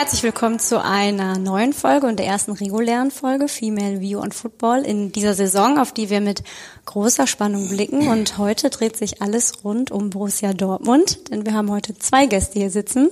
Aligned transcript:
Herzlich 0.00 0.22
willkommen 0.22 0.58
zu 0.58 0.82
einer 0.82 1.36
neuen 1.36 1.74
Folge 1.74 2.06
und 2.06 2.18
der 2.18 2.24
ersten 2.24 2.52
regulären 2.52 3.10
Folge 3.10 3.48
Female 3.48 4.00
View 4.00 4.18
on 4.18 4.32
Football 4.32 4.80
in 4.80 5.12
dieser 5.12 5.34
Saison, 5.34 5.78
auf 5.78 5.92
die 5.92 6.08
wir 6.08 6.22
mit 6.22 6.42
großer 6.86 7.26
Spannung 7.26 7.68
blicken. 7.68 8.08
Und 8.08 8.38
heute 8.38 8.70
dreht 8.70 8.96
sich 8.96 9.20
alles 9.20 9.62
rund 9.62 9.90
um 9.90 10.08
Borussia 10.08 10.54
Dortmund, 10.54 11.30
denn 11.30 11.44
wir 11.44 11.52
haben 11.52 11.70
heute 11.70 11.98
zwei 11.98 12.24
Gäste 12.24 12.60
hier 12.60 12.70
sitzen. 12.70 13.10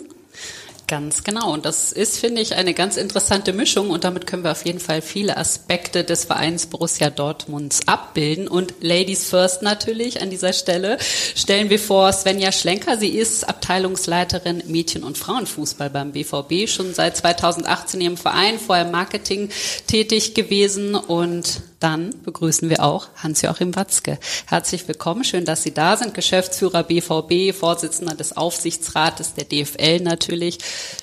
Ganz 0.89 1.23
genau. 1.23 1.53
Und 1.53 1.67
das 1.67 1.93
ist, 1.93 2.19
finde 2.19 2.41
ich, 2.41 2.55
eine 2.55 2.73
ganz 2.73 2.97
interessante 2.97 3.53
Mischung. 3.53 3.91
Und 3.91 4.05
damit 4.05 4.27
können 4.27 4.43
wir 4.43 4.53
auf 4.53 4.65
jeden 4.65 4.81
Fall 4.81 5.03
viele 5.03 5.37
Aspekte 5.37 6.03
des 6.03 6.25
Vereins 6.25 6.65
Borussia 6.65 7.11
Dortmunds 7.11 7.87
abbilden. 7.87 8.49
Und 8.49 8.73
Ladies 8.81 9.29
First 9.29 9.61
natürlich 9.61 10.23
an 10.23 10.31
dieser 10.31 10.55
Stelle 10.55 10.97
stellen 11.01 11.69
wir 11.69 11.79
vor 11.79 12.11
Svenja 12.15 12.53
Schlenker. 12.53 12.97
Sie 12.97 13.11
ist 13.11 13.47
Abteilungsleiterin 13.47 14.63
Mädchen- 14.67 15.05
und 15.05 15.19
Frauenfußball 15.19 15.91
beim 15.91 16.13
BVB, 16.13 16.67
schon 16.67 16.95
seit 16.95 17.19
2018 17.19 18.01
im 18.01 18.17
Verein, 18.17 18.59
vorher 18.59 18.87
Marketing 18.87 19.51
tätig 19.87 20.33
gewesen 20.33 20.95
und 20.95 21.61
dann 21.81 22.11
begrüßen 22.25 22.69
wir 22.71 22.83
auch 22.83 23.09
Hans-Joachim 23.23 23.77
Watzke. 23.77 24.19
Herzlich 24.47 24.89
willkommen, 24.89 25.23
schön, 25.23 25.45
dass 25.45 25.63
Sie 25.63 25.73
da 25.73 25.97
sind. 25.97 26.13
Geschäftsführer 26.13 26.83
BVB, 26.83 27.57
Vorsitzender 27.57 28.17
des 28.17 28.37
Aufsichtsrates 28.37 29.35
der 29.35 29.45
DFL 29.45 30.01
natürlich. 30.01 30.59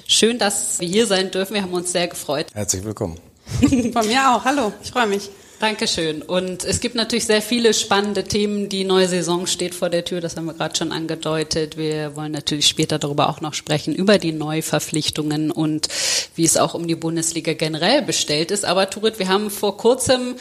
Schön, 0.07 0.39
dass 0.39 0.79
wir 0.79 0.88
hier 0.88 1.07
sein 1.07 1.31
dürfen. 1.31 1.53
Wir 1.53 1.61
haben 1.61 1.73
uns 1.73 1.91
sehr 1.91 2.07
gefreut. 2.07 2.47
Herzlich 2.53 2.83
willkommen. 2.83 3.20
Von 3.93 4.07
mir 4.07 4.33
auch. 4.33 4.45
Hallo, 4.45 4.73
ich 4.83 4.91
freue 4.91 5.07
mich. 5.07 5.29
Dankeschön. 5.59 6.21
Und 6.21 6.66
es 6.66 6.81
gibt 6.81 6.95
natürlich 6.95 7.25
sehr 7.25 7.41
viele 7.41 7.73
spannende 7.73 8.25
Themen. 8.25 8.67
Die 8.67 8.83
neue 8.83 9.07
Saison 9.07 9.47
steht 9.47 9.73
vor 9.73 9.89
der 9.89 10.03
Tür, 10.03 10.19
das 10.19 10.35
haben 10.35 10.45
wir 10.45 10.53
gerade 10.53 10.75
schon 10.75 10.91
angedeutet. 10.91 11.77
Wir 11.77 12.16
wollen 12.16 12.33
natürlich 12.33 12.67
später 12.67 13.00
darüber 13.00 13.30
auch 13.30 13.39
noch 13.39 13.53
sprechen, 13.53 13.95
über 13.95 14.17
die 14.17 14.33
Neuverpflichtungen 14.33 15.52
und 15.52 15.88
wie 16.35 16.44
es 16.44 16.57
auch 16.57 16.73
um 16.73 16.88
die 16.88 16.95
Bundesliga 16.95 17.53
generell 17.53 18.02
bestellt 18.02 18.52
ist. 18.52 18.66
Aber 18.66 18.89
Turit, 18.89 19.17
wir 19.17 19.30
haben 19.30 19.50
vor 19.50 19.78
kurzem 19.78 20.35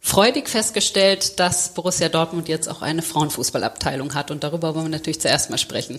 freudig 0.00 0.48
festgestellt, 0.48 1.38
dass 1.40 1.74
Borussia 1.74 2.08
Dortmund 2.08 2.48
jetzt 2.48 2.68
auch 2.68 2.82
eine 2.82 3.02
Frauenfußballabteilung 3.02 4.14
hat. 4.14 4.30
Und 4.30 4.44
darüber 4.44 4.74
wollen 4.74 4.86
wir 4.86 4.90
natürlich 4.90 5.20
zuerst 5.20 5.50
mal 5.50 5.58
sprechen. 5.58 5.98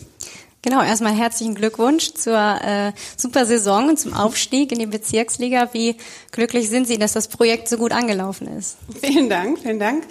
Genau, 0.64 0.82
erstmal 0.82 1.12
herzlichen 1.14 1.56
Glückwunsch 1.56 2.14
zur 2.14 2.38
äh, 2.38 2.94
super 3.18 3.46
Saison 3.46 3.90
und 3.90 4.00
zum 4.00 4.14
Aufstieg 4.14 4.72
in 4.72 4.80
die 4.80 4.86
Bezirksliga. 4.86 5.68
Wie 5.74 5.98
glücklich 6.32 6.70
sind 6.70 6.88
Sie, 6.88 6.98
dass 6.98 7.12
das 7.12 7.28
Projekt 7.28 7.68
so 7.68 7.76
gut 7.76 7.92
angelaufen 7.92 8.48
ist? 8.48 8.78
Vielen 9.04 9.30
Dank, 9.30 9.60
vielen 9.60 9.78
Dank. 9.78 10.06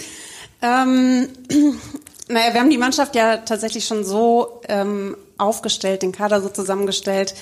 Ähm, 0.61 1.29
naja, 2.29 2.53
wir 2.53 2.61
haben 2.61 2.69
die 2.69 2.77
Mannschaft 2.77 3.17
ja 3.17 3.39
tatsächlich 3.39 3.87
schon 3.87 4.05
so 4.05 4.61
ähm, 4.69 5.17
aufgestellt, 5.39 6.03
den 6.03 6.13
Kader 6.13 6.43
so 6.43 6.51
zusammengestellt, 6.51 7.35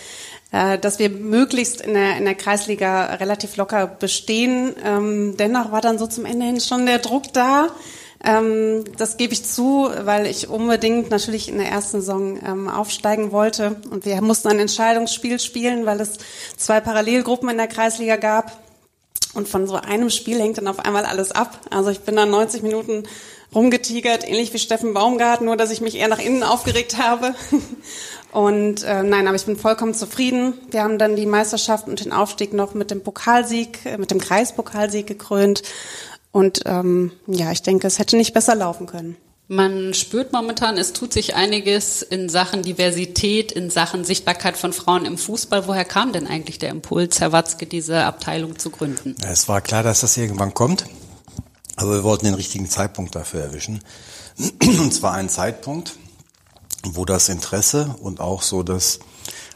äh, 0.52 0.78
dass 0.78 1.00
wir 1.00 1.10
möglichst 1.10 1.80
in 1.80 1.94
der, 1.94 2.16
in 2.16 2.24
der 2.24 2.36
Kreisliga 2.36 3.14
relativ 3.14 3.56
locker 3.56 3.88
bestehen. 3.88 4.76
Ähm, 4.84 5.36
dennoch 5.36 5.72
war 5.72 5.80
dann 5.80 5.98
so 5.98 6.06
zum 6.06 6.26
Ende 6.26 6.46
hin 6.46 6.60
schon 6.60 6.86
der 6.86 7.00
Druck 7.00 7.32
da. 7.32 7.70
Ähm, 8.22 8.84
das 8.98 9.16
gebe 9.16 9.32
ich 9.32 9.44
zu, 9.44 9.90
weil 10.02 10.26
ich 10.26 10.48
unbedingt 10.48 11.10
natürlich 11.10 11.48
in 11.48 11.58
der 11.58 11.68
ersten 11.68 12.00
Saison 12.00 12.38
ähm, 12.44 12.68
aufsteigen 12.68 13.32
wollte. 13.32 13.76
Und 13.90 14.04
wir 14.04 14.20
mussten 14.20 14.48
ein 14.48 14.58
Entscheidungsspiel 14.58 15.40
spielen, 15.40 15.86
weil 15.86 16.00
es 16.00 16.18
zwei 16.56 16.80
Parallelgruppen 16.80 17.48
in 17.48 17.56
der 17.56 17.68
Kreisliga 17.68 18.16
gab. 18.16 18.58
Und 19.32 19.48
von 19.48 19.66
so 19.66 19.76
einem 19.76 20.10
Spiel 20.10 20.40
hängt 20.40 20.58
dann 20.58 20.66
auf 20.66 20.80
einmal 20.80 21.04
alles 21.04 21.30
ab. 21.30 21.60
Also 21.70 21.90
ich 21.90 22.00
bin 22.00 22.16
dann 22.16 22.30
90 22.30 22.62
Minuten 22.62 23.04
rumgetigert, 23.54 24.28
ähnlich 24.28 24.52
wie 24.52 24.58
Steffen 24.58 24.92
Baumgart, 24.92 25.40
nur 25.40 25.56
dass 25.56 25.70
ich 25.70 25.80
mich 25.80 25.96
eher 25.96 26.08
nach 26.08 26.18
innen 26.18 26.42
aufgeregt 26.42 26.98
habe. 26.98 27.34
Und 28.32 28.84
äh, 28.84 29.02
nein, 29.02 29.26
aber 29.26 29.36
ich 29.36 29.44
bin 29.44 29.56
vollkommen 29.56 29.94
zufrieden. 29.94 30.54
Wir 30.70 30.82
haben 30.82 30.98
dann 30.98 31.16
die 31.16 31.26
Meisterschaft 31.26 31.88
und 31.88 32.04
den 32.04 32.12
Aufstieg 32.12 32.52
noch 32.52 32.74
mit 32.74 32.92
dem 32.92 33.02
Pokalsieg, 33.02 33.84
äh, 33.84 33.98
mit 33.98 34.12
dem 34.12 34.20
Kreispokalsieg 34.20 35.04
gekrönt. 35.04 35.62
Und 36.32 36.62
ähm, 36.66 37.12
ja, 37.26 37.50
ich 37.52 37.62
denke, 37.62 37.86
es 37.86 37.98
hätte 37.98 38.16
nicht 38.16 38.34
besser 38.34 38.54
laufen 38.54 38.86
können. 38.86 39.16
Man 39.48 39.94
spürt 39.94 40.32
momentan, 40.32 40.78
es 40.78 40.92
tut 40.92 41.12
sich 41.12 41.34
einiges 41.34 42.02
in 42.02 42.28
Sachen 42.28 42.62
Diversität, 42.62 43.50
in 43.50 43.68
Sachen 43.68 44.04
Sichtbarkeit 44.04 44.56
von 44.56 44.72
Frauen 44.72 45.04
im 45.04 45.18
Fußball. 45.18 45.66
Woher 45.66 45.84
kam 45.84 46.12
denn 46.12 46.28
eigentlich 46.28 46.60
der 46.60 46.70
Impuls, 46.70 47.18
Herr 47.18 47.32
Watzke, 47.32 47.66
diese 47.66 48.04
Abteilung 48.04 48.60
zu 48.60 48.70
gründen? 48.70 49.16
Es 49.28 49.48
war 49.48 49.60
klar, 49.60 49.82
dass 49.82 50.02
das 50.02 50.16
irgendwann 50.16 50.54
kommt, 50.54 50.84
aber 51.74 51.94
wir 51.94 52.04
wollten 52.04 52.26
den 52.26 52.34
richtigen 52.34 52.70
Zeitpunkt 52.70 53.16
dafür 53.16 53.40
erwischen. 53.40 53.82
Und 54.62 54.94
zwar 54.94 55.14
einen 55.14 55.28
Zeitpunkt, 55.28 55.96
wo 56.84 57.04
das 57.04 57.28
Interesse 57.28 57.96
und 58.00 58.20
auch 58.20 58.42
so 58.42 58.62
das 58.62 59.00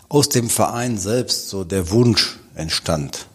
aus 0.08 0.28
dem 0.28 0.50
Verein 0.50 0.98
selbst 0.98 1.48
so 1.48 1.64
der 1.64 1.90
Wunsch 1.90 2.38
entstand. 2.54 3.28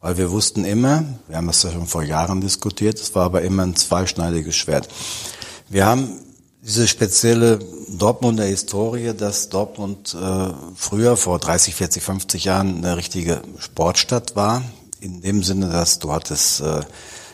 Weil 0.00 0.16
wir 0.16 0.30
wussten 0.30 0.64
immer, 0.64 1.04
wir 1.28 1.36
haben 1.36 1.46
das 1.46 1.62
ja 1.62 1.72
schon 1.72 1.86
vor 1.86 2.02
Jahren 2.02 2.40
diskutiert, 2.40 2.98
es 2.98 3.14
war 3.14 3.24
aber 3.24 3.42
immer 3.42 3.64
ein 3.64 3.76
zweischneidiges 3.76 4.56
Schwert. 4.56 4.88
Wir 5.68 5.84
haben 5.84 6.18
diese 6.62 6.88
spezielle 6.88 7.58
Dortmunder 7.88 8.44
Historie, 8.44 9.12
dass 9.14 9.48
Dortmund 9.50 10.14
äh, 10.14 10.48
früher 10.74 11.16
vor 11.16 11.38
30, 11.38 11.74
40, 11.74 12.02
50 12.02 12.44
Jahren 12.44 12.78
eine 12.78 12.96
richtige 12.96 13.42
Sportstadt 13.58 14.36
war. 14.36 14.62
In 15.00 15.22
dem 15.22 15.42
Sinne, 15.42 15.68
dass 15.68 15.98
du 15.98 16.12
hattest 16.12 16.60
äh, 16.60 16.80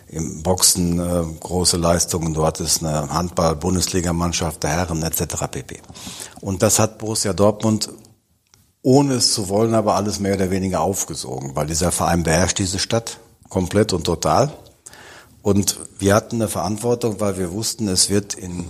im 0.09 0.43
Boxen 0.43 1.00
äh, 1.00 1.25
große 1.41 1.77
Leistungen, 1.77 2.34
du 2.34 2.47
hattest 2.47 2.84
eine 2.84 3.10
Handball-Bundesligamannschaft 3.10 4.62
der 4.62 4.71
Herren 4.71 5.03
etc. 5.03 5.47
pp. 5.50 5.81
Und 6.41 6.62
das 6.62 6.78
hat 6.78 6.98
Borussia 6.98 7.33
Dortmund 7.33 7.91
ohne 8.87 9.15
es 9.15 9.33
zu 9.33 9.49
wollen, 9.49 9.75
aber 9.75 9.97
alles 9.97 10.21
mehr 10.21 10.37
oder 10.37 10.53
weniger 10.53 10.81
aufgesogen, 10.81 11.57
weil 11.57 11.67
dieser 11.67 11.91
Verein 11.91 12.23
beherrscht 12.23 12.61
diese 12.61 12.79
Stadt 12.79 13.19
komplett 13.49 13.93
und 13.93 14.05
total. 14.05 14.53
Und 15.43 15.81
wir 15.99 16.15
hatten 16.15 16.37
eine 16.37 16.47
Verantwortung, 16.47 17.19
weil 17.19 17.37
wir 17.37 17.51
wussten, 17.51 17.89
es 17.89 18.11
wird 18.11 18.35
in 18.35 18.67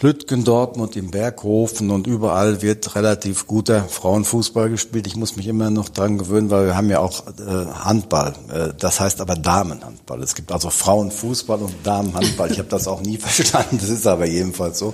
Lütgen, 0.00 0.42
Dortmund, 0.42 0.96
im 0.96 1.12
Berghofen 1.12 1.92
und 1.92 2.08
überall 2.08 2.60
wird 2.60 2.96
relativ 2.96 3.46
guter 3.46 3.84
Frauenfußball 3.84 4.68
gespielt. 4.68 5.06
Ich 5.06 5.14
muss 5.14 5.36
mich 5.36 5.46
immer 5.46 5.70
noch 5.70 5.90
dran 5.90 6.18
gewöhnen, 6.18 6.50
weil 6.50 6.66
wir 6.66 6.76
haben 6.76 6.90
ja 6.90 6.98
auch 6.98 7.28
äh, 7.28 7.66
Handball. 7.72 8.34
Äh, 8.52 8.74
das 8.76 8.98
heißt 8.98 9.20
aber 9.20 9.36
Damenhandball. 9.36 10.24
Es 10.24 10.34
gibt 10.34 10.50
also 10.50 10.70
Frauenfußball 10.70 11.60
und 11.60 11.72
Damenhandball. 11.84 12.50
Ich 12.50 12.58
habe 12.58 12.68
das 12.68 12.88
auch 12.88 13.00
nie 13.00 13.16
verstanden. 13.18 13.78
Das 13.80 13.90
ist 13.90 14.08
aber 14.08 14.26
jedenfalls 14.26 14.80
so. 14.80 14.92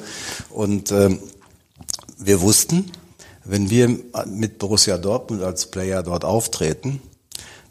Und 0.51 0.91
äh, 0.91 1.19
wir 2.19 2.43
wussten, 2.43 2.93
wenn 3.45 3.71
wir 3.71 3.99
mit 4.27 4.59
Borussia 4.59 4.99
Dortmund 4.99 5.43
als 5.43 5.67
Player 5.67 6.03
dort 6.03 6.25
auftreten, 6.25 7.01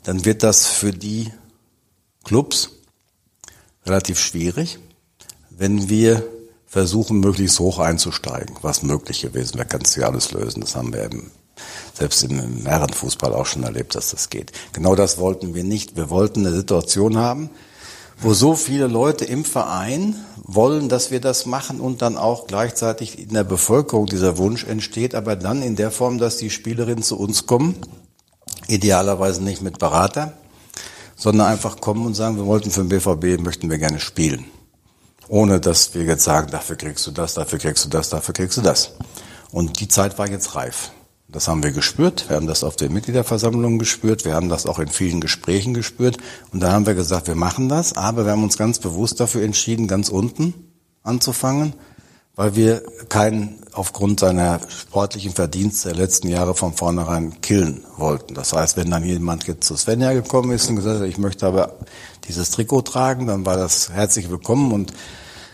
dann 0.03 0.25
wird 0.25 0.43
das 0.43 0.67
für 0.67 0.91
die 0.91 1.31
Clubs 2.23 2.71
relativ 3.85 4.19
schwierig, 4.19 4.79
wenn 5.49 5.89
wir 5.89 6.23
versuchen, 6.65 7.19
möglichst 7.19 7.59
hoch 7.59 7.79
einzusteigen, 7.79 8.55
was 8.61 8.83
möglich 8.83 9.21
gewesen 9.21 9.55
wäre, 9.55 9.67
kannst 9.67 9.95
du 9.95 10.01
ja 10.01 10.07
alles 10.07 10.31
lösen. 10.31 10.61
Das 10.61 10.75
haben 10.75 10.93
wir 10.93 11.03
eben 11.03 11.31
selbst 11.93 12.23
im 12.23 12.65
Herrenfußball 12.65 13.33
auch 13.33 13.45
schon 13.45 13.63
erlebt, 13.63 13.93
dass 13.95 14.11
das 14.11 14.29
geht. 14.29 14.51
Genau 14.71 14.95
das 14.95 15.17
wollten 15.17 15.53
wir 15.53 15.63
nicht. 15.63 15.97
Wir 15.97 16.09
wollten 16.09 16.45
eine 16.45 16.55
Situation 16.55 17.17
haben, 17.17 17.49
wo 18.21 18.33
so 18.33 18.55
viele 18.55 18.87
Leute 18.87 19.25
im 19.25 19.43
Verein 19.45 20.15
wollen, 20.43 20.89
dass 20.89 21.11
wir 21.11 21.19
das 21.19 21.45
machen 21.45 21.79
und 21.79 22.01
dann 22.01 22.17
auch 22.17 22.47
gleichzeitig 22.47 23.19
in 23.19 23.33
der 23.33 23.43
Bevölkerung 23.43 24.05
dieser 24.05 24.37
Wunsch 24.37 24.63
entsteht, 24.63 25.15
aber 25.15 25.35
dann 25.35 25.61
in 25.61 25.75
der 25.75 25.91
Form, 25.91 26.17
dass 26.17 26.37
die 26.37 26.49
Spielerinnen 26.49 27.03
zu 27.03 27.19
uns 27.19 27.45
kommen, 27.45 27.75
idealerweise 28.67 29.43
nicht 29.43 29.61
mit 29.61 29.79
Berater, 29.79 30.33
sondern 31.15 31.47
einfach 31.47 31.81
kommen 31.81 32.05
und 32.05 32.15
sagen, 32.15 32.37
wir 32.37 32.45
wollten 32.45 32.71
für 32.71 32.83
den 32.83 32.89
BVB, 32.89 33.41
möchten 33.41 33.69
wir 33.69 33.77
gerne 33.77 33.99
spielen 33.99 34.45
ohne 35.31 35.61
dass 35.61 35.95
wir 35.95 36.03
jetzt 36.03 36.25
sagen, 36.25 36.51
dafür 36.51 36.75
kriegst 36.75 37.07
du 37.07 37.11
das, 37.11 37.35
dafür 37.35 37.57
kriegst 37.57 37.85
du 37.85 37.89
das, 37.89 38.09
dafür 38.09 38.33
kriegst 38.33 38.57
du 38.57 38.61
das. 38.61 38.91
Und 39.51 39.79
die 39.79 39.87
Zeit 39.87 40.19
war 40.19 40.29
jetzt 40.29 40.55
reif. 40.55 40.91
Das 41.31 41.47
haben 41.47 41.63
wir 41.63 41.71
gespürt. 41.71 42.27
Wir 42.27 42.35
haben 42.35 42.47
das 42.47 42.63
auf 42.63 42.75
den 42.75 42.91
Mitgliederversammlungen 42.91 43.79
gespürt. 43.79 44.25
Wir 44.25 44.33
haben 44.33 44.49
das 44.49 44.65
auch 44.65 44.79
in 44.79 44.89
vielen 44.89 45.21
Gesprächen 45.21 45.73
gespürt. 45.73 46.17
Und 46.51 46.61
da 46.61 46.73
haben 46.73 46.85
wir 46.85 46.93
gesagt, 46.93 47.27
wir 47.27 47.35
machen 47.35 47.69
das. 47.69 47.93
Aber 47.93 48.25
wir 48.25 48.33
haben 48.33 48.43
uns 48.43 48.57
ganz 48.57 48.79
bewusst 48.79 49.19
dafür 49.19 49.43
entschieden, 49.43 49.87
ganz 49.87 50.09
unten 50.09 50.53
anzufangen, 51.03 51.73
weil 52.35 52.55
wir 52.55 52.83
keinen 53.07 53.59
aufgrund 53.71 54.19
seiner 54.19 54.59
sportlichen 54.67 55.31
Verdienste 55.31 55.89
der 55.89 55.97
letzten 55.97 56.27
Jahre 56.27 56.53
von 56.53 56.73
vornherein 56.73 57.39
killen 57.39 57.85
wollten. 57.95 58.33
Das 58.33 58.51
heißt, 58.51 58.75
wenn 58.75 58.91
dann 58.91 59.05
jemand 59.05 59.47
jetzt 59.47 59.65
zu 59.65 59.77
Svenja 59.77 60.11
gekommen 60.11 60.51
ist 60.51 60.69
und 60.69 60.75
gesagt 60.75 60.99
hat, 60.99 61.07
ich 61.07 61.17
möchte 61.17 61.47
aber 61.47 61.77
dieses 62.27 62.51
Trikot 62.51 62.81
tragen, 62.81 63.27
dann 63.27 63.45
war 63.45 63.55
das 63.55 63.89
herzlich 63.91 64.29
willkommen 64.29 64.73
und 64.73 64.91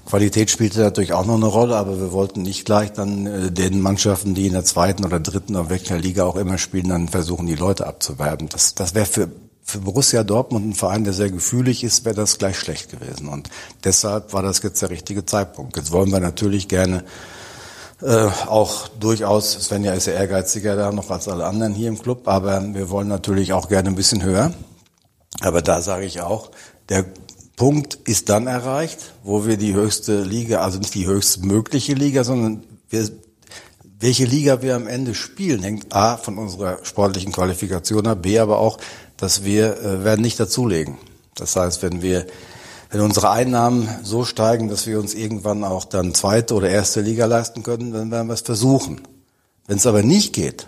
Qualität 0.07 0.49
spielte 0.49 0.79
natürlich 0.79 1.11
auch 1.11 1.25
noch 1.25 1.35
eine 1.35 1.45
Rolle, 1.47 1.75
aber 1.75 1.99
wir 1.99 2.11
wollten 2.13 2.41
nicht 2.41 2.63
gleich 2.65 2.93
dann 2.93 3.27
äh, 3.27 3.51
den 3.51 3.81
Mannschaften, 3.81 4.33
die 4.33 4.47
in 4.47 4.53
der 4.53 4.63
zweiten 4.63 5.03
oder 5.03 5.19
dritten 5.19 5.55
oder 5.55 5.69
welcher 5.69 5.97
Liga 5.97 6.23
auch 6.23 6.37
immer 6.37 6.57
spielen, 6.57 6.89
dann 6.89 7.09
versuchen, 7.09 7.45
die 7.45 7.55
Leute 7.55 7.85
abzuwerben. 7.85 8.47
Das, 8.49 8.73
das 8.73 8.95
wäre 8.95 9.05
für, 9.05 9.29
für 9.63 9.79
Borussia 9.79 10.23
Dortmund, 10.23 10.65
ein 10.65 10.73
Verein, 10.73 11.03
der 11.03 11.11
sehr 11.13 11.29
gefühlig 11.29 11.83
ist, 11.83 12.05
wäre 12.05 12.15
das 12.15 12.37
gleich 12.37 12.57
schlecht 12.57 12.89
gewesen. 12.89 13.27
Und 13.27 13.49
deshalb 13.83 14.31
war 14.31 14.41
das 14.41 14.63
jetzt 14.63 14.81
der 14.81 14.89
richtige 14.89 15.25
Zeitpunkt. 15.25 15.75
Jetzt 15.75 15.91
wollen 15.91 16.11
wir 16.11 16.21
natürlich 16.21 16.67
gerne 16.67 17.03
Äh, 17.99 18.29
auch 18.47 18.87
durchaus, 18.89 19.53
Svenja 19.53 19.93
ist 19.93 20.05
ja 20.05 20.13
ehrgeiziger 20.13 20.75
da 20.75 20.91
noch 20.91 21.09
als 21.09 21.27
alle 21.27 21.47
anderen 21.47 21.73
hier 21.73 21.87
im 21.87 21.99
Club, 21.99 22.27
aber 22.27 22.61
wir 22.75 22.91
wollen 22.91 23.07
natürlich 23.07 23.53
auch 23.53 23.69
gerne 23.69 23.89
ein 23.89 23.95
bisschen 23.95 24.21
höher. 24.21 24.53
Aber 25.41 25.63
da 25.63 25.81
sage 25.81 26.05
ich 26.05 26.21
auch, 26.21 26.51
der 26.89 27.05
Punkt 27.57 27.95
ist 28.05 28.29
dann 28.29 28.45
erreicht, 28.45 29.13
wo 29.23 29.45
wir 29.47 29.57
die 29.57 29.73
höchste 29.73 30.21
Liga, 30.21 30.61
also 30.61 30.77
nicht 30.77 30.93
die 30.93 31.07
höchstmögliche 31.07 31.95
Liga, 31.95 32.23
sondern 32.23 32.63
wir, 32.89 33.09
welche 33.99 34.25
Liga 34.25 34.61
wir 34.61 34.75
am 34.75 34.87
Ende 34.87 35.15
spielen, 35.15 35.63
hängt 35.63 35.91
A 35.91 36.17
von 36.17 36.37
unserer 36.37 36.77
sportlichen 36.85 37.31
Qualifikation 37.31 38.05
ab, 38.05 38.21
B 38.21 38.37
aber 38.37 38.59
auch, 38.59 38.77
dass 39.17 39.43
wir 39.43 39.81
äh, 39.81 40.03
werden 40.03 40.21
nicht 40.21 40.39
dazulegen. 40.39 40.97
Das 41.33 41.55
heißt, 41.55 41.81
wenn 41.81 42.03
wir 42.03 42.27
wenn 42.89 43.01
unsere 43.01 43.31
Einnahmen 43.31 43.89
so 44.03 44.23
steigen, 44.23 44.69
dass 44.69 44.87
wir 44.87 44.99
uns 44.99 45.13
irgendwann 45.13 45.63
auch 45.63 45.83
dann 45.83 46.13
zweite 46.13 46.53
oder 46.53 46.69
erste 46.69 47.01
Liga 47.01 47.25
leisten 47.25 47.63
können, 47.63 47.91
dann 47.91 48.11
werden 48.11 48.27
wir 48.27 48.33
es 48.33 48.41
versuchen. 48.41 49.01
Wenn 49.65 49.77
es 49.77 49.85
aber 49.85 50.03
nicht 50.03 50.31
geht, 50.31 50.67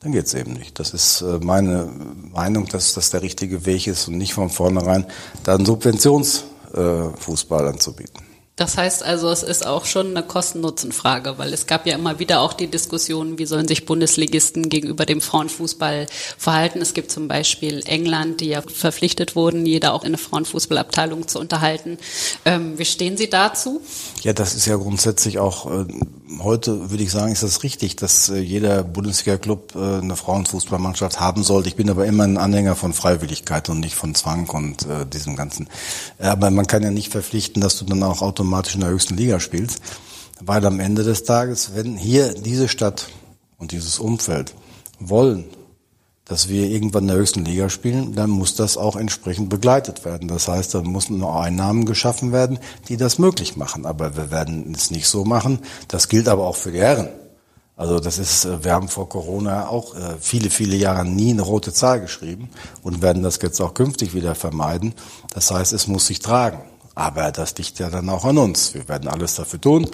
dann 0.00 0.12
geht 0.12 0.26
es 0.26 0.34
eben 0.34 0.52
nicht. 0.52 0.78
Das 0.78 0.94
ist 0.94 1.22
äh, 1.22 1.38
meine 1.42 1.88
Meinung, 2.32 2.66
dass 2.66 2.94
das 2.94 3.10
der 3.10 3.22
richtige 3.22 3.66
Weg 3.66 3.86
ist 3.86 4.08
und 4.08 4.18
nicht 4.18 4.34
von 4.34 4.50
vornherein 4.50 5.06
dann 5.44 5.66
Subventionsfußball 5.66 7.64
äh, 7.64 7.68
anzubieten. 7.68 8.27
Das 8.58 8.76
heißt 8.76 9.04
also, 9.04 9.30
es 9.30 9.44
ist 9.44 9.64
auch 9.64 9.84
schon 9.84 10.08
eine 10.08 10.24
Kosten-Nutzen-Frage, 10.24 11.38
weil 11.38 11.52
es 11.52 11.68
gab 11.68 11.86
ja 11.86 11.94
immer 11.94 12.18
wieder 12.18 12.40
auch 12.40 12.52
die 12.52 12.66
Diskussion, 12.66 13.38
wie 13.38 13.46
sollen 13.46 13.68
sich 13.68 13.86
Bundesligisten 13.86 14.68
gegenüber 14.68 15.06
dem 15.06 15.20
Frauenfußball 15.20 16.06
verhalten. 16.36 16.80
Es 16.80 16.92
gibt 16.92 17.12
zum 17.12 17.28
Beispiel 17.28 17.82
England, 17.86 18.40
die 18.40 18.48
ja 18.48 18.62
verpflichtet 18.62 19.36
wurden, 19.36 19.64
jeder 19.64 19.94
auch 19.94 20.02
in 20.02 20.08
eine 20.08 20.18
Frauenfußballabteilung 20.18 21.28
zu 21.28 21.38
unterhalten. 21.38 21.98
Ähm, 22.44 22.76
wie 22.78 22.84
stehen 22.84 23.16
Sie 23.16 23.30
dazu? 23.30 23.80
Ja, 24.22 24.32
das 24.32 24.54
ist 24.54 24.66
ja 24.66 24.74
grundsätzlich 24.74 25.38
auch, 25.38 25.70
äh, 25.70 25.84
heute 26.40 26.90
würde 26.90 27.04
ich 27.04 27.12
sagen, 27.12 27.30
ist 27.30 27.44
das 27.44 27.62
richtig, 27.62 27.94
dass 27.94 28.28
äh, 28.28 28.38
jeder 28.38 28.82
Bundesliga-Club 28.82 29.76
äh, 29.76 30.02
eine 30.02 30.16
Frauenfußballmannschaft 30.16 31.20
haben 31.20 31.44
sollte. 31.44 31.68
Ich 31.68 31.76
bin 31.76 31.88
aber 31.88 32.06
immer 32.06 32.24
ein 32.24 32.36
Anhänger 32.36 32.74
von 32.74 32.92
Freiwilligkeit 32.92 33.68
und 33.68 33.78
nicht 33.78 33.94
von 33.94 34.16
Zwang 34.16 34.48
und 34.48 34.82
äh, 34.82 35.06
diesem 35.06 35.36
Ganzen. 35.36 35.68
Aber 36.18 36.50
man 36.50 36.66
kann 36.66 36.82
ja 36.82 36.90
nicht 36.90 37.12
verpflichten, 37.12 37.62
dass 37.62 37.78
du 37.78 37.84
dann 37.84 38.02
auch 38.02 38.20
automatisch 38.20 38.47
automatisch 38.48 38.74
in 38.74 38.80
der 38.80 38.90
höchsten 38.90 39.16
Liga 39.16 39.40
spielst. 39.40 39.80
Weil 40.40 40.64
am 40.64 40.80
Ende 40.80 41.02
des 41.02 41.24
Tages, 41.24 41.72
wenn 41.74 41.96
hier 41.96 42.32
diese 42.32 42.68
Stadt 42.68 43.08
und 43.58 43.72
dieses 43.72 43.98
Umfeld 43.98 44.54
wollen, 44.98 45.44
dass 46.24 46.48
wir 46.48 46.66
irgendwann 46.68 47.04
in 47.04 47.08
der 47.08 47.16
höchsten 47.16 47.44
Liga 47.44 47.68
spielen, 47.68 48.14
dann 48.14 48.30
muss 48.30 48.54
das 48.54 48.76
auch 48.76 48.96
entsprechend 48.96 49.48
begleitet 49.48 50.04
werden. 50.04 50.28
Das 50.28 50.46
heißt, 50.46 50.74
da 50.74 50.82
müssen 50.82 51.18
noch 51.18 51.36
Einnahmen 51.36 51.86
geschaffen 51.86 52.32
werden, 52.32 52.58
die 52.88 52.96
das 52.96 53.18
möglich 53.18 53.56
machen. 53.56 53.84
Aber 53.84 54.16
wir 54.16 54.30
werden 54.30 54.72
es 54.74 54.90
nicht 54.90 55.08
so 55.08 55.24
machen. 55.24 55.58
Das 55.88 56.08
gilt 56.08 56.28
aber 56.28 56.46
auch 56.46 56.56
für 56.56 56.72
die 56.72 56.80
Herren. 56.80 57.08
Also 57.76 58.00
das 58.00 58.18
ist, 58.18 58.44
äh, 58.44 58.64
wir 58.64 58.72
haben 58.72 58.88
vor 58.88 59.08
Corona 59.08 59.68
auch 59.68 59.94
äh, 59.94 60.16
viele, 60.20 60.50
viele 60.50 60.76
Jahre 60.76 61.04
nie 61.04 61.30
eine 61.30 61.42
rote 61.42 61.72
Zahl 61.72 62.00
geschrieben 62.00 62.50
und 62.82 63.02
werden 63.02 63.22
das 63.22 63.38
jetzt 63.40 63.60
auch 63.60 63.72
künftig 63.72 64.14
wieder 64.14 64.34
vermeiden. 64.34 64.94
Das 65.32 65.50
heißt, 65.50 65.72
es 65.72 65.86
muss 65.86 66.06
sich 66.06 66.18
tragen. 66.18 66.60
Aber 66.98 67.30
das 67.30 67.56
liegt 67.56 67.78
ja 67.78 67.90
dann 67.90 68.08
auch 68.08 68.24
an 68.24 68.38
uns. 68.38 68.74
Wir 68.74 68.88
werden 68.88 69.08
alles 69.08 69.36
dafür 69.36 69.60
tun. 69.60 69.88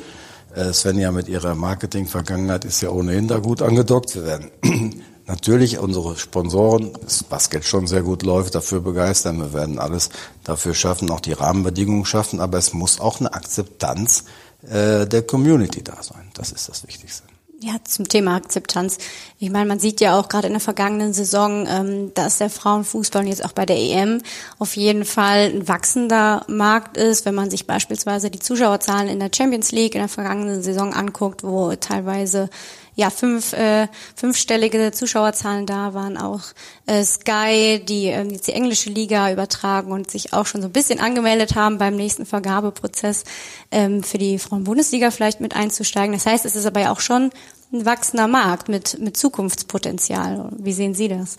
Äh, 0.55 0.73
Svenja 0.73 1.13
mit 1.13 1.29
ihrer 1.29 1.55
Marketing-Vergangenheit 1.55 2.65
ist 2.65 2.81
ja 2.81 2.89
ohnehin 2.89 3.29
da 3.29 3.41
gut 3.41 3.61
angedockt. 3.61 4.15
Wir 4.15 4.25
werden 4.25 4.51
natürlich 5.27 5.79
unsere 5.79 6.17
Sponsoren, 6.17 6.93
was 7.29 7.51
jetzt 7.53 7.69
schon 7.69 7.87
sehr 7.87 8.01
gut 8.01 8.23
läuft, 8.23 8.55
dafür 8.55 8.81
begeistern. 8.81 9.39
Wir 9.39 9.53
werden 9.53 9.79
alles 9.79 10.09
dafür 10.45 10.73
schaffen, 10.73 11.11
auch 11.11 11.21
die 11.21 11.35
Rahmenbedingungen 11.35 12.07
schaffen. 12.07 12.41
Aber 12.41 12.57
es 12.57 12.73
muss 12.73 12.99
auch 13.01 13.21
eine 13.21 13.35
Akzeptanz 13.35 14.25
äh, 14.63 15.07
der 15.07 15.27
Community 15.27 15.85
da 15.85 16.03
sein. 16.03 16.31
Das 16.33 16.53
ist 16.53 16.71
das 16.71 16.87
Wichtigste. 16.87 17.34
Ja, 17.67 17.77
zum 17.83 18.07
Thema 18.07 18.37
Akzeptanz. 18.37 18.99
Ich 19.39 19.49
meine, 19.49 19.65
man 19.65 19.79
sieht 19.79 20.03
ja 20.03 20.21
auch 20.21 20.29
gerade 20.29 20.49
in 20.49 20.53
der 20.53 20.61
vergangenen 20.61 21.15
Saison, 21.15 21.67
ähm, 21.67 22.13
dass 22.13 22.37
der 22.37 22.51
Frauenfußball 22.51 23.23
und 23.23 23.29
jetzt 23.29 23.43
auch 23.43 23.53
bei 23.53 23.65
der 23.65 23.79
EM 23.79 24.21
auf 24.59 24.77
jeden 24.77 25.07
Fall 25.07 25.51
ein 25.51 25.67
wachsender 25.67 26.45
Markt 26.47 26.99
ist. 26.99 27.25
Wenn 27.25 27.35
man 27.35 27.49
sich 27.49 27.67
beispielsweise 27.67 28.31
die 28.31 28.39
Zuschauerzahlen 28.39 29.09
in 29.09 29.19
der 29.19 29.31
Champions 29.35 29.73
League 29.73 29.95
in 29.95 30.03
der 30.03 30.11
vergangenen 30.11 30.63
Saison 30.63 30.93
anguckt, 30.93 31.43
wo 31.43 31.75
teilweise 31.75 32.51
ja 32.95 33.11
fünf 33.11 33.53
äh, 33.53 33.89
fünfstellige 34.15 34.93
Zuschauerzahlen 34.93 35.67
da 35.67 35.95
waren, 35.95 36.17
auch 36.17 36.43
äh, 36.87 37.03
Sky, 37.05 37.83
die 37.85 38.07
äh, 38.07 38.23
jetzt 38.25 38.47
die 38.47 38.53
englische 38.53 38.91
Liga 38.91 39.33
übertragen 39.33 39.93
und 39.93 40.11
sich 40.11 40.33
auch 40.33 40.47
schon 40.47 40.63
so 40.63 40.69
ein 40.69 40.73
bisschen 40.73 41.01
angemeldet 41.01 41.55
haben 41.55 41.79
beim 41.79 41.97
nächsten 41.97 42.27
Vergabeprozess 42.27 43.25
ähm, 43.71 44.03
für 44.03 44.19
die 44.19 44.39
Frauen-Bundesliga 44.39 45.11
vielleicht 45.11 45.41
mit 45.41 45.57
einzusteigen. 45.57 46.15
Das 46.15 46.27
heißt, 46.27 46.45
es 46.45 46.57
ist 46.57 46.67
aber 46.67 46.81
ja 46.81 46.93
auch 46.93 47.01
schon 47.01 47.31
ein 47.73 47.85
wachsender 47.85 48.29
Markt 48.29 48.69
mit 48.69 48.99
mit 49.01 49.17
Zukunftspotenzial. 49.17 50.51
Wie 50.59 50.73
sehen 50.73 50.95
Sie 50.95 51.09
das? 51.09 51.37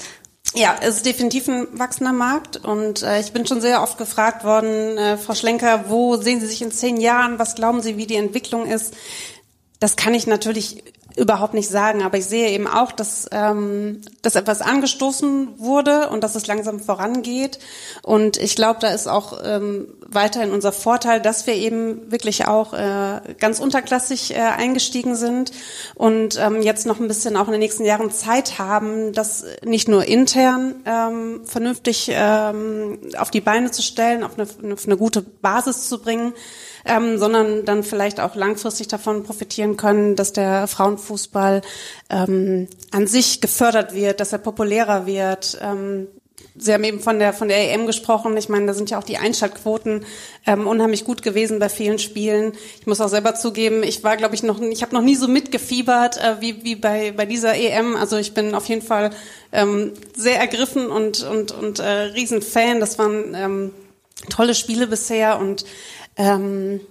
Ja, 0.54 0.76
es 0.80 0.98
ist 0.98 1.06
definitiv 1.06 1.50
ein 1.50 1.68
wachsender 1.74 2.14
Markt 2.14 2.58
und 2.58 3.02
äh, 3.02 3.20
ich 3.20 3.34
bin 3.34 3.46
schon 3.46 3.60
sehr 3.60 3.82
oft 3.82 3.98
gefragt 3.98 4.46
worden, 4.46 4.98
äh, 4.98 5.18
Frau 5.18 5.36
Schlenker, 5.36 5.90
wo 5.90 6.16
sehen 6.16 6.40
Sie 6.40 6.48
sich 6.48 6.62
in 6.62 6.72
zehn 6.72 6.98
Jahren? 6.98 7.40
Was 7.40 7.56
glauben 7.56 7.82
Sie, 7.82 7.98
wie 7.98 8.06
die 8.06 8.16
Entwicklung 8.16 8.66
ist? 8.66 8.94
Das 9.80 9.98
kann 9.98 10.14
ich 10.14 10.28
natürlich 10.28 10.84
überhaupt 11.18 11.54
nicht 11.54 11.70
sagen, 11.70 12.04
aber 12.04 12.18
ich 12.18 12.26
sehe 12.26 12.50
eben 12.50 12.68
auch, 12.68 12.92
dass, 12.92 13.28
ähm, 13.32 14.02
dass 14.22 14.36
etwas 14.36 14.62
angestoßen 14.62 15.60
wurde 15.60 16.10
und 16.10 16.24
dass 16.24 16.36
es 16.36 16.48
langsam 16.48 16.80
vorangeht. 16.80 17.60
Und 18.04 18.38
ich 18.38 18.56
glaube, 18.56 18.80
da 18.82 18.90
ist 18.90 19.08
auch 19.08 19.40
ähm, 19.44 19.88
weiterhin 20.06 20.52
unser 20.52 20.74
Vorteil, 20.74 21.22
dass 21.22 21.48
wir 21.48 21.54
eben 21.54 22.12
wirklich 22.12 22.48
auch 22.48 22.74
äh, 22.74 23.22
ganz 23.40 23.60
unterklassig 23.60 24.36
äh, 24.36 24.40
eingestiegen 24.40 25.16
sind 25.16 25.52
und 25.96 26.38
ähm, 26.40 26.62
jetzt 26.62 26.86
noch 26.86 27.00
ein 27.00 27.08
bisschen 27.08 27.38
auch 27.38 27.46
in 27.46 27.54
den 27.54 27.62
nächsten 27.62 27.86
Jahren 27.86 28.12
Zeit 28.12 28.60
haben, 28.60 29.14
das 29.14 29.46
nicht 29.64 29.88
nur 29.88 30.06
intern 30.06 30.76
ähm, 30.86 31.42
vernünftig 31.46 32.10
ähm, 32.12 33.00
auf 33.18 33.32
die 33.32 33.42
Beine 33.42 33.72
zu 33.72 33.82
stellen, 33.82 34.24
auf 34.24 34.38
eine, 34.38 34.74
auf 34.74 34.86
eine 34.86 34.98
gute 34.98 35.22
Basis 35.22 35.88
zu 35.88 36.02
bringen, 36.02 36.34
ähm, 36.86 37.18
sondern 37.18 37.66
dann 37.66 37.84
vielleicht 37.84 38.20
auch 38.20 38.36
langfristig 38.36 38.88
davon 38.88 39.24
profitieren 39.24 39.78
können, 39.78 40.16
dass 40.16 40.34
der 40.34 40.68
Frauenfußball 40.68 41.62
ähm, 42.10 42.68
an 42.92 43.08
sich 43.08 43.42
gefördert 43.42 43.94
wird, 43.94 44.20
dass 44.20 44.34
er 44.34 44.40
populärer 44.40 45.06
wird. 45.06 45.58
Ähm, 45.62 46.08
Sie 46.58 46.74
haben 46.74 46.86
eben 46.86 47.02
von 47.02 47.20
der 47.20 47.34
von 47.34 47.50
der 47.50 47.74
EM 47.74 47.86
gesprochen. 47.86 48.38
Ich 48.38 48.48
meine, 48.48 48.68
da 48.68 48.74
sind 48.74 48.90
ja 48.90 48.98
auch 48.98 49.04
die 49.04 49.18
Einschaltquoten 49.18 50.06
ähm, 50.46 50.68
unheimlich 50.68 51.04
gut 51.04 51.22
gewesen 51.22 51.60
bei 51.60 51.68
vielen 51.68 52.00
Spielen. 52.00 52.54
Ich 52.80 52.88
muss 52.88 53.02
auch 53.02 53.10
selber 53.10 53.36
zugeben, 53.36 53.84
ich 53.84 54.06
war, 54.06 54.16
glaube 54.16 54.36
ich, 54.36 54.44
noch, 54.44 54.62
ich 54.62 54.82
habe 54.82 54.96
noch 54.96 55.02
nie 55.02 55.16
so 55.16 55.28
mitgefiebert 55.28 56.18
äh, 56.18 56.40
wie 56.40 56.64
wie 56.64 56.76
bei 56.76 57.12
bei 57.12 57.26
dieser 57.26 57.56
EM. 57.56 57.98
Also 57.98 58.16
ich 58.16 58.34
bin 58.34 58.56
auf 58.56 58.70
jeden 58.70 58.82
Fall 58.82 59.12
ähm, 59.52 59.92
sehr 60.16 60.40
ergriffen 60.40 60.90
und 60.90 61.24
und 61.24 61.52
und 61.52 61.80
äh, 61.80 61.84
Riesenfan. 61.84 62.80
Das 62.80 62.98
waren 62.98 63.36
ähm, 63.36 63.72
tolle 64.30 64.56
Spiele 64.56 64.88
bisher 64.88 65.40
und 65.40 65.66
ähm, 66.18 66.82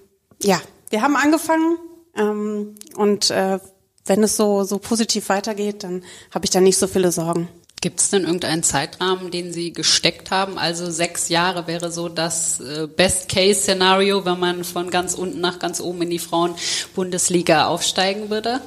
ja, 0.43 0.61
wir 0.91 1.03
haben 1.03 1.17
angefangen 1.17 1.79
ähm, 2.17 2.75
und 2.97 3.31
äh, 3.31 3.59
wenn 4.07 4.23
es 4.23 4.37
so, 4.37 4.65
so 4.65 4.79
positiv 4.79 5.29
weitergeht, 5.29 5.83
dann 5.83 6.03
habe 6.31 6.45
ich 6.45 6.51
da 6.51 6.61
nicht 6.61 6.77
so 6.77 6.87
viele 6.87 7.11
Sorgen. 7.11 7.49
Gibt 7.81 8.01
es 8.01 8.11
denn 8.11 8.25
irgendeinen 8.25 8.63
Zeitrahmen, 8.63 9.31
den 9.31 9.53
Sie 9.53 9.73
gesteckt 9.73 10.31
haben? 10.31 10.59
Also 10.59 10.91
sechs 10.91 11.29
Jahre 11.29 11.67
wäre 11.67 11.91
so 11.91 12.09
das 12.09 12.61
äh, 12.61 12.87
Best-Case-Szenario, 12.87 14.25
wenn 14.25 14.41
man 14.41 14.65
von 14.65 14.91
ganz 14.91 15.15
unten 15.15 15.41
nach 15.41 15.59
ganz 15.59 15.81
oben 15.81 16.03
in 16.03 16.11
die 16.11 16.19
Frauen-Bundesliga 16.19 17.67
aufsteigen 17.67 18.31
würde? 18.31 18.61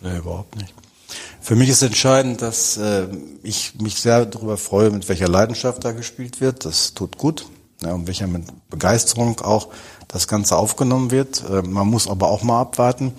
Nee, 0.00 0.18
überhaupt 0.18 0.56
nicht. 0.56 0.72
Für 1.40 1.56
mich 1.56 1.68
ist 1.68 1.82
entscheidend, 1.82 2.42
dass 2.42 2.76
äh, 2.76 3.08
ich 3.42 3.74
mich 3.80 3.96
sehr 3.96 4.26
darüber 4.26 4.56
freue, 4.56 4.90
mit 4.90 5.08
welcher 5.08 5.28
Leidenschaft 5.28 5.84
da 5.84 5.92
gespielt 5.92 6.40
wird. 6.40 6.64
Das 6.64 6.94
tut 6.94 7.18
gut 7.18 7.46
ja, 7.82 7.92
und 7.94 8.06
welcher 8.06 8.26
mit 8.26 8.44
Begeisterung 8.68 9.40
auch 9.40 9.68
das 10.12 10.28
Ganze 10.28 10.56
aufgenommen 10.56 11.10
wird. 11.10 11.44
Äh, 11.48 11.62
man 11.62 11.88
muss 11.88 12.08
aber 12.08 12.28
auch 12.28 12.42
mal 12.42 12.60
abwarten, 12.60 13.12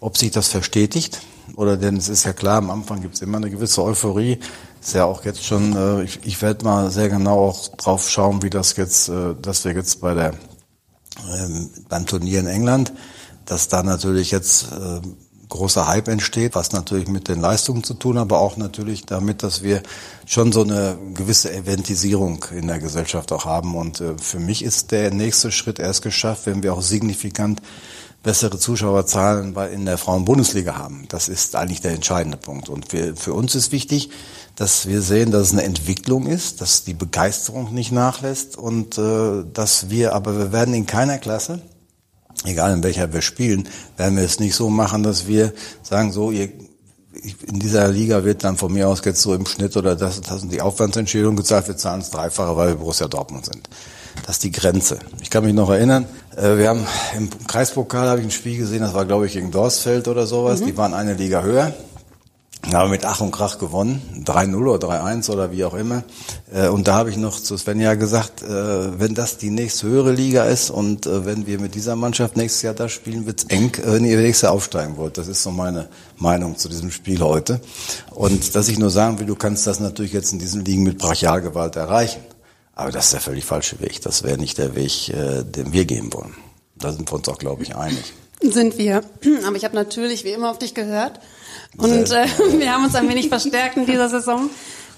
ob 0.00 0.18
sich 0.18 0.30
das 0.30 0.48
verstetigt. 0.48 1.22
Oder 1.56 1.76
denn 1.76 1.96
es 1.96 2.08
ist 2.08 2.24
ja 2.24 2.32
klar, 2.32 2.58
am 2.58 2.70
Anfang 2.70 3.00
gibt 3.00 3.14
es 3.14 3.22
immer 3.22 3.36
eine 3.36 3.50
gewisse 3.50 3.82
Euphorie. 3.82 4.38
Ist 4.80 4.94
ja 4.94 5.04
auch 5.04 5.24
jetzt 5.24 5.44
schon, 5.44 5.76
äh, 5.76 6.02
ich, 6.02 6.20
ich 6.24 6.42
werde 6.42 6.64
mal 6.64 6.90
sehr 6.90 7.08
genau 7.08 7.48
auch 7.48 7.68
drauf 7.76 8.08
schauen, 8.08 8.42
wie 8.42 8.50
das 8.50 8.76
jetzt, 8.76 9.08
äh, 9.08 9.34
dass 9.40 9.64
wir 9.64 9.72
jetzt 9.72 10.00
bei 10.00 10.14
der 10.14 10.34
ähm, 11.30 11.70
beim 11.88 12.06
Turnier 12.06 12.40
in 12.40 12.46
England, 12.46 12.92
dass 13.44 13.68
da 13.68 13.82
natürlich 13.82 14.30
jetzt 14.30 14.68
großer 15.52 15.86
Hype 15.86 16.08
entsteht, 16.08 16.54
was 16.54 16.72
natürlich 16.72 17.08
mit 17.08 17.28
den 17.28 17.40
Leistungen 17.40 17.84
zu 17.84 17.94
tun, 17.94 18.18
aber 18.18 18.40
auch 18.40 18.56
natürlich 18.56 19.06
damit, 19.06 19.42
dass 19.42 19.62
wir 19.62 19.82
schon 20.26 20.50
so 20.50 20.62
eine 20.62 20.96
gewisse 21.14 21.52
Eventisierung 21.52 22.44
in 22.56 22.66
der 22.66 22.78
Gesellschaft 22.78 23.30
auch 23.32 23.44
haben. 23.44 23.76
Und 23.76 24.00
äh, 24.00 24.16
für 24.18 24.40
mich 24.40 24.64
ist 24.64 24.90
der 24.90 25.10
nächste 25.12 25.52
Schritt 25.52 25.78
erst 25.78 26.02
geschafft, 26.02 26.46
wenn 26.46 26.62
wir 26.62 26.72
auch 26.72 26.82
signifikant 26.82 27.60
bessere 28.22 28.58
Zuschauerzahlen 28.58 29.54
in 29.72 29.84
der 29.84 29.98
Frauen-Bundesliga 29.98 30.76
haben. 30.76 31.06
Das 31.08 31.28
ist 31.28 31.56
eigentlich 31.56 31.80
der 31.80 31.92
entscheidende 31.92 32.38
Punkt. 32.38 32.68
Und 32.68 32.92
wir, 32.92 33.16
für 33.16 33.34
uns 33.34 33.54
ist 33.54 33.72
wichtig, 33.72 34.10
dass 34.54 34.86
wir 34.86 35.02
sehen, 35.02 35.32
dass 35.32 35.48
es 35.48 35.52
eine 35.52 35.64
Entwicklung 35.64 36.26
ist, 36.26 36.60
dass 36.60 36.84
die 36.84 36.94
Begeisterung 36.94 37.74
nicht 37.74 37.90
nachlässt 37.90 38.56
und 38.56 38.96
äh, 38.96 39.44
dass 39.52 39.90
wir, 39.90 40.14
aber 40.14 40.38
wir 40.38 40.52
werden 40.52 40.72
in 40.72 40.86
keiner 40.86 41.18
Klasse 41.18 41.60
egal 42.44 42.72
in 42.72 42.82
welcher 42.82 43.12
wir 43.12 43.22
spielen, 43.22 43.68
werden 43.96 44.16
wir 44.16 44.24
es 44.24 44.40
nicht 44.40 44.54
so 44.54 44.68
machen, 44.68 45.02
dass 45.02 45.26
wir 45.26 45.52
sagen, 45.82 46.12
so, 46.12 46.30
ihr, 46.30 46.50
in 47.46 47.58
dieser 47.58 47.88
Liga 47.88 48.24
wird 48.24 48.44
dann 48.44 48.56
von 48.56 48.72
mir 48.72 48.88
aus 48.88 49.02
jetzt 49.04 49.22
so 49.22 49.34
im 49.34 49.46
Schnitt 49.46 49.76
oder 49.76 49.96
das, 49.96 50.20
das 50.20 50.40
sind 50.40 50.52
die 50.52 50.62
Aufwandsentschädigungen 50.62 51.36
gezahlt, 51.36 51.68
wir 51.68 51.76
zahlen 51.76 52.00
es 52.00 52.10
dreifache, 52.10 52.56
weil 52.56 52.68
wir 52.68 52.74
Borussia 52.76 53.08
Dortmund 53.08 53.46
sind. 53.46 53.68
Das 54.26 54.36
ist 54.36 54.44
die 54.44 54.52
Grenze. 54.52 54.98
Ich 55.20 55.30
kann 55.30 55.44
mich 55.44 55.54
noch 55.54 55.70
erinnern, 55.70 56.06
äh, 56.36 56.56
wir 56.56 56.68
haben 56.68 56.86
im 57.16 57.30
Kreispokal 57.46 58.08
habe 58.08 58.20
ich 58.20 58.26
ein 58.26 58.30
Spiel 58.30 58.58
gesehen, 58.58 58.80
das 58.80 58.94
war 58.94 59.04
glaube 59.04 59.26
ich 59.26 59.32
gegen 59.32 59.50
Dorsfeld 59.50 60.08
oder 60.08 60.26
sowas, 60.26 60.60
mhm. 60.60 60.66
die 60.66 60.76
waren 60.76 60.94
eine 60.94 61.14
Liga 61.14 61.42
höher 61.42 61.74
haben 62.70 62.90
mit 62.90 63.04
Ach 63.04 63.20
und 63.20 63.32
Krach 63.32 63.58
gewonnen, 63.58 64.22
3-0 64.24 64.66
oder 64.66 64.88
3-1 64.88 65.30
oder 65.30 65.50
wie 65.50 65.64
auch 65.64 65.74
immer. 65.74 66.04
Äh, 66.52 66.68
und 66.68 66.86
da 66.86 66.94
habe 66.94 67.10
ich 67.10 67.16
noch 67.16 67.40
zu 67.40 67.56
Svenja 67.56 67.94
gesagt, 67.94 68.42
äh, 68.42 69.00
wenn 69.00 69.14
das 69.14 69.36
die 69.36 69.50
nächste 69.50 69.88
höhere 69.88 70.12
Liga 70.12 70.44
ist 70.44 70.70
und 70.70 71.06
äh, 71.06 71.26
wenn 71.26 71.46
wir 71.46 71.60
mit 71.60 71.74
dieser 71.74 71.96
Mannschaft 71.96 72.36
nächstes 72.36 72.62
Jahr 72.62 72.74
da 72.74 72.88
spielen, 72.88 73.26
wird's 73.26 73.44
eng, 73.44 73.72
wenn 73.84 74.04
ihr 74.04 74.16
nächstes 74.18 74.42
Jahr 74.42 74.52
aufsteigen 74.52 74.96
wollt. 74.96 75.18
Das 75.18 75.28
ist 75.28 75.42
so 75.42 75.50
meine 75.50 75.88
Meinung 76.18 76.56
zu 76.56 76.68
diesem 76.68 76.90
Spiel 76.90 77.20
heute. 77.20 77.60
Und 78.10 78.54
dass 78.54 78.68
ich 78.68 78.78
nur 78.78 78.90
sagen 78.90 79.18
will, 79.18 79.26
du 79.26 79.36
kannst 79.36 79.66
das 79.66 79.80
natürlich 79.80 80.12
jetzt 80.12 80.32
in 80.32 80.38
diesen 80.38 80.64
Ligen 80.64 80.84
mit 80.84 80.98
Brachialgewalt 80.98 81.76
erreichen. 81.76 82.20
Aber 82.74 82.90
das 82.90 83.06
ist 83.06 83.12
der 83.12 83.20
völlig 83.20 83.44
falsche 83.44 83.80
Weg. 83.80 84.00
Das 84.02 84.22
wäre 84.22 84.38
nicht 84.38 84.56
der 84.56 84.74
Weg, 84.74 85.12
den 85.12 85.74
wir 85.74 85.84
gehen 85.84 86.10
wollen. 86.12 86.34
Da 86.78 86.90
sind 86.90 87.10
wir 87.10 87.16
uns 87.16 87.28
auch, 87.28 87.36
glaube 87.36 87.62
ich, 87.64 87.76
einig. 87.76 88.14
Sind 88.40 88.78
wir. 88.78 89.02
Aber 89.46 89.56
ich 89.56 89.64
habe 89.64 89.74
natürlich 89.74 90.24
wie 90.24 90.30
immer 90.30 90.50
auf 90.50 90.58
dich 90.58 90.72
gehört 90.72 91.20
und 91.76 92.10
äh, 92.10 92.26
wir 92.58 92.72
haben 92.72 92.84
uns 92.84 92.94
ein 92.94 93.08
wenig 93.08 93.28
verstärkt 93.28 93.76
in 93.76 93.86
dieser 93.86 94.08
Saison. 94.08 94.50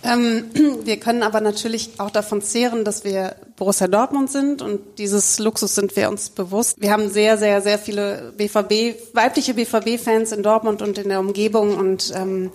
Ähm, 0.05 0.45
wir 0.85 0.99
können 0.99 1.23
aber 1.23 1.41
natürlich 1.41 1.93
auch 1.99 2.11
davon 2.11 2.43
zehren, 2.43 2.85
dass 2.85 3.05
wir 3.05 3.37
Borussia 3.57 3.89
Dortmund 3.89 4.31
sind 4.31 4.61
und 4.61 4.81
dieses 4.99 5.39
Luxus 5.39 5.75
sind 5.75 5.97
wir 5.97 6.11
uns 6.11 6.31
bewusst. 6.31 6.81
Wir 6.81 6.91
haben 6.91 7.09
sehr, 7.09 7.39
sehr, 7.39 7.63
sehr 7.63 7.79
viele 7.79 8.33
BVB, 8.37 9.15
weibliche 9.15 9.55
BVB-Fans 9.55 10.33
in 10.33 10.43
Dortmund 10.43 10.83
und 10.83 10.99
in 10.99 11.09
der 11.09 11.21
Umgebung 11.21 11.77
und 11.77 12.13
ähm, 12.15 12.51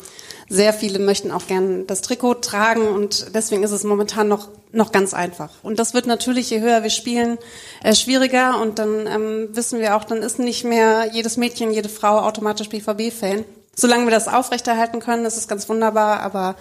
sehr 0.47 0.73
viele 0.73 0.99
möchten 0.99 1.31
auch 1.31 1.47
gern 1.47 1.87
das 1.87 2.01
Trikot 2.01 2.35
tragen 2.35 2.87
und 2.87 3.33
deswegen 3.33 3.63
ist 3.63 3.71
es 3.71 3.83
momentan 3.83 4.27
noch 4.27 4.49
noch 4.71 4.91
ganz 4.91 5.15
einfach. 5.15 5.49
Und 5.63 5.79
das 5.79 5.95
wird 5.95 6.05
natürlich, 6.05 6.51
je 6.51 6.59
höher 6.59 6.83
wir 6.83 6.91
spielen, 6.91 7.39
äh, 7.81 7.95
schwieriger 7.95 8.61
und 8.61 8.77
dann 8.77 9.07
ähm, 9.07 9.49
wissen 9.53 9.79
wir 9.79 9.95
auch, 9.95 10.03
dann 10.03 10.19
ist 10.19 10.37
nicht 10.37 10.63
mehr 10.63 11.09
jedes 11.11 11.37
Mädchen, 11.37 11.71
jede 11.71 11.89
Frau 11.89 12.19
automatisch 12.19 12.69
BVB-Fan 12.69 13.45
solange 13.79 14.05
wir 14.05 14.11
das 14.11 14.27
aufrechterhalten 14.27 14.99
können, 14.99 15.25
ist 15.25 15.37
es 15.37 15.47
ganz 15.47 15.69
wunderbar, 15.69 16.21
aber 16.21 16.55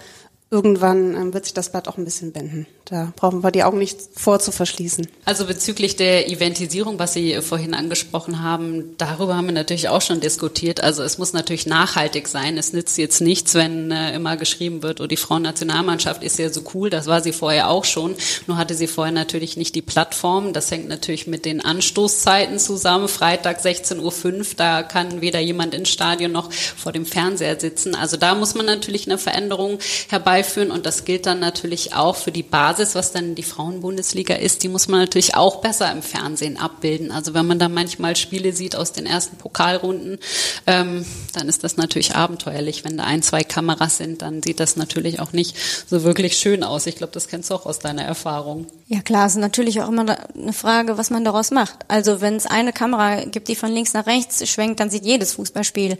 irgendwann 0.51 1.15
ähm, 1.15 1.33
wird 1.33 1.45
sich 1.45 1.53
das 1.53 1.71
Blatt 1.71 1.87
auch 1.87 1.97
ein 1.97 2.05
bisschen 2.05 2.33
wenden. 2.33 2.65
Da 2.85 3.13
brauchen 3.15 3.43
wir 3.43 3.51
die 3.51 3.63
Augen 3.63 3.77
nicht 3.77 3.99
vor 4.15 4.39
zu 4.39 4.51
verschließen. 4.51 5.07
Also 5.23 5.45
bezüglich 5.45 5.95
der 5.95 6.27
Eventisierung, 6.27 6.97
was 6.97 7.13
Sie 7.13 7.39
vorhin 7.41 7.75
angesprochen 7.75 8.41
haben, 8.41 8.95
darüber 8.97 9.35
haben 9.35 9.45
wir 9.45 9.53
natürlich 9.53 9.89
auch 9.89 10.01
schon 10.01 10.21
diskutiert. 10.21 10.81
Also 10.81 11.03
es 11.03 11.19
muss 11.19 11.31
natürlich 11.31 11.67
nachhaltig 11.67 12.27
sein. 12.27 12.57
Es 12.57 12.73
nützt 12.73 12.97
jetzt 12.97 13.21
nichts, 13.21 13.53
wenn 13.53 13.91
äh, 13.91 14.15
immer 14.15 14.37
geschrieben 14.37 14.81
wird, 14.81 15.01
oh, 15.01 15.07
die 15.07 15.17
Frauennationalmannschaft 15.17 16.23
ist 16.23 16.39
ja 16.39 16.49
so 16.49 16.63
cool. 16.73 16.89
Das 16.89 17.05
war 17.05 17.21
sie 17.21 17.31
vorher 17.31 17.69
auch 17.69 17.85
schon. 17.85 18.15
Nur 18.47 18.57
hatte 18.57 18.73
sie 18.73 18.87
vorher 18.87 19.13
natürlich 19.13 19.55
nicht 19.55 19.75
die 19.75 19.83
Plattform. 19.83 20.51
Das 20.53 20.71
hängt 20.71 20.89
natürlich 20.89 21.27
mit 21.27 21.45
den 21.45 21.63
Anstoßzeiten 21.63 22.57
zusammen. 22.57 23.07
Freitag 23.07 23.59
16.05 23.59 23.99
Uhr, 24.01 24.45
da 24.57 24.81
kann 24.81 25.21
weder 25.21 25.39
jemand 25.39 25.75
ins 25.75 25.89
Stadion 25.89 26.31
noch 26.31 26.51
vor 26.51 26.91
dem 26.91 27.05
Fernseher 27.05 27.59
sitzen. 27.59 27.93
Also 27.93 28.17
da 28.17 28.33
muss 28.33 28.55
man 28.55 28.65
natürlich 28.65 29.05
eine 29.07 29.19
Veränderung 29.19 29.77
herbeiführen 30.39 30.71
und 30.71 30.85
das 30.85 31.05
gilt 31.05 31.25
dann 31.25 31.39
natürlich 31.39 31.93
auch 31.93 32.15
für 32.15 32.31
die 32.31 32.43
Basis 32.43 32.95
was 32.95 33.11
dann 33.11 33.35
die 33.35 33.43
Frauenbundesliga 33.43 34.35
ist, 34.35 34.63
die 34.63 34.69
muss 34.69 34.87
man 34.87 35.01
natürlich 35.01 35.35
auch 35.35 35.57
besser 35.57 35.91
im 35.91 36.01
Fernsehen 36.01 36.57
abbilden. 36.57 37.11
Also 37.11 37.33
wenn 37.33 37.45
man 37.45 37.59
da 37.59 37.69
manchmal 37.69 38.15
Spiele 38.15 38.53
sieht 38.53 38.75
aus 38.75 38.93
den 38.93 39.05
ersten 39.05 39.37
Pokalrunden, 39.37 40.17
ähm, 40.65 41.05
dann 41.33 41.49
ist 41.49 41.63
das 41.63 41.77
natürlich 41.77 42.15
abenteuerlich. 42.15 42.85
Wenn 42.85 42.97
da 42.97 43.03
ein, 43.03 43.21
zwei 43.21 43.43
Kameras 43.43 43.97
sind, 43.97 44.21
dann 44.21 44.41
sieht 44.41 44.59
das 44.59 44.75
natürlich 44.75 45.19
auch 45.19 45.33
nicht 45.33 45.55
so 45.87 46.03
wirklich 46.03 46.37
schön 46.37 46.63
aus. 46.63 46.85
Ich 46.85 46.95
glaube, 46.95 47.13
das 47.13 47.27
kennst 47.27 47.49
du 47.49 47.55
auch 47.55 47.65
aus 47.65 47.79
deiner 47.79 48.03
Erfahrung. 48.03 48.67
Ja 48.87 49.01
klar, 49.01 49.27
es 49.27 49.33
ist 49.33 49.41
natürlich 49.41 49.81
auch 49.81 49.89
immer 49.89 50.17
eine 50.35 50.53
Frage, 50.53 50.97
was 50.97 51.09
man 51.09 51.23
daraus 51.23 51.51
macht. 51.51 51.79
Also 51.87 52.21
wenn 52.21 52.35
es 52.35 52.45
eine 52.45 52.73
Kamera 52.73 53.25
gibt, 53.25 53.47
die 53.47 53.55
von 53.55 53.71
links 53.71 53.93
nach 53.93 54.07
rechts 54.07 54.47
schwenkt, 54.49 54.79
dann 54.79 54.89
sieht 54.89 55.05
jedes 55.05 55.33
Fußballspiel 55.33 55.97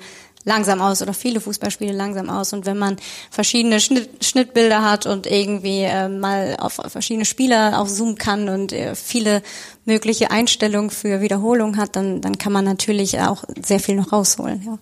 langsam 0.49 0.81
aus 0.81 1.01
oder 1.01 1.13
viele 1.13 1.39
Fußballspiele 1.39 1.93
langsam 1.93 2.29
aus. 2.29 2.53
Und 2.53 2.65
wenn 2.65 2.77
man 2.77 2.97
verschiedene 3.29 3.79
Schnitt, 3.79 4.25
Schnittbilder 4.25 4.83
hat 4.83 5.05
und 5.05 5.27
irgendwie 5.27 5.83
äh, 5.83 6.09
mal 6.09 6.57
auf 6.59 6.81
verschiedene 6.87 7.25
Spieler 7.25 7.79
aufzoomen 7.79 8.17
kann 8.17 8.49
und 8.49 8.73
äh, 8.73 8.95
viele 8.95 9.43
mögliche 9.85 10.31
Einstellungen 10.31 10.89
für 10.89 11.21
Wiederholung 11.21 11.77
hat, 11.77 11.95
dann, 11.95 12.21
dann 12.21 12.37
kann 12.37 12.51
man 12.51 12.65
natürlich 12.65 13.19
auch 13.19 13.43
sehr 13.63 13.79
viel 13.79 13.95
noch 13.95 14.11
rausholen. 14.11 14.63
Ja. 14.65 14.77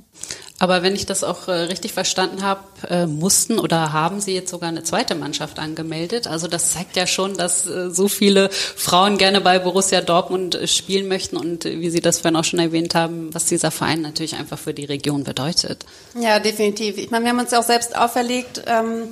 Aber 0.60 0.82
wenn 0.82 0.96
ich 0.96 1.06
das 1.06 1.24
auch 1.24 1.48
äh, 1.48 1.52
richtig 1.52 1.94
verstanden 1.94 2.42
habe, 2.42 2.62
äh, 2.90 3.06
mussten 3.06 3.60
oder 3.60 3.94
haben 3.94 4.20
Sie 4.20 4.34
jetzt 4.34 4.50
sogar 4.50 4.70
eine 4.70 4.84
zweite 4.84 5.14
Mannschaft 5.14 5.60
angemeldet. 5.60 6.28
Also 6.28 6.48
das 6.48 6.72
zeigt 6.72 6.96
ja 6.96 7.06
schon, 7.06 7.38
dass 7.38 7.68
äh, 7.68 7.92
so 7.92 8.08
viele 8.08 8.50
Frauen 8.50 9.20
gerne 9.20 9.42
bei 9.42 9.60
Borussia 9.60 10.02
Dortmund 10.02 10.58
spielen 10.66 11.08
möchten 11.08 11.38
und 11.38 11.66
wie 11.66 11.90
Sie 11.92 12.02
das 12.02 12.22
vorhin 12.22 12.36
auch 12.36 12.44
schon 12.44 12.60
erwähnt 12.60 12.96
haben, 12.96 13.34
was 13.34 13.46
dieser 13.46 13.70
Verein 13.70 14.02
natürlich 14.02 14.36
einfach 14.36 14.58
für 14.58 14.74
die 14.74 14.86
Region 14.86 15.24
bedeutet. 15.24 15.86
Ja, 16.20 16.40
definitiv. 16.40 16.98
Ich 16.98 17.12
meine, 17.12 17.26
wir 17.26 17.32
haben 17.32 17.40
uns 17.40 17.52
ja 17.52 17.60
auch 17.60 17.64
selbst 17.64 17.96
auferlegt, 17.96 18.64
ähm, 18.66 19.10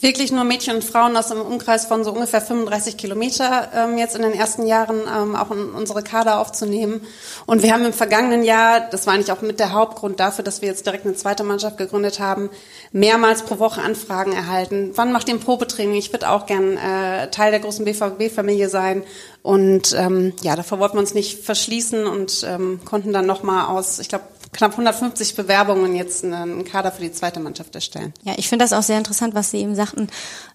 wirklich 0.00 0.32
nur 0.32 0.44
Mädchen 0.44 0.76
und 0.76 0.84
Frauen 0.84 1.16
aus 1.16 1.30
einem 1.30 1.42
Umkreis 1.42 1.86
von 1.86 2.04
so 2.04 2.12
ungefähr 2.12 2.40
35 2.40 2.96
Kilometer 2.96 3.70
ähm, 3.74 3.98
jetzt 3.98 4.16
in 4.16 4.22
den 4.22 4.32
ersten 4.32 4.66
Jahren 4.66 5.00
ähm, 5.00 5.36
auch 5.36 5.50
in 5.50 5.70
unsere 5.70 6.02
Kader 6.02 6.38
aufzunehmen. 6.40 7.00
Und 7.46 7.62
wir 7.62 7.72
haben 7.72 7.84
im 7.84 7.92
vergangenen 7.92 8.44
Jahr, 8.44 8.80
das 8.80 9.06
war 9.06 9.14
eigentlich 9.14 9.32
auch 9.32 9.40
mit 9.40 9.60
der 9.60 9.72
Hauptgrund 9.72 10.20
dafür, 10.20 10.44
dass 10.44 10.60
wir 10.60 10.68
jetzt 10.68 10.86
direkt 10.86 11.06
eine 11.06 11.14
zweite 11.14 11.44
Mannschaft 11.44 11.78
gegründet 11.78 12.20
haben, 12.20 12.50
mehrmals 12.92 13.42
pro 13.42 13.58
Woche 13.58 13.80
Anfragen 13.80 14.32
erhalten. 14.32 14.92
Wann 14.94 15.12
macht 15.12 15.28
ihr 15.28 15.34
ein 15.34 15.40
Probetraining? 15.40 15.96
Ich 15.96 16.12
würde 16.12 16.30
auch 16.30 16.46
gern 16.46 16.76
äh, 16.76 17.30
Teil 17.30 17.50
der 17.50 17.60
großen 17.60 17.84
BVB-Familie 17.84 18.68
sein. 18.68 19.02
Und 19.42 19.94
ähm, 19.96 20.32
ja, 20.42 20.56
davor 20.56 20.80
wollten 20.80 20.96
wir 20.96 21.00
uns 21.00 21.14
nicht 21.14 21.44
verschließen 21.44 22.06
und 22.06 22.44
ähm, 22.48 22.80
konnten 22.84 23.12
dann 23.12 23.26
nochmal 23.26 23.66
aus, 23.66 24.00
ich 24.00 24.08
glaube, 24.08 24.24
knapp 24.56 24.72
150 24.72 25.36
Bewerbungen 25.36 25.94
jetzt 25.94 26.24
einen 26.24 26.64
Kader 26.64 26.90
für 26.90 27.02
die 27.02 27.12
zweite 27.12 27.40
Mannschaft 27.40 27.74
erstellen. 27.74 28.12
Ja, 28.24 28.34
ich 28.36 28.48
finde 28.48 28.64
das 28.64 28.72
auch 28.72 28.82
sehr 28.82 28.98
interessant, 28.98 29.34
was 29.34 29.50
Sie 29.50 29.58
eben 29.58 29.74
sagten, 29.74 30.08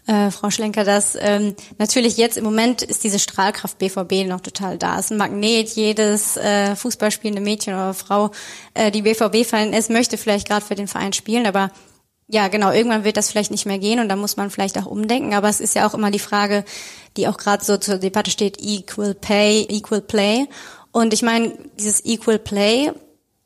äh, 0.07 0.31
Frau 0.31 0.49
Schlenker, 0.49 0.83
dass 0.83 1.15
ähm, 1.19 1.55
natürlich 1.77 2.17
jetzt 2.17 2.37
im 2.37 2.43
Moment 2.43 2.81
ist 2.81 3.03
diese 3.03 3.19
Strahlkraft 3.19 3.77
BVB 3.77 4.27
noch 4.27 4.41
total 4.41 4.77
da. 4.77 4.97
Es 4.97 5.05
ist 5.05 5.11
ein 5.11 5.17
Magnet, 5.17 5.69
jedes 5.69 6.37
äh, 6.37 6.75
Fußballspielende 6.75 7.41
Mädchen 7.41 7.73
oder 7.73 7.93
Frau, 7.93 8.31
äh, 8.73 8.91
die 8.91 9.03
BVB-Fan 9.03 9.73
ist, 9.73 9.89
möchte 9.89 10.17
vielleicht 10.17 10.47
gerade 10.47 10.65
für 10.65 10.75
den 10.75 10.87
Verein 10.87 11.13
spielen, 11.13 11.45
aber 11.45 11.71
ja, 12.33 12.47
genau, 12.47 12.71
irgendwann 12.71 13.03
wird 13.03 13.17
das 13.17 13.29
vielleicht 13.29 13.51
nicht 13.51 13.65
mehr 13.65 13.77
gehen 13.77 13.99
und 13.99 14.07
da 14.07 14.15
muss 14.15 14.37
man 14.37 14.49
vielleicht 14.49 14.77
auch 14.77 14.85
umdenken. 14.85 15.33
Aber 15.33 15.49
es 15.49 15.59
ist 15.59 15.75
ja 15.75 15.85
auch 15.85 15.93
immer 15.93 16.11
die 16.11 16.19
Frage, 16.19 16.63
die 17.17 17.27
auch 17.27 17.37
gerade 17.37 17.63
so 17.63 17.75
zur 17.75 17.97
Debatte 17.97 18.31
steht, 18.31 18.61
Equal 18.61 19.13
Pay, 19.13 19.67
Equal 19.69 20.01
Play. 20.01 20.47
Und 20.93 21.13
ich 21.13 21.23
meine, 21.23 21.53
dieses 21.77 22.05
Equal 22.05 22.39
Play 22.39 22.93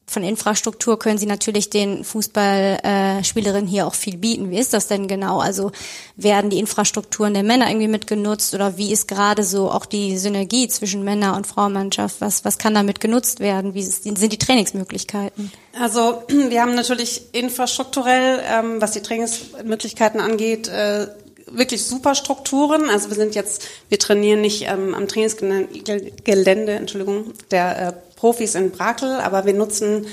von 0.08 0.24
Infrastruktur 0.24 1.00
können 1.00 1.18
Sie 1.18 1.26
natürlich 1.26 1.72
den 1.72 2.04
Fußballspielerinnen 2.04 3.68
äh, 3.68 3.72
hier 3.72 3.88
auch 3.88 3.96
viel 3.96 4.18
bieten. 4.18 4.52
Wie 4.52 4.60
ist 4.60 4.74
das 4.74 4.88
denn 4.88 5.08
genau? 5.08 5.40
Also 5.40 5.72
werden 6.16 6.52
die 6.52 6.60
Infrastrukturen 6.60 7.34
der 7.34 7.44
Männer 7.44 7.68
irgendwie 7.68 7.88
mitgenutzt 7.88 8.54
oder 8.54 8.78
wie 8.78 8.92
ist 8.92 9.08
gerade 9.08 9.44
so 9.44 9.72
auch 9.72 9.86
die 9.86 10.18
Synergie 10.18 10.68
zwischen 10.68 11.04
Männer- 11.04 11.36
und 11.36 11.48
Frauenmannschaft? 11.48 12.22
Was, 12.22 12.46
was 12.46 12.60
kann 12.60 12.76
damit 12.76 13.00
genutzt 13.00 13.40
werden? 13.40 13.74
Wie 13.74 13.82
sind 13.82 14.32
die 14.32 14.38
Trainingsmöglichkeiten? 14.38 15.52
Also 15.80 16.22
wir 16.28 16.62
haben 16.62 16.76
natürlich 16.76 17.34
infrastrukturell, 17.34 18.42
ähm, 18.48 18.82
was 18.82 18.92
die 18.92 19.02
Trainingsmöglichkeiten 19.02 20.20
angeht, 20.20 20.68
äh, 20.68 21.08
wirklich 21.48 21.84
super 21.84 22.16
Strukturen. 22.16 22.90
Also 22.90 23.10
wir 23.10 23.16
sind 23.16 23.36
jetzt, 23.36 23.68
wir 23.90 24.00
trainieren 24.00 24.42
nicht 24.42 24.68
ähm, 24.68 24.94
am 24.94 25.08
Trainingsgelände, 25.08 26.74
Entschuldigung, 26.74 27.34
der 27.52 27.88
äh, 27.88 27.94
Profis 28.26 28.56
in 28.56 28.72
Brakel, 28.72 29.20
aber 29.20 29.46
wir 29.46 29.54
nutzen 29.54 30.08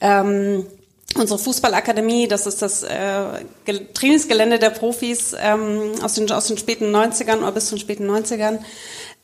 ähm, 0.00 0.64
unsere 1.14 1.38
Fußballakademie, 1.38 2.26
das 2.26 2.46
ist 2.46 2.62
das 2.62 2.82
äh, 2.82 3.44
Trainingsgelände 3.92 4.58
der 4.58 4.70
Profis 4.70 5.36
ähm, 5.38 5.92
aus, 6.02 6.14
den, 6.14 6.32
aus 6.32 6.46
den 6.46 6.56
späten 6.56 6.86
90ern 6.86 7.40
oder 7.40 7.52
bis 7.52 7.66
zu 7.66 7.74
den 7.74 7.80
späten 7.80 8.10
90ern. 8.10 8.60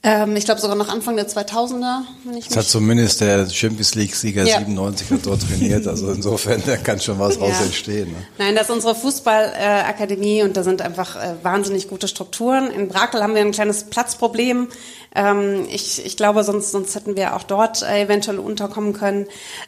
Ähm, 0.03 0.37
ich 0.37 0.45
glaube 0.45 0.61
sogar 0.61 0.77
noch 0.77 0.89
Anfang 0.89 1.17
der 1.17 1.27
2000er. 1.29 2.03
Wenn 2.25 2.37
ich 2.37 2.47
das 2.49 2.57
hat 2.57 2.67
zumindest 2.67 3.21
der 3.21 3.49
Champions 3.49 3.95
League-Sieger 3.95 4.45
ja. 4.45 4.59
97 4.59 5.11
hat 5.11 5.27
dort 5.27 5.43
trainiert. 5.43 5.87
Also 5.87 6.11
insofern, 6.13 6.63
da 6.65 6.77
kann 6.77 7.01
schon 7.01 7.19
was 7.19 7.41
raus 7.41 7.55
ja. 7.59 7.65
entstehen. 7.65 8.13
Ne? 8.13 8.27
Nein, 8.39 8.55
das 8.55 8.69
ist 8.69 8.75
unsere 8.75 8.95
Fußballakademie 8.95 10.41
äh, 10.41 10.43
und 10.45 10.57
da 10.57 10.63
sind 10.63 10.83
einfach 10.83 11.17
äh, 11.17 11.35
wahnsinnig 11.43 11.89
gute 11.89 12.09
Strukturen. 12.09 12.71
In 12.71 12.89
Brakel 12.89 13.23
haben 13.23 13.35
wir 13.35 13.41
ein 13.41 13.53
kleines 13.53 13.85
Platzproblem. 13.85 14.69
Ähm, 15.15 15.67
ich, 15.71 16.05
ich 16.05 16.17
glaube, 16.17 16.45
sonst, 16.45 16.71
sonst 16.71 16.95
hätten 16.95 17.17
wir 17.17 17.35
auch 17.35 17.43
dort 17.43 17.83
äh, 17.83 18.03
eventuell 18.03 18.39
unterkommen 18.39 18.93
können. 18.93 19.27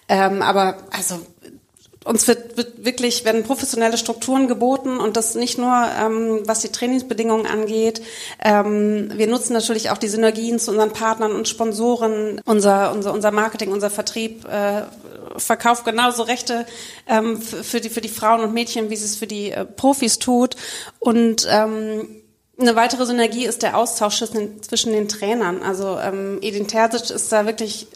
Ähm, 0.08 0.42
aber 0.42 0.76
also 0.90 1.20
uns 2.08 2.26
wird, 2.26 2.56
wird 2.56 2.84
wirklich, 2.84 3.24
werden 3.26 3.44
professionelle 3.44 3.98
Strukturen 3.98 4.48
geboten 4.48 4.98
und 4.98 5.16
das 5.16 5.34
nicht 5.34 5.58
nur, 5.58 5.86
ähm, 6.00 6.40
was 6.44 6.60
die 6.60 6.70
Trainingsbedingungen 6.70 7.46
angeht. 7.46 8.00
Ähm, 8.42 9.12
wir 9.14 9.26
nutzen 9.26 9.52
natürlich 9.52 9.90
auch 9.90 9.98
die 9.98 10.08
Synergien 10.08 10.58
zu 10.58 10.70
unseren 10.70 10.92
Partnern 10.92 11.32
und 11.32 11.48
Sponsoren. 11.48 12.40
Unser, 12.46 12.92
unser, 12.92 13.12
unser 13.12 13.30
Marketing, 13.30 13.72
unser 13.72 13.90
Vertrieb 13.90 14.46
äh, 14.48 14.82
verkauft 15.36 15.84
genauso 15.84 16.22
Rechte 16.22 16.64
ähm, 17.06 17.40
für, 17.40 17.80
die, 17.80 17.90
für 17.90 18.00
die 18.00 18.08
Frauen 18.08 18.40
und 18.40 18.54
Mädchen, 18.54 18.88
wie 18.88 18.96
sie 18.96 19.04
es 19.04 19.16
für 19.16 19.26
die 19.26 19.52
äh, 19.52 19.66
Profis 19.66 20.18
tut. 20.18 20.56
Und 21.00 21.46
ähm, 21.50 22.08
eine 22.58 22.74
weitere 22.74 23.04
Synergie 23.04 23.44
ist 23.44 23.62
der 23.62 23.76
Austausch 23.76 24.24
zwischen 24.62 24.92
den 24.92 25.08
Trainern. 25.08 25.62
Also 25.62 25.98
ähm, 25.98 26.38
Edin 26.40 26.66
Terzic 26.68 27.10
ist 27.10 27.30
da 27.30 27.44
wirklich 27.44 27.86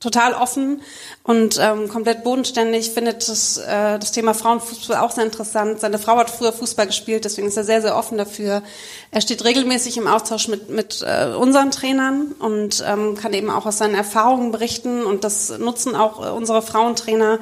total 0.00 0.32
offen 0.32 0.80
und 1.24 1.58
ähm, 1.60 1.88
komplett 1.88 2.24
bodenständig, 2.24 2.90
findet 2.90 3.28
das, 3.28 3.58
äh, 3.58 3.98
das 3.98 4.12
Thema 4.12 4.32
Frauenfußball 4.32 4.96
auch 4.96 5.10
sehr 5.10 5.24
interessant. 5.24 5.78
Seine 5.78 5.98
Frau 5.98 6.16
hat 6.16 6.30
früher 6.30 6.54
Fußball 6.54 6.86
gespielt, 6.86 7.26
deswegen 7.26 7.48
ist 7.48 7.58
er 7.58 7.64
sehr, 7.64 7.82
sehr 7.82 7.94
offen 7.94 8.16
dafür. 8.16 8.62
Er 9.10 9.20
steht 9.20 9.44
regelmäßig 9.44 9.98
im 9.98 10.06
Austausch 10.06 10.48
mit, 10.48 10.70
mit 10.70 11.04
äh, 11.06 11.34
unseren 11.34 11.70
Trainern 11.70 12.32
und 12.38 12.82
ähm, 12.88 13.14
kann 13.14 13.34
eben 13.34 13.50
auch 13.50 13.66
aus 13.66 13.76
seinen 13.76 13.94
Erfahrungen 13.94 14.52
berichten 14.52 15.04
und 15.04 15.22
das 15.22 15.58
nutzen 15.58 15.94
auch 15.94 16.26
äh, 16.26 16.30
unsere 16.30 16.62
Frauentrainer, 16.62 17.38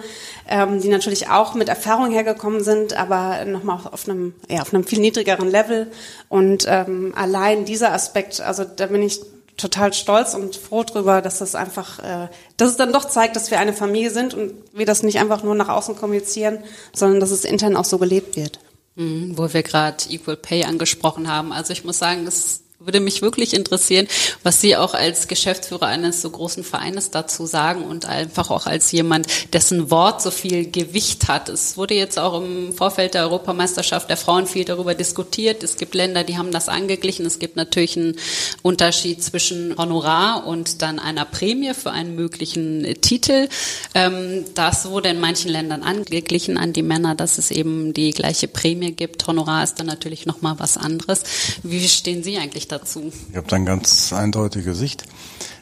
ähm, 0.49 0.81
die 0.81 0.89
natürlich 0.89 1.31
auch 1.31 1.55
mit 1.55 1.69
Erfahrung 1.69 2.11
hergekommen 2.11 2.65
sind, 2.65 2.93
aber 2.95 3.45
nochmal 3.45 3.79
auf 3.93 4.09
einem, 4.09 4.35
ja, 4.49 4.63
auf 4.63 4.75
einem 4.75 4.83
viel 4.83 4.99
niedrigeren 4.99 5.49
Level 5.49 5.93
und 6.29 6.67
ähm, 6.67 7.13
allein 7.15 7.65
dieser 7.67 7.93
Aspekt, 7.93 8.41
also 8.41 8.65
da 8.65 8.87
bin 8.87 9.03
ich 9.03 9.21
total 9.59 9.93
stolz 9.93 10.35
und 10.35 10.57
froh 10.57 10.85
drüber, 10.85 11.21
dass 11.21 11.39
das 11.41 11.55
einfach, 11.55 11.99
äh, 11.99 12.29
dass 12.57 12.71
es 12.71 12.77
dann 12.77 12.93
doch 12.93 13.05
zeigt, 13.05 13.37
dass 13.37 13.51
wir 13.51 13.59
eine 13.59 13.75
Familie 13.75 14.11
sind 14.11 14.33
und 14.33 14.55
wir 14.73 14.87
das 14.87 15.03
nicht 15.03 15.19
einfach 15.19 15.43
nur 15.43 15.55
nach 15.55 15.69
außen 15.69 15.97
kommunizieren, 15.97 16.61
sondern 16.95 17.21
dass 17.21 17.31
es 17.31 17.45
intern 17.45 17.77
auch 17.77 17.85
so 17.85 17.99
gelebt 17.99 18.37
wird. 18.37 18.61
Mhm, 18.95 19.37
wo 19.37 19.53
wir 19.53 19.63
gerade 19.63 20.05
Equal 20.09 20.37
Pay 20.37 20.65
angesprochen 20.65 21.29
haben. 21.29 21.53
Also 21.53 21.73
ich 21.73 21.85
muss 21.85 21.99
sagen, 21.99 22.27
es 22.27 22.63
würde 22.81 23.01
mich 23.01 23.23
wirklich 23.23 23.55
interessieren, 23.55 24.07
was 24.45 24.61
Sie 24.61 24.77
auch 24.77 24.95
als 24.95 25.27
Geschäftsführer 25.27 25.87
eines 25.87 26.23
so 26.23 26.31
großen 26.31 26.63
Vereines 26.63 27.11
dazu 27.11 27.45
sagen 27.45 27.83
und 27.83 28.05
einfach 28.07 28.51
auch 28.51 28.67
als 28.67 28.93
jemand, 28.93 29.27
dessen 29.53 29.91
Wort 29.91 30.23
so 30.23 30.31
viel 30.31 30.71
Gewicht 30.71 31.27
hat. 31.27 31.49
Es 31.49 31.77
wurde 31.77 31.95
jetzt 31.95 32.21
auch 32.21 32.41
im 32.41 32.73
Vorfeld 32.73 33.15
der 33.15 33.23
Europameisterschaft 33.23 34.09
der 34.09 34.17
Frauen 34.17 34.47
viel 34.47 34.65
darüber 34.65 34.95
diskutiert. 34.95 35.65
Es 35.65 35.77
gibt 35.77 35.97
Länder, 35.97 36.23
die 36.23 36.39
haben 36.39 36.53
das 36.53 36.69
angeglichen. 36.69 37.27
Es 37.27 37.41
gibt 37.41 37.57
natürlich 37.57 37.97
einen 37.97 38.15
Unterschied 38.63 39.25
zwischen 39.25 39.77
Honorar 39.77 40.47
und 40.47 40.81
dann 40.81 41.01
einer 41.01 41.25
Prämie 41.25 41.75
für 41.75 41.91
einen 41.91 42.15
möglichen 42.15 43.01
Titel. 43.01 43.49
Ähm, 43.97 44.45
das 44.55 44.89
wurde 44.89 45.09
in 45.09 45.19
manchen 45.19 45.51
Ländern 45.51 45.83
angeglichen 45.83 46.57
an 46.57 46.73
die 46.73 46.83
Männer, 46.85 47.17
dass 47.17 47.39
es 47.39 47.51
eben 47.51 47.93
die 47.93 48.13
gleiche 48.13 48.47
Prämie 48.47 48.93
gibt. 48.93 49.27
Honorar 49.27 49.65
ist 49.65 49.81
dann 49.81 49.87
natürlich 49.87 50.27
nochmal 50.27 50.55
was 50.59 50.77
anderes. 50.77 51.25
Wie 51.65 51.89
stehen 51.89 52.23
Sie 52.23 52.39
eigentlich 52.39 52.68
dazu? 52.69 53.13
Ich 53.31 53.37
habe 53.37 53.47
da 53.49 53.57
eine 53.57 53.65
ganz 53.65 54.13
eindeutige 54.13 54.75
Sicht. 54.75 55.05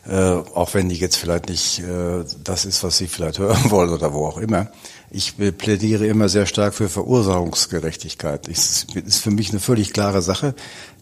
Äh, 0.08 0.14
auch 0.14 0.74
wenn 0.74 0.88
die 0.88 0.94
jetzt 0.94 1.16
vielleicht 1.16 1.48
nicht 1.48 1.80
äh, 1.80 2.24
das 2.44 2.64
ist, 2.64 2.84
was 2.84 2.98
Sie 2.98 3.08
vielleicht 3.08 3.38
hören 3.40 3.70
wollen 3.70 3.90
oder 3.90 4.12
wo 4.12 4.26
auch 4.26 4.38
immer. 4.38 4.70
Ich 5.16 5.34
plädiere 5.56 6.06
immer 6.06 6.28
sehr 6.28 6.44
stark 6.44 6.74
für 6.74 6.90
Verursachungsgerechtigkeit. 6.90 8.48
Es 8.48 8.84
ist 8.94 9.22
für 9.22 9.30
mich 9.30 9.48
eine 9.48 9.60
völlig 9.60 9.94
klare 9.94 10.20
Sache, 10.20 10.54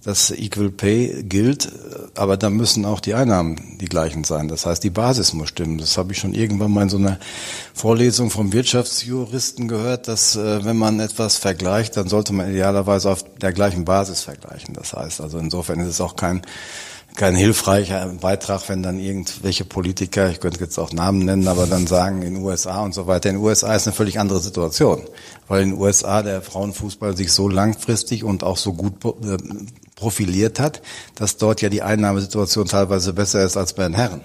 dass 0.04 0.30
Equal 0.30 0.70
Pay 0.70 1.24
gilt, 1.24 1.72
aber 2.14 2.36
da 2.36 2.48
müssen 2.48 2.84
auch 2.84 3.00
die 3.00 3.14
Einnahmen 3.14 3.76
die 3.80 3.86
gleichen 3.86 4.22
sein. 4.22 4.46
Das 4.46 4.66
heißt, 4.66 4.84
die 4.84 4.90
Basis 4.90 5.32
muss 5.32 5.48
stimmen. 5.48 5.78
Das 5.78 5.98
habe 5.98 6.12
ich 6.12 6.20
schon 6.20 6.32
irgendwann 6.32 6.70
mal 6.70 6.82
in 6.82 6.90
so 6.90 6.96
einer 6.96 7.18
Vorlesung 7.74 8.30
vom 8.30 8.52
Wirtschaftsjuristen 8.52 9.66
gehört, 9.66 10.06
dass 10.06 10.36
äh, 10.36 10.64
wenn 10.64 10.76
man 10.76 11.00
etwas 11.00 11.38
vergleicht, 11.38 11.96
dann 11.96 12.06
sollte 12.06 12.32
man 12.32 12.48
idealerweise 12.48 13.10
auf 13.10 13.24
der 13.38 13.52
gleichen 13.52 13.84
Basis 13.84 14.20
vergleichen. 14.20 14.74
Das 14.74 14.92
heißt, 14.92 15.22
also 15.22 15.38
insofern 15.38 15.80
ist 15.80 15.88
es 15.88 16.00
auch 16.00 16.14
kein 16.14 16.42
kein 17.16 17.36
hilfreicher 17.36 18.06
Beitrag, 18.20 18.68
wenn 18.68 18.82
dann 18.82 18.98
irgendwelche 18.98 19.64
Politiker, 19.64 20.30
ich 20.30 20.40
könnte 20.40 20.60
jetzt 20.60 20.78
auch 20.78 20.92
Namen 20.92 21.24
nennen, 21.24 21.46
aber 21.46 21.66
dann 21.66 21.86
sagen 21.86 22.22
in 22.22 22.34
den 22.34 22.42
USA 22.42 22.82
und 22.82 22.92
so 22.92 23.06
weiter. 23.06 23.30
In 23.30 23.36
den 23.36 23.44
USA 23.44 23.74
ist 23.74 23.86
eine 23.86 23.94
völlig 23.94 24.18
andere 24.18 24.40
Situation, 24.40 25.02
weil 25.46 25.62
in 25.62 25.70
den 25.70 25.78
USA 25.78 26.22
der 26.22 26.42
Frauenfußball 26.42 27.16
sich 27.16 27.30
so 27.30 27.48
langfristig 27.48 28.24
und 28.24 28.42
auch 28.42 28.56
so 28.56 28.72
gut 28.72 29.04
äh, 29.04 29.36
profiliert 29.94 30.58
hat, 30.58 30.82
dass 31.14 31.36
dort 31.36 31.62
ja 31.62 31.68
die 31.68 31.82
Einnahmesituation 31.82 32.66
teilweise 32.66 33.12
besser 33.12 33.44
ist 33.44 33.56
als 33.56 33.74
bei 33.74 33.84
den 33.84 33.94
Herren. 33.94 34.22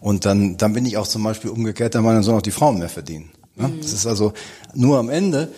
Und 0.00 0.24
dann, 0.24 0.56
dann 0.56 0.72
bin 0.72 0.86
ich 0.86 0.96
auch 0.96 1.08
zum 1.08 1.24
Beispiel 1.24 1.50
umgekehrt 1.50 1.94
der 1.94 2.00
Meinung, 2.00 2.22
sollen 2.22 2.38
auch 2.38 2.42
die 2.42 2.52
Frauen 2.52 2.78
mehr 2.78 2.88
verdienen. 2.88 3.32
Ne? 3.56 3.68
Mhm. 3.68 3.80
Das 3.80 3.92
ist 3.92 4.06
also 4.06 4.32
nur 4.72 4.98
am 4.98 5.10
Ende, 5.10 5.52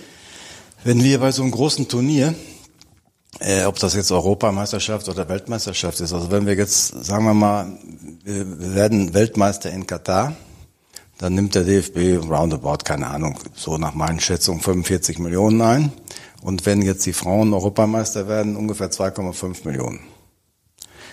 wenn 0.85 1.05
wir 1.05 1.21
bei 1.21 1.33
so 1.33 1.43
einem 1.43 1.53
großen 1.53 1.87
Turnier 1.87 2.35
äh, 3.41 3.65
ob 3.65 3.79
das 3.79 3.95
jetzt 3.95 4.13
Europameisterschaft 4.13 5.09
oder 5.09 5.29
Weltmeisterschaft 5.29 6.01
ist. 6.01 6.13
Also 6.13 6.31
wenn 6.31 6.47
wir 6.47 6.55
jetzt, 6.55 7.05
sagen 7.05 7.25
wir 7.25 7.35
mal, 7.35 7.67
wir 8.25 8.75
werden 8.75 9.15
Weltmeister 9.15 9.71
in 9.71 9.87
Katar, 9.87 10.35
dann 11.19 11.35
nimmt 11.35 11.55
der 11.55 11.65
DFB 11.65 12.29
roundabout, 12.29 12.79
keine 12.85 13.07
Ahnung, 13.07 13.39
so 13.55 13.79
nach 13.79 13.95
meinen 13.95 14.21
Schätzungen 14.21 14.61
45 14.61 15.19
Millionen 15.19 15.61
ein. 15.63 15.93
Und 16.43 16.67
wenn 16.67 16.83
jetzt 16.83 17.07
die 17.07 17.13
Frauen 17.13 17.55
Europameister 17.55 18.27
werden, 18.27 18.57
ungefähr 18.57 18.91
2,5 18.91 19.65
Millionen. 19.65 20.01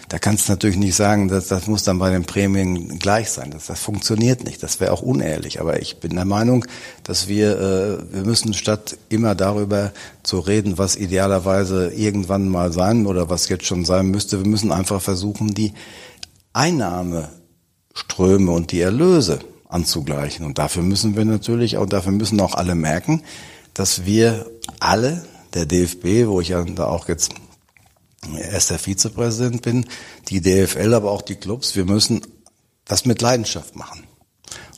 Da 0.09 0.17
kannst 0.17 0.47
du 0.47 0.53
natürlich 0.53 0.77
nicht 0.77 0.95
sagen, 0.95 1.27
dass 1.27 1.49
das 1.49 1.67
muss 1.67 1.83
dann 1.83 1.99
bei 1.99 2.09
den 2.09 2.25
Prämien 2.25 2.97
gleich 2.97 3.29
sein. 3.29 3.51
Das, 3.51 3.67
das 3.67 3.79
funktioniert 3.79 4.43
nicht. 4.43 4.63
Das 4.63 4.79
wäre 4.79 4.91
auch 4.91 5.03
unehrlich. 5.03 5.61
Aber 5.61 5.79
ich 5.79 5.97
bin 5.97 6.15
der 6.15 6.25
Meinung, 6.25 6.65
dass 7.03 7.27
wir, 7.27 7.59
äh, 7.59 8.13
wir 8.13 8.23
müssen 8.23 8.55
statt 8.55 8.97
immer 9.09 9.35
darüber 9.35 9.91
zu 10.23 10.39
reden, 10.39 10.79
was 10.79 10.95
idealerweise 10.95 11.93
irgendwann 11.93 12.49
mal 12.49 12.73
sein 12.73 13.05
oder 13.05 13.29
was 13.29 13.49
jetzt 13.49 13.67
schon 13.67 13.85
sein 13.85 14.07
müsste, 14.07 14.43
wir 14.43 14.49
müssen 14.49 14.71
einfach 14.71 14.99
versuchen, 14.99 15.53
die 15.53 15.73
Einnahmeströme 16.53 18.51
und 18.51 18.71
die 18.71 18.81
Erlöse 18.81 19.41
anzugleichen. 19.67 20.43
Und 20.43 20.57
dafür 20.57 20.81
müssen 20.81 21.15
wir 21.15 21.25
natürlich, 21.25 21.77
und 21.77 21.93
dafür 21.93 22.13
müssen 22.13 22.41
auch 22.41 22.55
alle 22.55 22.73
merken, 22.73 23.21
dass 23.75 24.05
wir 24.05 24.47
alle, 24.79 25.23
der 25.53 25.67
DFB, 25.67 26.27
wo 26.27 26.41
ich 26.41 26.49
ja 26.49 26.63
da 26.63 26.85
auch 26.85 27.07
jetzt 27.07 27.31
erster 28.35 28.77
Vizepräsident 28.77 29.61
bin, 29.61 29.85
die 30.29 30.41
DFL, 30.41 30.93
aber 30.93 31.11
auch 31.11 31.21
die 31.21 31.35
Clubs, 31.35 31.75
wir 31.75 31.85
müssen 31.85 32.21
das 32.85 33.05
mit 33.05 33.21
Leidenschaft 33.21 33.75
machen. 33.75 34.03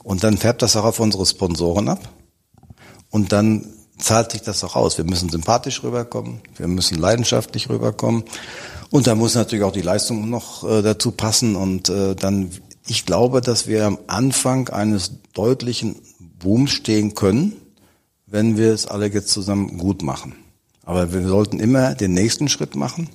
Und 0.04 0.24
dann 0.24 0.36
färbt 0.36 0.62
das 0.62 0.76
auch 0.76 0.84
auf 0.84 1.00
unsere 1.00 1.26
Sponsoren 1.26 1.88
ab. 1.88 2.08
Und 3.10 3.32
dann 3.32 3.72
zahlt 3.98 4.32
sich 4.32 4.42
das 4.42 4.64
auch 4.64 4.76
aus. 4.76 4.98
Wir 4.98 5.04
müssen 5.04 5.28
sympathisch 5.28 5.82
rüberkommen, 5.82 6.40
wir 6.56 6.68
müssen 6.68 6.98
leidenschaftlich 6.98 7.68
rüberkommen. 7.68 8.24
Und 8.90 9.06
da 9.06 9.14
muss 9.14 9.34
natürlich 9.34 9.64
auch 9.64 9.72
die 9.72 9.82
Leistung 9.82 10.28
noch 10.28 10.68
äh, 10.68 10.82
dazu 10.82 11.12
passen. 11.12 11.56
Und 11.56 11.88
äh, 11.88 12.14
dann, 12.14 12.50
ich 12.86 13.06
glaube, 13.06 13.40
dass 13.40 13.66
wir 13.66 13.86
am 13.86 13.98
Anfang 14.06 14.68
eines 14.68 15.12
deutlichen 15.32 15.96
Booms 16.38 16.72
stehen 16.72 17.14
können, 17.14 17.52
wenn 18.26 18.56
wir 18.56 18.72
es 18.72 18.86
alle 18.86 19.06
jetzt 19.06 19.28
zusammen 19.28 19.78
gut 19.78 20.02
machen. 20.02 20.34
Aber 20.84 21.12
wir 21.12 21.26
sollten 21.26 21.60
immer 21.60 21.94
den 21.94 22.12
nächsten 22.12 22.48
Schritt 22.48 22.74
machen 22.74 23.08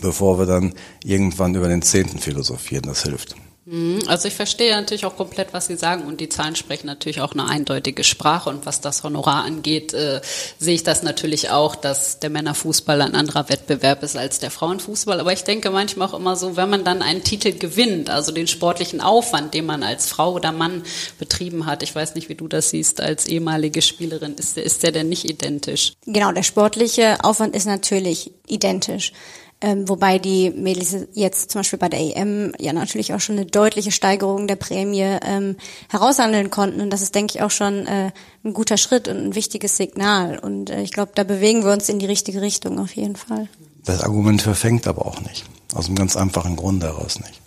bevor 0.00 0.38
wir 0.38 0.46
dann 0.46 0.74
irgendwann 1.04 1.54
über 1.54 1.68
den 1.68 1.82
Zehnten 1.82 2.18
philosophieren. 2.18 2.84
Das 2.86 3.02
hilft. 3.02 3.36
Mhm. 3.66 3.98
Also 4.06 4.28
ich 4.28 4.34
verstehe 4.34 4.70
natürlich 4.70 5.04
auch 5.06 5.16
komplett, 5.16 5.52
was 5.52 5.66
Sie 5.66 5.76
sagen 5.76 6.04
und 6.04 6.20
die 6.20 6.28
Zahlen 6.28 6.54
sprechen 6.54 6.86
natürlich 6.86 7.20
auch 7.20 7.32
eine 7.32 7.48
eindeutige 7.48 8.04
Sprache 8.04 8.48
und 8.48 8.64
was 8.64 8.80
das 8.80 9.02
Honorar 9.02 9.44
angeht, 9.44 9.92
äh, 9.92 10.20
sehe 10.58 10.76
ich 10.76 10.84
das 10.84 11.02
natürlich 11.02 11.50
auch, 11.50 11.74
dass 11.74 12.20
der 12.20 12.30
Männerfußball 12.30 13.02
ein 13.02 13.16
anderer 13.16 13.48
Wettbewerb 13.48 14.04
ist 14.04 14.16
als 14.16 14.38
der 14.38 14.52
Frauenfußball. 14.52 15.18
Aber 15.18 15.32
ich 15.32 15.42
denke 15.42 15.70
manchmal 15.70 16.08
auch 16.08 16.14
immer 16.14 16.36
so, 16.36 16.56
wenn 16.56 16.70
man 16.70 16.84
dann 16.84 17.02
einen 17.02 17.24
Titel 17.24 17.58
gewinnt, 17.58 18.08
also 18.08 18.30
den 18.30 18.46
sportlichen 18.46 19.00
Aufwand, 19.00 19.52
den 19.52 19.66
man 19.66 19.82
als 19.82 20.06
Frau 20.06 20.32
oder 20.34 20.52
Mann 20.52 20.84
betrieben 21.18 21.66
hat, 21.66 21.82
ich 21.82 21.92
weiß 21.92 22.14
nicht, 22.14 22.28
wie 22.28 22.36
du 22.36 22.46
das 22.46 22.70
siehst 22.70 23.00
als 23.00 23.26
ehemalige 23.26 23.82
Spielerin, 23.82 24.34
ist 24.34 24.56
der, 24.56 24.62
ist 24.62 24.84
der 24.84 24.92
denn 24.92 25.08
nicht 25.08 25.28
identisch? 25.28 25.94
Genau, 26.06 26.30
der 26.30 26.44
sportliche 26.44 27.18
Aufwand 27.24 27.56
ist 27.56 27.66
natürlich 27.66 28.30
identisch. 28.46 29.12
Ähm, 29.62 29.88
wobei 29.88 30.18
die 30.18 30.50
Mädels 30.50 30.94
jetzt 31.14 31.50
zum 31.50 31.60
Beispiel 31.60 31.78
bei 31.78 31.88
der 31.88 32.00
EM 32.00 32.52
ja 32.58 32.74
natürlich 32.74 33.14
auch 33.14 33.20
schon 33.20 33.36
eine 33.36 33.46
deutliche 33.46 33.90
Steigerung 33.90 34.46
der 34.46 34.56
Prämie 34.56 35.18
ähm, 35.22 35.56
heraushandeln 35.88 36.50
konnten. 36.50 36.82
Und 36.82 36.90
das 36.90 37.00
ist, 37.00 37.14
denke 37.14 37.36
ich, 37.36 37.42
auch 37.42 37.50
schon 37.50 37.86
äh, 37.86 38.10
ein 38.44 38.52
guter 38.52 38.76
Schritt 38.76 39.08
und 39.08 39.16
ein 39.16 39.34
wichtiges 39.34 39.78
Signal. 39.78 40.38
Und 40.38 40.68
äh, 40.68 40.82
ich 40.82 40.92
glaube, 40.92 41.12
da 41.14 41.24
bewegen 41.24 41.64
wir 41.64 41.72
uns 41.72 41.88
in 41.88 41.98
die 41.98 42.06
richtige 42.06 42.42
Richtung 42.42 42.78
auf 42.78 42.94
jeden 42.94 43.16
Fall. 43.16 43.48
Das 43.84 44.02
Argument 44.02 44.42
verfängt 44.42 44.86
aber 44.86 45.06
auch 45.06 45.22
nicht. 45.22 45.46
Aus 45.74 45.86
einem 45.86 45.96
ganz 45.96 46.16
einfachen 46.16 46.56
Grund 46.56 46.82
daraus 46.82 47.18
nicht. 47.20 47.40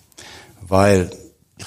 Weil 0.67 1.11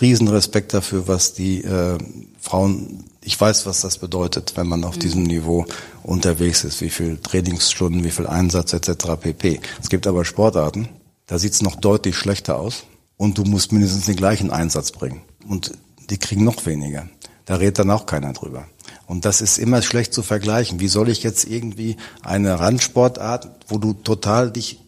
Riesenrespekt 0.01 0.75
dafür, 0.75 1.07
was 1.07 1.35
die 1.35 1.63
äh, 1.63 1.99
Frauen 2.41 3.05
ich 3.25 3.41
weiß, 3.41 3.67
was 3.67 3.81
das 3.81 3.99
bedeutet, 3.99 4.55
wenn 4.57 4.67
man 4.67 4.85
auf 4.85 4.97
mhm. 4.97 5.01
diesem 5.01 5.23
Niveau 5.23 5.67
unterwegs 6.03 6.65
ist, 6.65 6.81
wie 6.81 6.91
viel 6.91 7.19
Trainingsstunden, 7.19 8.05
wie 8.05 8.11
viel 8.11 8.27
Einsatz 8.27 8.73
etc. 8.73 9.17
pp. 9.21 9.61
Es 9.81 9.89
gibt 9.89 10.07
aber 10.07 10.25
Sportarten, 10.25 10.89
da 11.27 11.39
sieht 11.39 11.53
es 11.53 11.63
noch 11.63 11.77
deutlich 11.77 12.17
schlechter 12.17 12.59
aus 12.59 12.85
und 13.17 13.39
du 13.39 13.45
musst 13.45 13.73
mindestens 13.73 14.07
den 14.07 14.17
gleichen 14.17 14.51
Einsatz 14.51 14.91
bringen. 14.91 15.23
Und 15.49 15.73
die 16.11 16.19
kriegen 16.19 16.45
noch 16.45 16.67
weniger. 16.67 17.09
Da 17.45 17.57
redet 17.57 17.81
dann 17.81 17.91
auch 17.91 18.07
keiner 18.07 18.33
drüber. 18.33 18.67
Und 19.07 19.25
das 19.25 19.41
ist 19.41 19.59
immer 19.59 19.83
schlecht 19.83 20.13
zu 20.13 20.23
vergleichen. 20.23 20.81
Wie 20.81 20.89
soll 20.89 21.09
ich 21.09 21.23
jetzt 21.23 21.45
irgendwie 21.45 21.97
eine 22.23 22.59
Randsportart, 22.61 23.49
wo 23.69 23.79
du 23.79 23.93
total 23.93 24.51
dich 24.51 24.81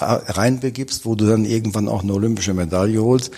reinbegibst, 0.00 1.04
wo 1.04 1.14
du 1.14 1.26
dann 1.26 1.44
irgendwann 1.44 1.88
auch 1.88 2.02
eine 2.02 2.14
olympische 2.14 2.54
Medaille 2.54 3.02
holst, 3.02 3.30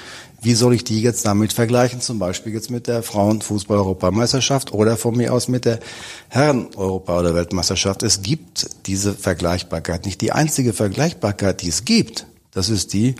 wie 0.44 0.54
soll 0.54 0.74
ich 0.74 0.84
die 0.84 1.00
jetzt 1.00 1.24
damit 1.24 1.54
vergleichen? 1.54 2.02
Zum 2.02 2.18
Beispiel 2.18 2.52
jetzt 2.52 2.70
mit 2.70 2.86
der 2.86 3.02
Frauenfußball-Europameisterschaft 3.02 4.74
oder 4.74 4.98
von 4.98 5.16
mir 5.16 5.32
aus 5.32 5.48
mit 5.48 5.64
der 5.64 5.80
Herren-Europa- 6.28 7.18
oder 7.18 7.34
Weltmeisterschaft. 7.34 8.02
Es 8.02 8.20
gibt 8.20 8.68
diese 8.86 9.14
Vergleichbarkeit 9.14 10.04
nicht. 10.04 10.20
Die 10.20 10.32
einzige 10.32 10.74
Vergleichbarkeit, 10.74 11.62
die 11.62 11.68
es 11.68 11.86
gibt, 11.86 12.26
das 12.50 12.68
ist 12.68 12.92
die, 12.92 13.14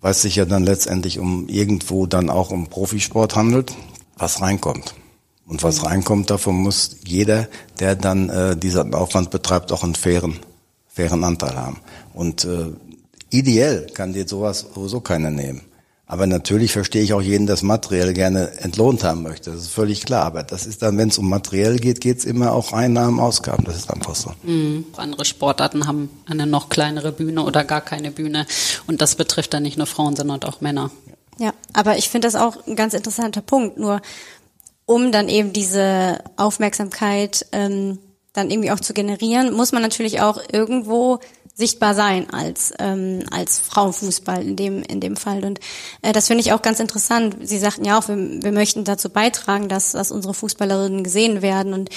weil 0.00 0.12
es 0.12 0.22
sich 0.22 0.36
ja 0.36 0.46
dann 0.46 0.64
letztendlich 0.64 1.18
um 1.18 1.46
irgendwo 1.46 2.06
dann 2.06 2.30
auch 2.30 2.50
um 2.50 2.68
Profisport 2.68 3.36
handelt, 3.36 3.74
was 4.16 4.40
reinkommt. 4.40 4.94
Und 5.46 5.62
was 5.62 5.84
reinkommt, 5.84 6.30
davon 6.30 6.54
muss 6.54 6.96
jeder, 7.04 7.48
der 7.80 7.96
dann 7.96 8.30
äh, 8.30 8.56
diesen 8.56 8.94
Aufwand 8.94 9.30
betreibt, 9.30 9.72
auch 9.72 9.84
einen 9.84 9.94
fairen, 9.94 10.38
fairen 10.86 11.22
Anteil 11.22 11.56
haben. 11.56 11.80
Und 12.14 12.44
äh, 12.44 12.72
ideell 13.28 13.88
kann 13.92 14.14
dir 14.14 14.26
sowas 14.26 14.64
sowieso 14.74 15.00
keiner 15.00 15.30
nehmen. 15.30 15.62
Aber 16.10 16.26
natürlich 16.26 16.72
verstehe 16.72 17.04
ich 17.04 17.12
auch 17.12 17.22
jeden, 17.22 17.46
der 17.46 17.54
das 17.54 17.62
materiell 17.62 18.12
gerne 18.14 18.50
entlohnt 18.58 19.04
haben 19.04 19.22
möchte. 19.22 19.52
Das 19.52 19.60
ist 19.60 19.70
völlig 19.70 20.04
klar. 20.04 20.24
Aber 20.24 20.42
das 20.42 20.66
ist 20.66 20.82
dann, 20.82 20.98
wenn 20.98 21.08
es 21.08 21.18
um 21.18 21.28
materiell 21.28 21.76
geht, 21.76 22.00
geht 22.00 22.18
es 22.18 22.24
immer 22.24 22.52
auch 22.52 22.72
Einnahmen, 22.72 23.20
Ausgaben. 23.20 23.62
Das 23.62 23.76
ist 23.76 23.88
einfach 23.88 24.16
so. 24.16 24.32
Mhm. 24.42 24.86
Andere 24.96 25.24
Sportarten 25.24 25.86
haben 25.86 26.10
eine 26.26 26.48
noch 26.48 26.68
kleinere 26.68 27.12
Bühne 27.12 27.44
oder 27.44 27.62
gar 27.62 27.80
keine 27.80 28.10
Bühne. 28.10 28.44
Und 28.88 29.00
das 29.00 29.14
betrifft 29.14 29.54
dann 29.54 29.62
nicht 29.62 29.76
nur 29.76 29.86
Frauen, 29.86 30.16
sondern 30.16 30.42
auch 30.42 30.60
Männer. 30.60 30.90
Ja, 31.38 31.52
aber 31.74 31.96
ich 31.96 32.08
finde 32.08 32.26
das 32.26 32.34
auch 32.34 32.56
ein 32.66 32.74
ganz 32.74 32.92
interessanter 32.92 33.40
Punkt. 33.40 33.78
Nur 33.78 34.02
um 34.86 35.12
dann 35.12 35.28
eben 35.28 35.52
diese 35.52 36.24
Aufmerksamkeit 36.36 37.46
ähm, 37.52 38.00
dann 38.32 38.50
irgendwie 38.50 38.72
auch 38.72 38.80
zu 38.80 38.94
generieren, 38.94 39.54
muss 39.54 39.70
man 39.70 39.80
natürlich 39.80 40.20
auch 40.20 40.40
irgendwo 40.50 41.20
sichtbar 41.60 41.94
sein 41.94 42.30
als 42.30 42.72
ähm, 42.78 43.20
als 43.30 43.60
Frauenfußball 43.60 44.42
in 44.42 44.56
dem 44.56 44.82
in 44.82 45.00
dem 45.00 45.16
Fall 45.16 45.44
und 45.44 45.60
äh, 46.02 46.12
das 46.12 46.26
finde 46.26 46.40
ich 46.40 46.52
auch 46.52 46.62
ganz 46.62 46.80
interessant. 46.80 47.36
Sie 47.42 47.58
sagten 47.58 47.84
ja 47.84 47.98
auch, 47.98 48.08
wir, 48.08 48.16
wir 48.16 48.52
möchten 48.52 48.84
dazu 48.84 49.10
beitragen, 49.10 49.68
dass 49.68 49.92
dass 49.92 50.10
unsere 50.10 50.34
Fußballerinnen 50.34 51.04
gesehen 51.04 51.42
werden 51.42 51.74
und 51.74 51.90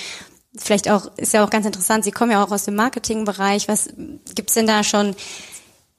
vielleicht 0.56 0.90
auch 0.90 1.10
ist 1.18 1.34
ja 1.34 1.44
auch 1.46 1.50
ganz 1.50 1.66
interessant. 1.66 2.04
Sie 2.04 2.12
kommen 2.12 2.32
ja 2.32 2.44
auch 2.44 2.52
aus 2.52 2.66
dem 2.66 2.76
Marketingbereich. 2.76 3.68
Was 3.68 3.90
gibt's 4.36 4.54
denn 4.54 4.68
da 4.68 4.84
schon 4.84 5.16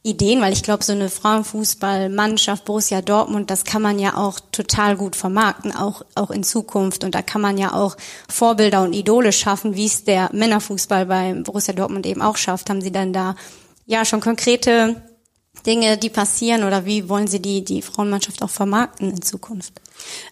Ideen, 0.06 0.42
weil 0.42 0.52
ich 0.52 0.62
glaube, 0.62 0.84
so 0.84 0.92
eine 0.92 1.08
Frauenfußballmannschaft 1.08 2.66
Borussia 2.66 3.00
Dortmund, 3.00 3.50
das 3.50 3.64
kann 3.64 3.80
man 3.80 3.98
ja 3.98 4.18
auch 4.18 4.38
total 4.52 4.96
gut 4.96 5.16
vermarkten, 5.16 5.74
auch, 5.74 6.02
auch 6.14 6.30
in 6.30 6.44
Zukunft. 6.44 7.04
Und 7.04 7.14
da 7.14 7.22
kann 7.22 7.40
man 7.40 7.56
ja 7.56 7.72
auch 7.72 7.96
Vorbilder 8.28 8.82
und 8.82 8.92
Idole 8.92 9.32
schaffen, 9.32 9.76
wie 9.76 9.86
es 9.86 10.04
der 10.04 10.28
Männerfußball 10.34 11.06
beim 11.06 11.42
Borussia 11.42 11.72
Dortmund 11.72 12.04
eben 12.04 12.20
auch 12.20 12.36
schafft. 12.36 12.68
Haben 12.68 12.82
Sie 12.82 12.92
dann 12.92 13.14
da 13.14 13.34
ja 13.86 14.04
schon 14.04 14.20
konkrete 14.20 15.02
Dinge, 15.66 15.96
die 15.96 16.10
passieren 16.10 16.64
oder 16.64 16.84
wie 16.84 17.08
wollen 17.08 17.26
Sie 17.26 17.40
die, 17.40 17.64
die 17.64 17.80
Frauenmannschaft 17.80 18.42
auch 18.42 18.50
vermarkten 18.50 19.08
in 19.08 19.22
Zukunft? 19.22 19.72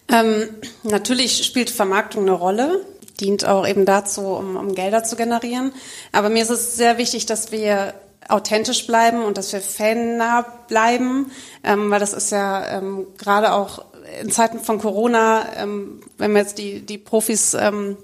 Ähm, 0.09 0.51
natürlich 0.83 1.47
spielt 1.47 1.71
Vermarktung 1.71 2.25
eine 2.25 2.33
Rolle 2.33 2.85
dient 3.21 3.45
auch 3.45 3.67
eben 3.67 3.87
dazu, 3.87 4.23
um, 4.23 4.57
um 4.57 4.75
Gelder 4.75 5.05
zu 5.05 5.17
generieren. 5.17 5.73
Aber 6.11 6.29
mir 6.29 6.43
ist 6.43 6.51
es 6.51 6.77
sehr 6.77 6.99
wichtig, 6.99 7.25
dass 7.25 7.53
wir 7.53 7.95
authentisch 8.29 8.87
bleiben 8.87 9.23
und 9.23 9.39
dass 9.39 9.53
wir 9.53 9.61
fannah 9.61 10.43
bleiben, 10.69 11.31
ähm, 11.65 11.91
weil 11.91 12.01
das 12.01 12.13
ist 12.13 12.31
ja 12.31 12.79
ähm, 12.79 13.07
gerade 13.19 13.53
auch 13.53 13.85
in 14.21 14.31
Zeiten 14.31 14.61
von 14.61 14.79
Corona, 14.79 15.47
ähm, 15.57 16.01
wenn 16.19 16.33
wir 16.33 16.41
jetzt 16.41 16.59
die, 16.59 16.81
die 16.81 16.99
Profis 16.99 17.55
ähm, 17.55 17.97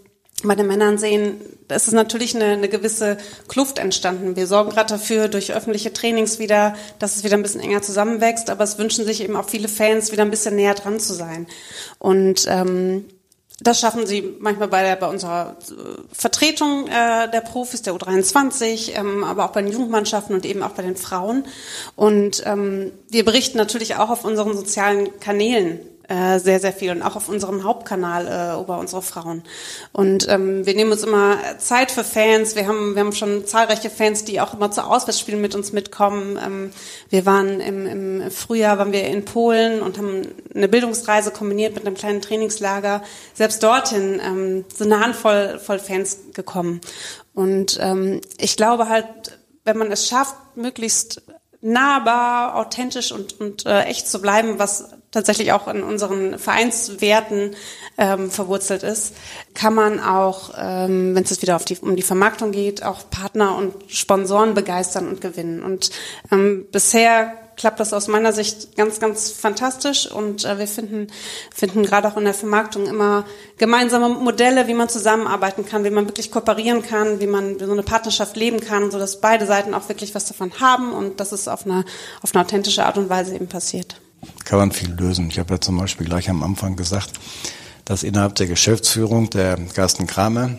bei 0.44 0.54
den 0.54 0.68
Männern 0.68 0.98
sehen, 0.98 1.40
es 1.68 1.88
ist 1.88 1.94
natürlich 1.94 2.34
eine, 2.36 2.46
eine 2.46 2.68
gewisse 2.68 3.18
Kluft 3.48 3.78
entstanden. 3.78 4.36
Wir 4.36 4.46
sorgen 4.46 4.70
gerade 4.70 4.94
dafür 4.94 5.28
durch 5.28 5.52
öffentliche 5.52 5.92
Trainings 5.92 6.38
wieder, 6.38 6.76
dass 6.98 7.16
es 7.16 7.24
wieder 7.24 7.36
ein 7.36 7.42
bisschen 7.42 7.60
enger 7.60 7.82
zusammenwächst, 7.82 8.48
aber 8.48 8.62
es 8.64 8.78
wünschen 8.78 9.04
sich 9.04 9.20
eben 9.20 9.36
auch 9.36 9.48
viele 9.48 9.68
Fans, 9.68 10.12
wieder 10.12 10.22
ein 10.22 10.30
bisschen 10.30 10.54
näher 10.54 10.74
dran 10.74 11.00
zu 11.00 11.12
sein. 11.12 11.46
Und 11.98 12.46
ähm, 12.48 13.04
das 13.60 13.80
schaffen 13.80 14.06
sie 14.06 14.36
manchmal 14.38 14.68
bei, 14.68 14.82
der, 14.82 14.96
bei 14.96 15.08
unserer 15.08 15.56
äh, 15.70 15.74
Vertretung 16.12 16.86
äh, 16.86 17.28
der 17.30 17.40
Profis, 17.40 17.82
der 17.82 17.94
U23, 17.94 18.92
ähm, 18.94 19.24
aber 19.24 19.46
auch 19.46 19.52
bei 19.52 19.62
den 19.62 19.72
Jugendmannschaften 19.72 20.34
und 20.34 20.46
eben 20.46 20.62
auch 20.62 20.70
bei 20.70 20.82
den 20.82 20.96
Frauen. 20.96 21.44
Und 21.96 22.42
ähm, 22.46 22.92
wir 23.08 23.24
berichten 23.24 23.58
natürlich 23.58 23.96
auch 23.96 24.10
auf 24.10 24.24
unseren 24.24 24.56
sozialen 24.56 25.18
Kanälen 25.18 25.80
äh, 26.08 26.38
sehr, 26.38 26.58
sehr 26.58 26.72
viel 26.72 26.90
und 26.90 27.02
auch 27.02 27.16
auf 27.16 27.28
unserem 27.28 27.64
Hauptkanal 27.64 28.26
äh, 28.26 28.60
über 28.60 28.78
unsere 28.78 29.02
Frauen. 29.02 29.42
Und 29.92 30.26
ähm, 30.28 30.64
wir 30.64 30.74
nehmen 30.74 30.90
uns 30.90 31.02
immer 31.02 31.36
Zeit 31.58 31.90
für 31.90 32.02
Fans. 32.02 32.56
Wir 32.56 32.66
haben, 32.66 32.94
wir 32.94 33.00
haben 33.00 33.12
schon 33.12 33.46
zahlreiche 33.46 33.90
Fans, 33.90 34.24
die 34.24 34.40
auch 34.40 34.54
immer 34.54 34.70
zu 34.70 34.82
Auswärtsspielen 34.84 35.40
mit 35.40 35.54
uns 35.54 35.72
mitkommen. 35.72 36.38
Ähm, 36.42 36.70
wir 37.10 37.26
waren 37.26 37.60
im, 37.60 37.86
im 37.86 38.30
Frühjahr 38.30 38.78
waren 38.78 38.92
wir 38.92 39.04
in 39.06 39.26
Polen 39.26 39.82
und 39.82 39.98
haben 39.98 40.22
eine 40.54 40.68
Bildungsreise 40.68 41.30
kombiniert 41.30 41.74
mit 41.74 41.86
einem 41.86 41.94
kleinen 41.94 42.22
Trainingslager. 42.22 43.02
Selbst 43.34 43.62
dorthin 43.62 44.20
ähm, 44.24 44.64
sind 44.74 44.90
eine 44.90 45.04
Handvoll 45.04 45.58
voll 45.58 45.78
Fans 45.78 46.18
gekommen. 46.32 46.80
Und 47.34 47.78
ähm, 47.82 48.22
ich 48.38 48.56
glaube 48.56 48.88
halt, 48.88 49.06
wenn 49.64 49.76
man 49.76 49.92
es 49.92 50.08
schafft, 50.08 50.34
möglichst 50.56 51.22
nahbar, 51.60 52.56
authentisch 52.56 53.10
und, 53.12 53.40
und 53.40 53.66
äh, 53.66 53.82
echt 53.84 54.08
zu 54.08 54.20
bleiben, 54.20 54.58
was 54.58 54.90
tatsächlich 55.10 55.52
auch 55.52 55.68
in 55.68 55.82
unseren 55.82 56.38
Vereinswerten 56.38 57.56
ähm, 57.96 58.30
verwurzelt 58.30 58.82
ist, 58.82 59.16
kann 59.54 59.74
man 59.74 60.00
auch, 60.00 60.50
ähm, 60.56 61.14
wenn 61.14 61.24
es 61.24 61.30
jetzt 61.30 61.42
wieder 61.42 61.56
auf 61.56 61.64
die, 61.64 61.78
um 61.78 61.96
die 61.96 62.02
Vermarktung 62.02 62.52
geht, 62.52 62.84
auch 62.84 63.10
Partner 63.10 63.56
und 63.56 63.74
Sponsoren 63.88 64.54
begeistern 64.54 65.08
und 65.08 65.20
gewinnen. 65.20 65.62
Und 65.62 65.90
ähm, 66.30 66.66
bisher 66.70 67.32
klappt 67.58 67.80
das 67.80 67.92
aus 67.92 68.08
meiner 68.08 68.32
Sicht 68.32 68.76
ganz, 68.76 69.00
ganz 69.00 69.30
fantastisch 69.30 70.10
und 70.10 70.46
äh, 70.46 70.58
wir 70.58 70.66
finden, 70.66 71.08
finden 71.54 71.82
gerade 71.82 72.08
auch 72.08 72.16
in 72.16 72.24
der 72.24 72.32
Vermarktung 72.32 72.86
immer 72.86 73.24
gemeinsame 73.58 74.08
Modelle, 74.08 74.66
wie 74.68 74.74
man 74.74 74.88
zusammenarbeiten 74.88 75.66
kann, 75.66 75.84
wie 75.84 75.90
man 75.90 76.06
wirklich 76.08 76.30
kooperieren 76.30 76.82
kann, 76.82 77.20
wie 77.20 77.26
man 77.26 77.58
so 77.58 77.70
eine 77.70 77.82
Partnerschaft 77.82 78.36
leben 78.36 78.60
kann, 78.60 78.90
so 78.90 78.98
dass 78.98 79.20
beide 79.20 79.44
Seiten 79.44 79.74
auch 79.74 79.88
wirklich 79.90 80.14
was 80.14 80.24
davon 80.24 80.52
haben 80.60 80.92
und 80.92 81.20
dass 81.20 81.32
es 81.32 81.48
auf 81.48 81.66
eine, 81.66 81.84
auf 82.22 82.34
eine 82.34 82.44
authentische 82.44 82.86
Art 82.86 82.96
und 82.96 83.10
Weise 83.10 83.34
eben 83.34 83.48
passiert 83.48 84.00
kann 84.44 84.58
man 84.58 84.72
viel 84.72 84.90
lösen. 84.90 85.28
Ich 85.30 85.38
habe 85.38 85.54
ja 85.54 85.60
zum 85.60 85.78
Beispiel 85.78 86.06
gleich 86.06 86.28
am 86.28 86.42
Anfang 86.42 86.76
gesagt, 86.76 87.12
dass 87.84 88.02
innerhalb 88.02 88.34
der 88.34 88.46
Geschäftsführung 88.46 89.30
der 89.30 89.56
Carsten 89.74 90.06
Kramer 90.06 90.58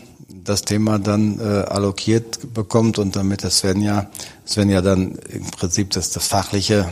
das 0.49 0.63
Thema 0.63 0.99
dann 0.99 1.39
äh, 1.39 1.43
allokiert 1.43 2.53
bekommt 2.53 2.99
und 2.99 3.15
damit 3.15 3.43
der 3.43 3.51
Svenja, 3.51 4.09
Svenja 4.45 4.81
dann 4.81 5.15
im 5.29 5.45
Prinzip 5.51 5.91
das, 5.91 6.11
das 6.11 6.27
fachliche 6.27 6.89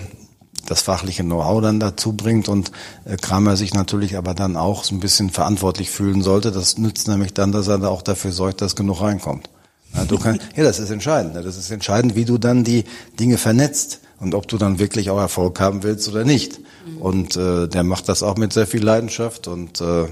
das 0.66 0.82
fachliche 0.82 1.24
Know-how 1.24 1.62
dann 1.62 1.80
dazu 1.80 2.14
bringt 2.14 2.50
und 2.50 2.72
äh, 3.06 3.16
Kramer 3.16 3.56
sich 3.56 3.74
natürlich 3.74 4.18
aber 4.18 4.34
dann 4.34 4.58
auch 4.58 4.84
so 4.84 4.94
ein 4.94 5.00
bisschen 5.00 5.30
verantwortlich 5.30 5.90
fühlen 5.90 6.22
sollte. 6.22 6.52
Das 6.52 6.78
nützt 6.78 7.08
nämlich 7.08 7.34
dann, 7.34 7.52
dass 7.52 7.68
er 7.68 7.80
da 7.80 7.88
auch 7.88 8.02
dafür 8.02 8.32
sorgt, 8.32 8.62
dass 8.62 8.76
genug 8.76 9.02
reinkommt. 9.02 9.50
Ja, 9.96 10.06
du 10.06 10.18
kannst, 10.18 10.42
ja, 10.56 10.64
das 10.64 10.80
ist 10.80 10.90
entscheidend. 10.90 11.36
Das 11.36 11.58
ist 11.58 11.72
entscheidend, 11.72 12.16
wie 12.16 12.26
du 12.26 12.38
dann 12.38 12.64
die 12.64 12.84
Dinge 13.20 13.38
vernetzt 13.38 14.02
und 14.20 14.36
ob 14.36 14.48
du 14.48 14.58
dann 14.58 14.80
wirklich 14.80 15.10
auch 15.10 15.20
Erfolg 15.20 15.60
haben 15.60 15.84
willst 15.84 16.08
oder 16.10 16.26
nicht. 16.26 16.60
Mhm. 16.60 16.98
Und 16.98 17.38
äh, 17.38 17.68
der 17.68 17.84
macht 17.84 18.10
das 18.10 18.22
auch 18.22 18.36
mit 18.36 18.54
sehr 18.54 18.68
viel 18.68 18.84
Leidenschaft 18.84 19.48
und 19.48 19.80
äh, 19.82 20.08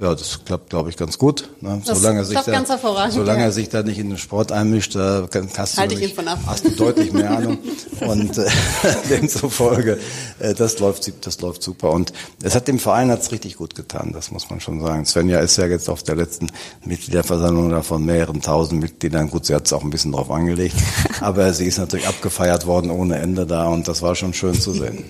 ja, 0.00 0.12
das 0.12 0.44
klappt, 0.44 0.70
glaube 0.70 0.90
ich, 0.90 0.96
ganz 0.96 1.18
gut. 1.18 1.50
Ne? 1.60 1.80
Das 1.84 1.98
solange 1.98 2.18
er 2.18 2.24
sich 2.24 2.36
da, 2.36 3.10
solange 3.10 3.40
ja. 3.40 3.46
er 3.46 3.52
sich 3.52 3.68
da 3.68 3.84
nicht 3.84 3.98
in 4.00 4.08
den 4.08 4.18
Sport 4.18 4.50
einmischt, 4.50 4.96
da 4.96 5.28
hast, 5.56 5.78
halt 5.78 5.92
du, 5.92 5.96
nämlich, 5.96 6.16
hast 6.46 6.64
du 6.64 6.70
deutlich 6.70 7.12
mehr 7.12 7.30
Ahnung. 7.38 7.58
und 8.00 8.36
äh, 8.36 8.44
demzufolge, 9.08 10.00
äh, 10.40 10.52
das 10.52 10.80
läuft, 10.80 11.24
das 11.24 11.40
läuft 11.40 11.62
super. 11.62 11.92
Und 11.92 12.12
es 12.42 12.56
hat 12.56 12.66
dem 12.66 12.80
Verein 12.80 13.08
hat's 13.08 13.30
richtig 13.30 13.56
gut 13.56 13.76
getan, 13.76 14.10
das 14.12 14.32
muss 14.32 14.50
man 14.50 14.60
schon 14.60 14.80
sagen. 14.80 15.06
Svenja 15.06 15.38
ist 15.38 15.56
ja 15.58 15.66
jetzt 15.66 15.88
auf 15.88 16.02
der 16.02 16.16
letzten 16.16 16.48
Mitgliederversammlung 16.84 17.70
da 17.70 17.82
von 17.82 18.04
mehreren 18.04 18.42
tausend 18.42 18.82
Mitgliedern. 18.82 19.30
Gut, 19.30 19.46
sie 19.46 19.54
hat's 19.54 19.72
auch 19.72 19.84
ein 19.84 19.90
bisschen 19.90 20.10
drauf 20.10 20.28
angelegt, 20.28 20.74
aber 21.20 21.52
sie 21.52 21.66
ist 21.66 21.78
natürlich 21.78 22.08
abgefeiert 22.08 22.66
worden 22.66 22.90
ohne 22.90 23.18
Ende 23.18 23.46
da 23.46 23.68
und 23.68 23.86
das 23.86 24.02
war 24.02 24.16
schon 24.16 24.34
schön 24.34 24.60
zu 24.60 24.72
sehen. 24.72 25.04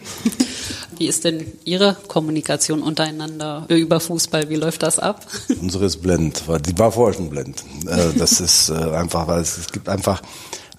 Wie 0.99 1.07
ist 1.07 1.25
denn 1.25 1.53
Ihre 1.65 1.97
Kommunikation 2.09 2.83
untereinander 2.83 3.67
über 3.69 4.01
Fußball? 4.01 4.49
Wie 4.49 4.57
läuft 4.57 4.83
das 4.83 4.99
ab? 4.99 5.27
Unsere 5.61 5.87
ist 5.87 6.03
blend, 6.03 6.43
die 6.67 6.79
war 6.79 6.93
vorher 6.93 7.15
schon 7.15 7.31
blend. 7.31 7.65
Äh, 7.87 8.13
das 8.19 8.41
ist 8.41 8.71
äh, 8.71 8.75
einfach, 8.75 9.27
weil 9.27 9.41
es 9.41 9.71
gibt 9.73 9.89
einfach 9.89 10.23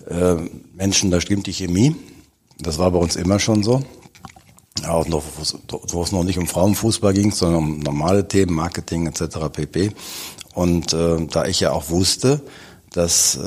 äh, 0.08 0.36
Menschen, 0.74 1.12
da 1.12 1.22
stimmt 1.22 1.48
die 1.48 1.54
Chemie. 1.54 1.96
Das 2.60 2.78
war 2.78 2.92
bei 2.92 3.00
uns 3.00 3.16
immer 3.16 3.40
schon 3.40 3.64
so. 3.64 3.84
Auch 4.88 5.08
noch, 5.08 5.24
wo 5.70 6.04
es 6.04 6.12
noch 6.12 6.24
nicht 6.24 6.38
um 6.38 6.48
Frauenfußball 6.48 7.14
ging, 7.14 7.32
sondern 7.32 7.64
um 7.64 7.80
normale 7.80 8.28
Themen, 8.28 8.54
Marketing 8.54 9.08
etc. 9.08 9.38
pp. 9.52 9.92
Und 10.54 10.94
äh, 10.94 11.26
da 11.28 11.46
ich 11.46 11.60
ja 11.62 11.72
auch 11.72 11.90
wusste, 11.90 12.42
dass 12.92 13.40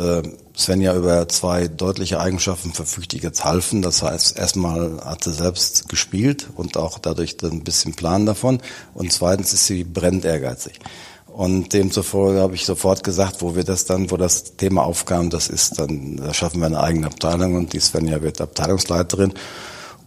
äh, 0.59 0.61
Sven 0.61 0.81
ja 0.81 0.94
über 0.94 1.29
zwei 1.29 1.68
deutliche 1.68 2.21
Eigenschaften 2.21 2.73
verfügt, 2.73 3.12
die 3.12 3.18
jetzt 3.18 3.44
halfen. 3.44 3.83
Das 3.83 4.03
heißt, 4.03 4.38
erstmal 4.38 5.01
hat 5.05 5.25
sie 5.25 5.33
selbst 5.33 5.88
gespielt 5.88 6.49
und 6.57 6.77
auch 6.77 6.99
dadurch 6.99 7.37
ein 7.42 7.62
bisschen 7.62 7.94
Plan 7.94 8.27
davon. 8.27 8.61
Und 8.94 9.12
zweitens 9.12 9.53
ist 9.53 9.66
sie 9.66 9.85
brennend 9.85 10.25
ehrgeizig. 10.25 10.81
Und 11.27 11.73
demzufolge 11.73 12.40
habe 12.40 12.57
ich 12.57 12.64
sofort 12.64 13.05
gesagt, 13.05 13.42
wo 13.42 13.55
wir 13.55 13.62
das 13.62 13.85
dann, 13.85 14.11
wo 14.11 14.16
das 14.16 14.57
Thema 14.57 14.83
aufkam, 14.83 15.31
das 15.31 15.47
ist 15.47 15.79
dann, 15.79 16.16
da 16.16 16.35
schaffen 16.35 16.61
wir 16.61 16.66
eine 16.66 16.81
eigene 16.81 17.07
Abteilung 17.07 17.55
und 17.55 17.73
die 17.73 17.81
Svenja 17.81 18.23
wird 18.23 18.40
Abteilungsleiterin. 18.40 19.35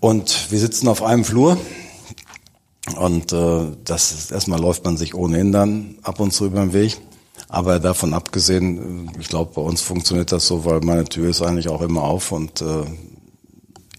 Und 0.01 0.51
wir 0.51 0.59
sitzen 0.59 0.89
auf 0.89 1.03
einem 1.03 1.23
Flur 1.23 1.57
und 2.97 3.31
äh, 3.31 3.67
das 3.85 4.11
ist, 4.11 4.31
erstmal 4.31 4.59
läuft 4.59 4.83
man 4.83 4.97
sich 4.97 5.15
ohnehin 5.15 5.51
dann 5.53 5.95
ab 6.01 6.19
und 6.19 6.31
zu 6.31 6.47
über 6.47 6.59
den 6.59 6.73
Weg. 6.73 6.97
Aber 7.53 7.79
davon 7.79 8.13
abgesehen, 8.13 9.11
ich 9.19 9.27
glaube, 9.27 9.51
bei 9.55 9.61
uns 9.61 9.81
funktioniert 9.81 10.31
das 10.31 10.47
so, 10.47 10.63
weil 10.63 10.79
meine 10.79 11.03
Tür 11.03 11.29
ist 11.29 11.41
eigentlich 11.41 11.67
auch 11.67 11.81
immer 11.81 12.03
auf 12.03 12.31
und 12.31 12.61
äh, 12.61 12.85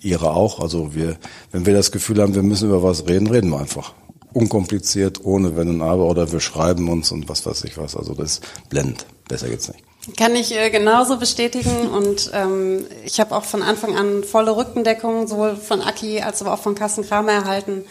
ihre 0.01 0.31
auch. 0.31 0.59
Also 0.59 0.95
wir, 0.95 1.19
wenn 1.51 1.67
wir 1.67 1.75
das 1.75 1.93
Gefühl 1.93 2.23
haben, 2.23 2.35
wir 2.35 2.43
müssen 2.43 2.71
über 2.71 2.83
was 2.83 3.07
reden, 3.07 3.27
reden 3.27 3.51
wir 3.51 3.61
einfach. 3.61 3.93
Unkompliziert, 4.33 5.23
ohne 5.25 5.55
Wenn 5.55 5.69
und 5.69 5.83
Aber 5.83 6.07
oder 6.07 6.33
wir 6.33 6.41
schreiben 6.41 6.89
uns 6.89 7.13
und 7.13 7.29
was 7.29 7.45
weiß 7.45 7.65
ich 7.65 7.77
was. 7.77 7.95
Also 7.95 8.15
das 8.15 8.39
ist 8.39 8.69
blendend. 8.71 9.05
Besser 9.29 9.51
geht's 9.51 9.69
nicht. 9.69 9.85
Kann 10.17 10.35
ich 10.35 10.57
äh, 10.57 10.71
genauso 10.71 11.19
bestätigen 11.19 11.89
und 11.89 12.31
ähm, 12.35 12.87
ich 13.05 13.21
habe 13.21 13.37
auch 13.37 13.45
von 13.45 13.63
Anfang 13.63 13.97
an 13.97 14.25
volle 14.25 14.57
Rückendeckung, 14.57 15.29
sowohl 15.29 15.55
von 15.55 15.81
Aki 15.81 16.23
als 16.23 16.43
auch 16.43 16.59
von 16.59 16.75
Carsten 16.75 17.05
Kramer 17.05 17.33
erhalten. 17.33 17.85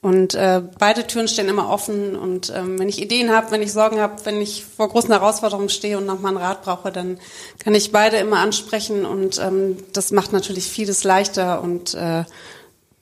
Und 0.00 0.34
äh, 0.34 0.62
beide 0.78 1.06
Türen 1.06 1.26
stehen 1.26 1.48
immer 1.48 1.70
offen. 1.70 2.14
Und 2.14 2.52
ähm, 2.54 2.78
wenn 2.78 2.88
ich 2.88 3.02
Ideen 3.02 3.30
habe, 3.30 3.50
wenn 3.50 3.62
ich 3.62 3.72
Sorgen 3.72 3.98
habe, 4.00 4.24
wenn 4.24 4.40
ich 4.40 4.64
vor 4.64 4.88
großen 4.88 5.10
Herausforderungen 5.10 5.68
stehe 5.68 5.98
und 5.98 6.06
nochmal 6.06 6.36
einen 6.36 6.44
Rat 6.44 6.62
brauche, 6.62 6.92
dann 6.92 7.18
kann 7.58 7.74
ich 7.74 7.90
beide 7.90 8.16
immer 8.18 8.38
ansprechen. 8.38 9.04
Und 9.04 9.38
ähm, 9.38 9.76
das 9.92 10.12
macht 10.12 10.32
natürlich 10.32 10.68
vieles 10.68 11.02
leichter. 11.02 11.62
Und 11.62 11.94
äh, 11.94 12.24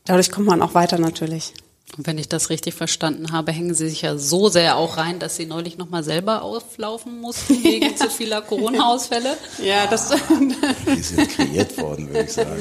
dadurch 0.06 0.30
kommt 0.30 0.46
man 0.46 0.62
auch 0.62 0.74
weiter 0.74 0.98
natürlich. 0.98 1.52
Und 1.96 2.07
wenn 2.07 2.18
ich 2.18 2.29
das 2.29 2.51
richtig 2.51 2.75
verstanden 2.75 3.31
habe, 3.33 3.53
hängen 3.53 3.72
Sie 3.72 3.88
sich 3.88 4.03
ja 4.03 4.18
so 4.18 4.49
sehr 4.49 4.77
auch 4.77 4.96
rein, 4.96 5.18
dass 5.18 5.37
Sie 5.37 5.46
neulich 5.46 5.79
nochmal 5.79 6.03
selber 6.03 6.42
auflaufen 6.42 7.20
mussten 7.20 7.55
wegen 7.64 7.90
ja. 7.90 7.96
zu 7.96 8.11
vieler 8.11 8.42
Corona-Ausfälle. 8.42 9.37
Ja, 9.62 9.87
das 9.87 10.11
Die 10.94 11.03
sind 11.03 11.29
kreiert 11.31 11.79
worden, 11.79 12.09
würde 12.09 12.25
ich 12.25 12.33
sagen. 12.33 12.61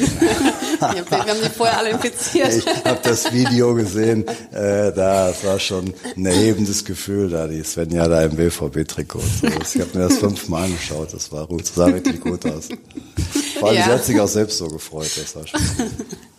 Ja, 0.79 0.93
wir 1.09 1.19
haben 1.19 1.41
die 1.43 1.49
vorher 1.49 1.79
alle 1.79 1.89
infiziert. 1.89 2.53
Ich 2.53 2.65
habe 2.85 2.99
das 3.03 3.33
Video 3.33 3.73
gesehen, 3.73 4.27
äh, 4.51 4.93
da 4.93 5.33
war 5.43 5.59
schon 5.59 5.93
ein 6.15 6.25
erhebendes 6.25 6.85
Gefühl 6.85 7.29
da, 7.29 7.47
die 7.47 7.63
Svenja 7.63 8.07
da 8.07 8.21
im 8.21 8.35
BVB-Trikot. 8.35 9.23
Ich 9.41 9.81
habe 9.81 9.97
mir 9.97 10.07
das 10.07 10.19
fünfmal 10.19 10.65
angeschaut, 10.65 11.13
das 11.13 11.31
war 11.31 11.47
gut, 11.47 11.65
sah 11.65 11.88
wirklich 11.88 12.21
gut 12.21 12.45
aus. 12.45 12.69
Vor 13.59 13.69
allem, 13.69 13.77
ja. 13.77 13.85
sie 13.85 13.91
hat 13.91 14.05
sich 14.05 14.19
auch 14.19 14.27
selbst 14.27 14.59
so 14.59 14.67
gefreut, 14.67 15.11
das 15.17 15.35
war 15.35 15.47
schon. 15.47 15.59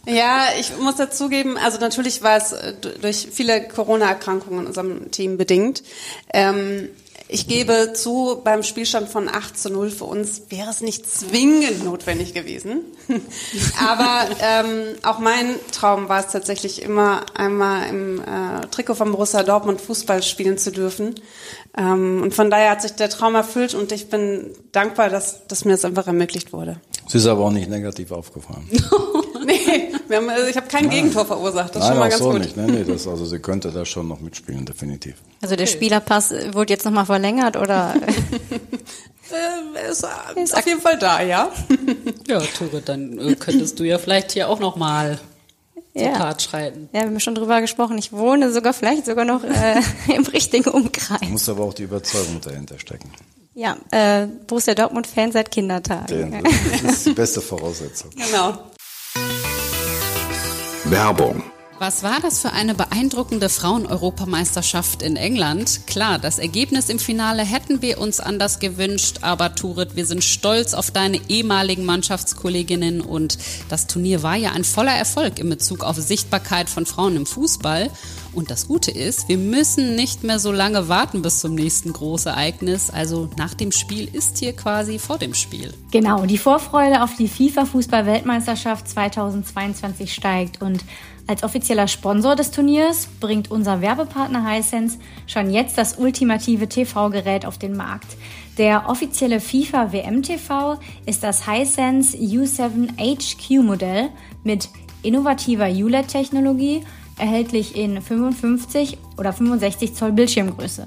Ja, 0.06 0.46
ich 0.58 0.76
muss 0.78 0.96
dazugeben, 0.96 1.58
also 1.58 1.78
natürlich 1.78 2.22
war 2.22 2.36
es 2.36 2.52
äh, 2.52 2.74
durch 3.00 3.28
viele 3.32 3.66
Corona-Erkrankungen 3.66 4.60
in 4.60 4.66
unserem 4.66 5.10
Team 5.10 5.36
bedingt. 5.36 5.82
Ähm, 6.32 6.90
ich 7.28 7.48
gebe 7.48 7.92
zu, 7.92 8.40
beim 8.44 8.62
Spielstand 8.62 9.08
von 9.08 9.28
8 9.28 9.58
zu 9.58 9.68
0 9.68 9.90
für 9.90 10.04
uns 10.04 10.42
wäre 10.48 10.70
es 10.70 10.80
nicht 10.80 11.10
zwingend 11.10 11.84
notwendig 11.84 12.34
gewesen. 12.34 12.82
Aber 13.84 14.28
ähm, 14.40 14.94
auch 15.02 15.18
mein 15.18 15.56
Traum 15.72 16.08
war 16.08 16.20
es 16.20 16.30
tatsächlich 16.30 16.82
immer, 16.82 17.26
einmal 17.34 17.88
im 17.88 18.20
äh, 18.20 18.66
Trikot 18.70 18.94
von 18.94 19.10
Borussia 19.10 19.42
Dortmund 19.42 19.80
Fußball 19.80 20.22
spielen 20.22 20.56
zu 20.56 20.70
dürfen. 20.70 21.16
Ähm, 21.76 22.22
und 22.22 22.32
von 22.32 22.48
daher 22.48 22.70
hat 22.70 22.82
sich 22.82 22.92
der 22.92 23.10
Traum 23.10 23.34
erfüllt 23.34 23.74
und 23.74 23.90
ich 23.90 24.08
bin 24.08 24.52
dankbar, 24.70 25.10
dass, 25.10 25.48
dass 25.48 25.64
mir 25.64 25.72
das 25.72 25.84
einfach 25.84 26.06
ermöglicht 26.06 26.52
wurde. 26.52 26.80
Sie 27.08 27.18
ist 27.18 27.26
aber 27.26 27.46
auch 27.46 27.52
nicht 27.52 27.68
negativ 27.68 28.12
aufgefallen. 28.12 28.68
haben, 30.14 30.28
also 30.28 30.46
ich 30.46 30.56
habe 30.56 30.68
kein 30.68 30.84
Nein. 30.84 30.94
Gegentor 30.94 31.26
verursacht. 31.26 31.74
Das 31.74 31.82
ist 31.82 31.88
schon 31.88 31.98
mal 31.98 32.08
ganz 32.08 32.22
so 32.22 32.30
gut. 32.30 32.40
Nicht. 32.40 32.56
Nee, 32.56 32.70
nee, 32.70 32.84
das, 32.84 33.06
also 33.08 33.24
sie 33.24 33.38
könnte 33.38 33.70
da 33.72 33.84
schon 33.84 34.06
noch 34.08 34.20
mitspielen, 34.20 34.64
definitiv. 34.64 35.16
Also 35.42 35.56
der 35.56 35.66
Spielerpass 35.66 36.32
wurde 36.52 36.72
jetzt 36.72 36.84
nochmal 36.84 37.06
verlängert 37.06 37.56
oder? 37.56 37.94
äh, 39.32 39.90
ist, 39.90 40.06
ist 40.36 40.56
auf 40.56 40.66
jeden 40.66 40.80
Fall 40.80 40.98
da, 40.98 41.22
ja. 41.22 41.50
ja, 42.28 42.40
Tore, 42.40 42.82
dann 42.84 43.18
äh, 43.18 43.34
könntest 43.34 43.80
du 43.80 43.84
ja 43.84 43.98
vielleicht 43.98 44.32
hier 44.32 44.48
auch 44.48 44.60
nochmal 44.60 45.18
ja. 45.94 46.12
Tat 46.12 46.42
schreiten. 46.42 46.88
Ja, 46.92 47.00
wir 47.00 47.08
haben 47.08 47.20
schon 47.20 47.34
drüber 47.34 47.60
gesprochen. 47.60 47.98
Ich 47.98 48.12
wohne 48.12 48.52
sogar 48.52 48.72
vielleicht 48.72 49.06
sogar 49.06 49.24
noch 49.24 49.42
äh, 49.44 49.80
im 50.14 50.24
richtigen 50.24 50.70
Umkreis. 50.70 51.20
Du 51.20 51.28
musst 51.28 51.48
aber 51.48 51.64
auch 51.64 51.74
die 51.74 51.84
Überzeugung 51.84 52.40
dahinter 52.40 52.78
stecken. 52.78 53.10
Ja, 53.54 53.76
äh, 53.90 54.26
Borussia 54.46 54.74
Dortmund-Fan 54.74 55.32
seit 55.32 55.50
Kindertagen. 55.50 56.42
Das 56.82 56.92
ist 56.92 57.06
die 57.06 57.12
beste 57.12 57.40
Voraussetzung. 57.40 58.10
Genau. 58.10 58.58
Werbung 60.86 61.55
was 61.78 62.02
war 62.02 62.20
das 62.20 62.40
für 62.40 62.52
eine 62.52 62.74
beeindruckende 62.74 63.48
Frauen-Europameisterschaft 63.48 65.02
in 65.02 65.16
England? 65.16 65.86
Klar, 65.86 66.18
das 66.18 66.38
Ergebnis 66.38 66.88
im 66.88 66.98
Finale 66.98 67.44
hätten 67.44 67.82
wir 67.82 67.98
uns 67.98 68.18
anders 68.18 68.60
gewünscht, 68.60 69.18
aber 69.20 69.54
Turit, 69.54 69.94
wir 69.94 70.06
sind 70.06 70.24
stolz 70.24 70.72
auf 70.72 70.90
deine 70.90 71.20
ehemaligen 71.28 71.84
Mannschaftskolleginnen 71.84 73.02
und 73.02 73.38
das 73.68 73.86
Turnier 73.86 74.22
war 74.22 74.36
ja 74.36 74.52
ein 74.52 74.64
voller 74.64 74.94
Erfolg 74.94 75.38
in 75.38 75.50
Bezug 75.50 75.84
auf 75.84 75.96
Sichtbarkeit 75.96 76.70
von 76.70 76.86
Frauen 76.86 77.16
im 77.16 77.26
Fußball. 77.26 77.90
Und 78.32 78.50
das 78.50 78.68
Gute 78.68 78.90
ist, 78.90 79.28
wir 79.28 79.38
müssen 79.38 79.96
nicht 79.96 80.22
mehr 80.22 80.38
so 80.38 80.52
lange 80.52 80.88
warten 80.88 81.22
bis 81.22 81.40
zum 81.40 81.54
nächsten 81.54 81.92
Großereignis. 81.92 82.90
Also 82.90 83.30
nach 83.38 83.54
dem 83.54 83.72
Spiel 83.72 84.08
ist 84.12 84.38
hier 84.38 84.52
quasi 84.54 84.98
vor 84.98 85.16
dem 85.16 85.32
Spiel. 85.32 85.72
Genau, 85.90 86.26
die 86.26 86.36
Vorfreude 86.36 87.02
auf 87.02 87.16
die 87.16 87.28
FIFA-Fußball-Weltmeisterschaft 87.28 88.88
2022 88.88 90.12
steigt 90.12 90.60
und 90.60 90.84
als 91.26 91.42
offizieller 91.42 91.88
Sponsor 91.88 92.36
des 92.36 92.50
Turniers 92.50 93.08
bringt 93.20 93.50
unser 93.50 93.80
Werbepartner 93.80 94.48
Hisense 94.48 94.98
schon 95.26 95.50
jetzt 95.50 95.76
das 95.76 95.98
ultimative 95.98 96.68
TV-Gerät 96.68 97.44
auf 97.46 97.58
den 97.58 97.76
Markt. 97.76 98.16
Der 98.58 98.88
offizielle 98.88 99.40
FIFA 99.40 99.92
WM 99.92 100.22
TV 100.22 100.78
ist 101.04 101.22
das 101.22 101.50
Hisense 101.50 102.16
U7 102.16 102.90
HQ 102.96 103.62
Modell 103.62 104.10
mit 104.44 104.68
innovativer 105.02 105.68
ULED-Technologie, 105.68 106.84
erhältlich 107.18 107.76
in 107.76 108.00
55 108.00 108.98
oder 109.18 109.32
65 109.32 109.94
Zoll 109.94 110.12
Bildschirmgröße. 110.12 110.86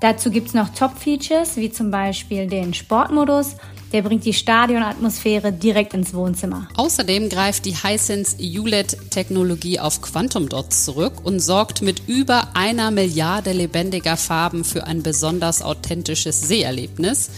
Dazu 0.00 0.30
gibt's 0.30 0.52
noch 0.52 0.68
Top-Features 0.70 1.56
wie 1.56 1.70
zum 1.70 1.90
Beispiel 1.90 2.46
den 2.46 2.74
Sportmodus 2.74 3.56
der 3.92 4.02
bringt 4.02 4.24
die 4.24 4.32
Stadionatmosphäre 4.32 5.52
direkt 5.52 5.94
ins 5.94 6.14
Wohnzimmer. 6.14 6.68
Außerdem 6.76 7.28
greift 7.28 7.64
die 7.64 7.76
Hisense 7.76 8.36
ULED-Technologie 8.38 9.80
auf 9.80 10.02
Quantum 10.02 10.48
Dots 10.48 10.84
zurück 10.84 11.14
und 11.24 11.40
sorgt 11.40 11.82
mit 11.82 12.02
über 12.06 12.48
einer 12.54 12.90
Milliarde 12.90 13.52
lebendiger 13.52 14.16
Farben 14.16 14.64
für 14.64 14.84
ein 14.86 15.02
besonders 15.02 15.62
authentisches 15.62 16.40
Seherlebnis. 16.42 17.30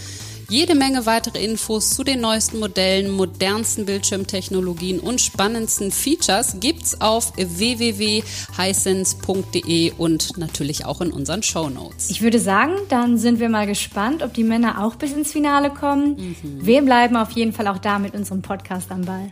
Jede 0.49 0.73
Menge 0.73 1.05
weitere 1.05 1.43
Infos 1.43 1.91
zu 1.91 2.03
den 2.03 2.21
neuesten 2.21 2.57
Modellen, 2.57 3.11
modernsten 3.11 3.85
Bildschirmtechnologien 3.85 4.99
und 4.99 5.21
spannendsten 5.21 5.91
Features 5.91 6.55
gibt's 6.59 6.99
auf 6.99 7.33
www.hisense.de 7.37 9.91
und 9.97 10.37
natürlich 10.37 10.85
auch 10.85 11.01
in 11.01 11.11
unseren 11.11 11.43
Show 11.43 11.69
Notes. 11.69 12.09
Ich 12.09 12.23
würde 12.23 12.39
sagen, 12.39 12.73
dann 12.89 13.19
sind 13.19 13.39
wir 13.39 13.49
mal 13.49 13.67
gespannt, 13.67 14.23
ob 14.23 14.33
die 14.33 14.43
Männer 14.43 14.83
auch 14.83 14.95
bis 14.95 15.13
ins 15.13 15.31
Finale 15.31 15.69
kommen. 15.69 16.15
Mhm. 16.17 16.65
Wir 16.65 16.81
bleiben 16.81 17.15
auf 17.15 17.29
jeden 17.31 17.53
Fall 17.53 17.67
auch 17.67 17.77
da 17.77 17.99
mit 17.99 18.15
unserem 18.15 18.41
Podcast 18.41 18.89
am 18.89 19.05
Ball. 19.05 19.31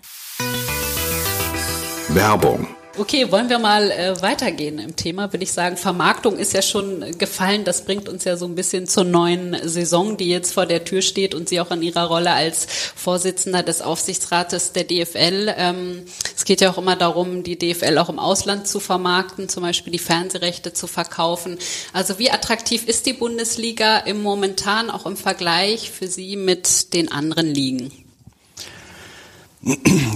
Werbung 2.10 2.68
Okay, 3.00 3.32
wollen 3.32 3.48
wir 3.48 3.60
mal 3.60 3.92
äh, 3.92 4.20
weitergehen 4.24 4.80
im 4.80 4.96
Thema, 4.96 5.32
würde 5.32 5.44
ich 5.44 5.52
sagen. 5.52 5.78
Vermarktung 5.78 6.40
ist 6.40 6.54
ja 6.54 6.64
schon 6.64 7.18
gefallen. 7.20 7.64
Das 7.64 7.86
bringt 7.86 8.10
uns 8.10 8.24
ja 8.24 8.38
so 8.38 8.46
ein 8.46 8.56
bisschen 8.56 8.88
zur 8.88 9.04
neuen 9.04 9.56
Saison, 9.64 10.18
die 10.18 10.30
jetzt 10.30 10.54
vor 10.54 10.66
der 10.66 10.84
Tür 10.84 11.04
steht 11.04 11.36
und 11.36 11.48
Sie 11.48 11.60
auch 11.60 11.70
in 11.70 11.84
Ihrer 11.84 12.08
Rolle 12.08 12.32
als 12.32 12.66
Vorsitzender 12.96 13.62
des 13.62 13.84
Aufsichtsrates 13.84 14.72
der 14.72 14.84
DFL. 14.84 15.54
Ähm, 15.56 16.06
es 16.36 16.44
geht 16.44 16.60
ja 16.60 16.72
auch 16.72 16.80
immer 16.80 16.96
darum, 16.96 17.44
die 17.44 17.60
DFL 17.60 18.00
auch 18.00 18.10
im 18.10 18.18
Ausland 18.18 18.68
zu 18.68 18.80
vermarkten, 18.80 19.48
zum 19.48 19.62
Beispiel 19.62 19.94
die 19.94 20.00
Fernsehrechte 20.00 20.74
zu 20.74 20.88
verkaufen. 20.88 21.60
Also 21.94 22.18
wie 22.18 22.32
attraktiv 22.32 22.88
ist 22.88 23.06
die 23.06 23.14
Bundesliga 23.14 24.00
im 24.00 24.24
momentan 24.24 24.90
auch 24.90 25.06
im 25.06 25.18
Vergleich 25.18 25.92
für 25.92 26.08
Sie 26.08 26.36
mit 26.36 26.96
den 26.96 27.12
anderen 27.12 27.46
Ligen? 27.46 27.92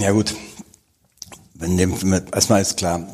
Ja 0.00 0.10
gut, 0.10 0.34
erstmal 2.32 2.60
ist 2.60 2.76
klar, 2.76 3.06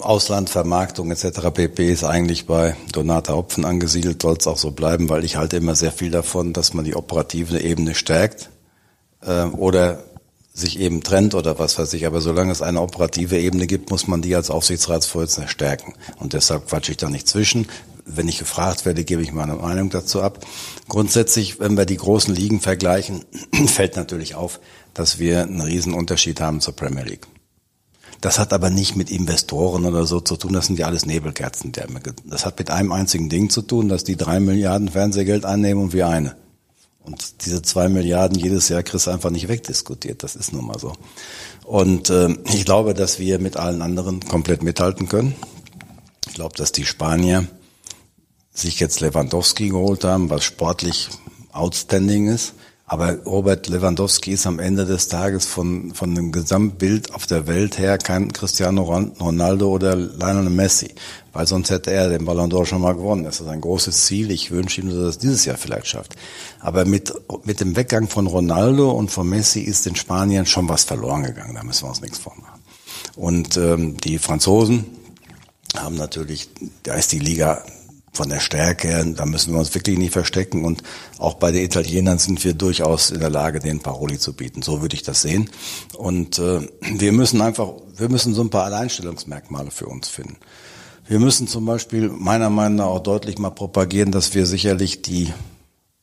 Ausland, 0.00 0.50
Vermarktung 0.50 1.10
etc. 1.10 1.50
pp. 1.52 1.92
ist 1.92 2.04
eigentlich 2.04 2.46
bei 2.46 2.76
Donata 2.92 3.34
Hopfen 3.34 3.64
angesiedelt, 3.64 4.22
soll 4.22 4.36
es 4.38 4.46
auch 4.46 4.58
so 4.58 4.70
bleiben, 4.70 5.08
weil 5.08 5.24
ich 5.24 5.36
halte 5.36 5.56
immer 5.56 5.74
sehr 5.74 5.92
viel 5.92 6.10
davon, 6.10 6.52
dass 6.52 6.74
man 6.74 6.84
die 6.84 6.96
operative 6.96 7.60
Ebene 7.60 7.94
stärkt 7.94 8.50
äh, 9.22 9.44
oder 9.44 10.02
sich 10.52 10.78
eben 10.80 11.02
trennt 11.02 11.34
oder 11.34 11.58
was 11.58 11.78
weiß 11.78 11.92
ich. 11.94 12.06
Aber 12.06 12.20
solange 12.20 12.52
es 12.52 12.62
eine 12.62 12.80
operative 12.80 13.38
Ebene 13.38 13.66
gibt, 13.66 13.90
muss 13.90 14.06
man 14.06 14.22
die 14.22 14.34
als 14.34 14.50
Aufsichtsratsvorsitzender 14.50 15.48
stärken. 15.48 15.94
Und 16.18 16.32
deshalb 16.32 16.68
quatsche 16.68 16.92
ich 16.92 16.98
da 16.98 17.08
nicht 17.08 17.28
zwischen. 17.28 17.68
Wenn 18.04 18.28
ich 18.28 18.38
gefragt 18.38 18.86
werde, 18.86 19.04
gebe 19.04 19.22
ich 19.22 19.32
meine 19.32 19.54
Meinung 19.54 19.90
dazu 19.90 20.22
ab. 20.22 20.44
Grundsätzlich, 20.88 21.60
wenn 21.60 21.76
wir 21.76 21.86
die 21.86 21.96
großen 21.96 22.34
Ligen 22.34 22.60
vergleichen, 22.60 23.24
fällt 23.66 23.96
natürlich 23.96 24.34
auf, 24.34 24.58
dass 24.94 25.18
wir 25.18 25.42
einen 25.42 25.60
riesen 25.60 25.94
Unterschied 25.94 26.40
haben 26.40 26.60
zur 26.60 26.74
Premier 26.74 27.04
League. 27.04 27.26
Das 28.20 28.38
hat 28.38 28.52
aber 28.52 28.68
nicht 28.68 28.96
mit 28.96 29.10
Investoren 29.10 29.86
oder 29.86 30.06
so 30.06 30.20
zu 30.20 30.36
tun. 30.36 30.52
Das 30.52 30.66
sind 30.66 30.78
ja 30.78 30.86
alles 30.86 31.06
Nebelkerzen. 31.06 31.72
Das 32.26 32.44
hat 32.44 32.58
mit 32.58 32.70
einem 32.70 32.92
einzigen 32.92 33.28
Ding 33.30 33.48
zu 33.48 33.62
tun, 33.62 33.88
dass 33.88 34.04
die 34.04 34.16
drei 34.16 34.40
Milliarden 34.40 34.88
Fernsehgeld 34.88 35.46
einnehmen 35.46 35.84
und 35.84 35.92
wir 35.92 36.08
eine. 36.08 36.36
Und 37.02 37.46
diese 37.46 37.62
zwei 37.62 37.88
Milliarden 37.88 38.38
jedes 38.38 38.68
Jahr 38.68 38.82
kriegst 38.82 39.06
du 39.06 39.10
einfach 39.10 39.30
nicht 39.30 39.48
wegdiskutiert. 39.48 40.22
Das 40.22 40.36
ist 40.36 40.52
nun 40.52 40.66
mal 40.66 40.78
so. 40.78 40.92
Und 41.64 42.10
äh, 42.10 42.28
ich 42.52 42.66
glaube, 42.66 42.92
dass 42.92 43.18
wir 43.18 43.38
mit 43.38 43.56
allen 43.56 43.80
anderen 43.80 44.20
komplett 44.20 44.62
mithalten 44.62 45.08
können. 45.08 45.34
Ich 46.28 46.34
glaube, 46.34 46.54
dass 46.56 46.72
die 46.72 46.84
Spanier 46.84 47.46
sich 48.52 48.80
jetzt 48.80 49.00
Lewandowski 49.00 49.70
geholt 49.70 50.04
haben, 50.04 50.28
was 50.28 50.44
sportlich 50.44 51.08
outstanding 51.52 52.28
ist. 52.28 52.54
Aber 52.92 53.18
Robert 53.24 53.68
Lewandowski 53.68 54.32
ist 54.32 54.48
am 54.48 54.58
Ende 54.58 54.84
des 54.84 55.06
Tages 55.06 55.46
von, 55.46 55.94
von 55.94 56.12
dem 56.16 56.32
Gesamtbild 56.32 57.14
auf 57.14 57.24
der 57.24 57.46
Welt 57.46 57.78
her 57.78 57.98
kein 57.98 58.32
Cristiano 58.32 58.82
Ronaldo 58.82 59.68
oder 59.68 59.94
Lionel 59.94 60.50
Messi. 60.50 60.92
Weil 61.32 61.46
sonst 61.46 61.70
hätte 61.70 61.92
er 61.92 62.08
den 62.08 62.24
Ballon 62.24 62.50
d'Or 62.50 62.66
schon 62.66 62.80
mal 62.80 62.96
gewonnen. 62.96 63.22
Das 63.22 63.38
ist 63.40 63.46
ein 63.46 63.60
großes 63.60 64.06
Ziel. 64.06 64.32
Ich 64.32 64.50
wünsche 64.50 64.80
ihm, 64.80 64.88
dass 64.88 64.96
er 64.96 65.04
das 65.04 65.18
dieses 65.18 65.44
Jahr 65.44 65.56
vielleicht 65.56 65.86
schafft. 65.86 66.16
Aber 66.58 66.84
mit, 66.84 67.14
mit 67.44 67.60
dem 67.60 67.76
Weggang 67.76 68.08
von 68.08 68.26
Ronaldo 68.26 68.90
und 68.90 69.08
von 69.08 69.28
Messi 69.28 69.60
ist 69.60 69.86
den 69.86 69.94
Spaniern 69.94 70.46
schon 70.46 70.68
was 70.68 70.82
verloren 70.82 71.22
gegangen. 71.22 71.54
Da 71.54 71.62
müssen 71.62 71.84
wir 71.84 71.90
uns 71.90 72.00
nichts 72.00 72.18
vormachen. 72.18 72.60
Und 73.14 73.56
ähm, 73.56 73.98
die 73.98 74.18
Franzosen 74.18 74.84
haben 75.76 75.94
natürlich, 75.94 76.48
da 76.82 76.94
ist 76.94 77.12
die 77.12 77.20
Liga 77.20 77.62
von 78.12 78.28
der 78.28 78.40
Stärke 78.40 78.88
her, 78.88 79.04
da 79.04 79.24
müssen 79.24 79.52
wir 79.52 79.60
uns 79.60 79.74
wirklich 79.74 79.98
nicht 79.98 80.12
verstecken. 80.12 80.64
Und 80.64 80.82
auch 81.18 81.34
bei 81.34 81.52
den 81.52 81.64
Italienern 81.64 82.18
sind 82.18 82.44
wir 82.44 82.54
durchaus 82.54 83.10
in 83.10 83.20
der 83.20 83.30
Lage, 83.30 83.60
den 83.60 83.80
Paroli 83.80 84.18
zu 84.18 84.32
bieten. 84.32 84.62
So 84.62 84.82
würde 84.82 84.96
ich 84.96 85.02
das 85.02 85.22
sehen. 85.22 85.48
Und 85.96 86.38
äh, 86.38 86.68
wir 86.80 87.12
müssen 87.12 87.40
einfach, 87.40 87.68
wir 87.96 88.08
müssen 88.08 88.34
so 88.34 88.42
ein 88.42 88.50
paar 88.50 88.64
Alleinstellungsmerkmale 88.64 89.70
für 89.70 89.86
uns 89.86 90.08
finden. 90.08 90.36
Wir 91.06 91.18
müssen 91.18 91.48
zum 91.48 91.66
Beispiel 91.66 92.08
meiner 92.08 92.50
Meinung 92.50 92.76
nach 92.76 92.86
auch 92.86 93.02
deutlich 93.02 93.38
mal 93.38 93.50
propagieren, 93.50 94.12
dass 94.12 94.34
wir 94.34 94.46
sicherlich 94.46 95.02
die 95.02 95.32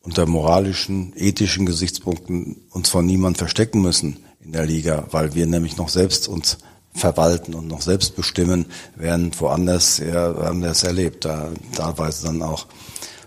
unter 0.01 0.25
moralischen, 0.25 1.13
ethischen 1.15 1.65
Gesichtspunkten 1.65 2.57
uns 2.71 2.89
von 2.89 3.05
niemand 3.05 3.37
verstecken 3.37 3.81
müssen 3.81 4.17
in 4.39 4.53
der 4.53 4.65
Liga, 4.65 5.05
weil 5.11 5.35
wir 5.35 5.45
nämlich 5.45 5.75
noch 5.75 5.89
selbst 5.89 6.29
uns 6.29 6.57
verwalten 6.97 7.53
und 7.53 7.67
noch 7.67 7.81
selbst 7.81 8.15
bestimmen, 8.15 8.65
während 8.95 9.39
woanders, 9.39 9.99
ja, 9.99 10.35
wir 10.35 10.45
haben 10.45 10.61
das 10.61 10.83
erlebt, 10.83 11.25
da 11.25 11.49
teilweise 11.75 12.27
dann 12.27 12.41
auch 12.41 12.65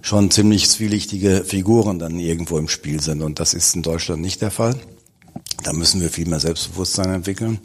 schon 0.03 0.31
ziemlich 0.31 0.69
zwielichtige 0.69 1.45
Figuren 1.45 1.99
dann 1.99 2.19
irgendwo 2.19 2.59
im 2.59 2.69
Spiel 2.69 3.01
sind. 3.01 3.23
Und 3.23 3.39
das 3.39 3.55
ist 3.55 3.75
in 3.75 3.83
Deutschland 3.83 4.23
nicht 4.23 4.43
der 4.43 4.51
Fall. 4.51 4.75
Da 5.63 5.73
müssen 5.73 6.01
wir 6.01 6.11
viel 6.11 6.29
mehr 6.29 6.41
Selbstbewusstsein 6.41 7.13
entwickeln. 7.13 7.59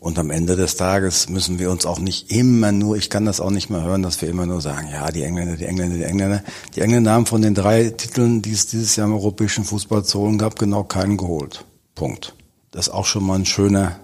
Und 0.00 0.18
am 0.18 0.30
Ende 0.30 0.56
des 0.56 0.76
Tages 0.76 1.28
müssen 1.28 1.58
wir 1.58 1.70
uns 1.70 1.84
auch 1.84 1.98
nicht 1.98 2.32
immer 2.32 2.72
nur, 2.72 2.96
ich 2.96 3.10
kann 3.10 3.26
das 3.26 3.38
auch 3.38 3.50
nicht 3.50 3.68
mehr 3.68 3.84
hören, 3.84 4.02
dass 4.02 4.22
wir 4.22 4.30
immer 4.30 4.46
nur 4.46 4.62
sagen, 4.62 4.88
ja, 4.90 5.10
die 5.12 5.22
Engländer, 5.22 5.56
die 5.56 5.66
Engländer, 5.66 5.98
die 5.98 6.04
Engländer. 6.04 6.42
Die 6.74 6.80
Engländer 6.80 7.12
haben 7.12 7.26
von 7.26 7.42
den 7.42 7.54
drei 7.54 7.90
Titeln, 7.90 8.40
die 8.40 8.52
es 8.52 8.66
dieses 8.66 8.96
Jahr 8.96 9.06
im 9.06 9.12
europäischen 9.12 9.64
Fußball 9.64 10.02
zu 10.02 10.20
holen 10.20 10.38
gab, 10.38 10.58
genau 10.58 10.84
keinen 10.84 11.18
geholt. 11.18 11.66
Punkt. 11.94 12.34
Das 12.70 12.88
ist 12.88 12.94
auch 12.94 13.04
schon 13.04 13.24
mal 13.24 13.38
ein 13.38 13.44
schöner 13.44 14.00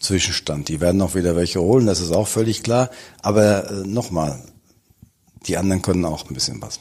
Zwischenstand. 0.00 0.68
Die 0.68 0.80
werden 0.80 1.00
auch 1.02 1.14
wieder 1.14 1.36
welche 1.36 1.60
holen, 1.60 1.86
das 1.86 2.00
ist 2.00 2.12
auch 2.12 2.26
völlig 2.26 2.62
klar. 2.62 2.90
Aber 3.22 3.70
äh, 3.70 3.86
nochmal, 3.86 4.42
die 5.46 5.56
anderen 5.56 5.82
können 5.82 6.04
auch 6.04 6.28
ein 6.28 6.34
bisschen 6.34 6.60
was. 6.60 6.80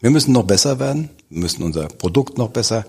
Wir 0.00 0.10
müssen 0.10 0.32
noch 0.32 0.44
besser 0.44 0.78
werden, 0.78 1.10
wir 1.30 1.40
müssen 1.40 1.62
unser 1.62 1.88
Produkt 1.88 2.38
noch 2.38 2.50
besser 2.50 2.84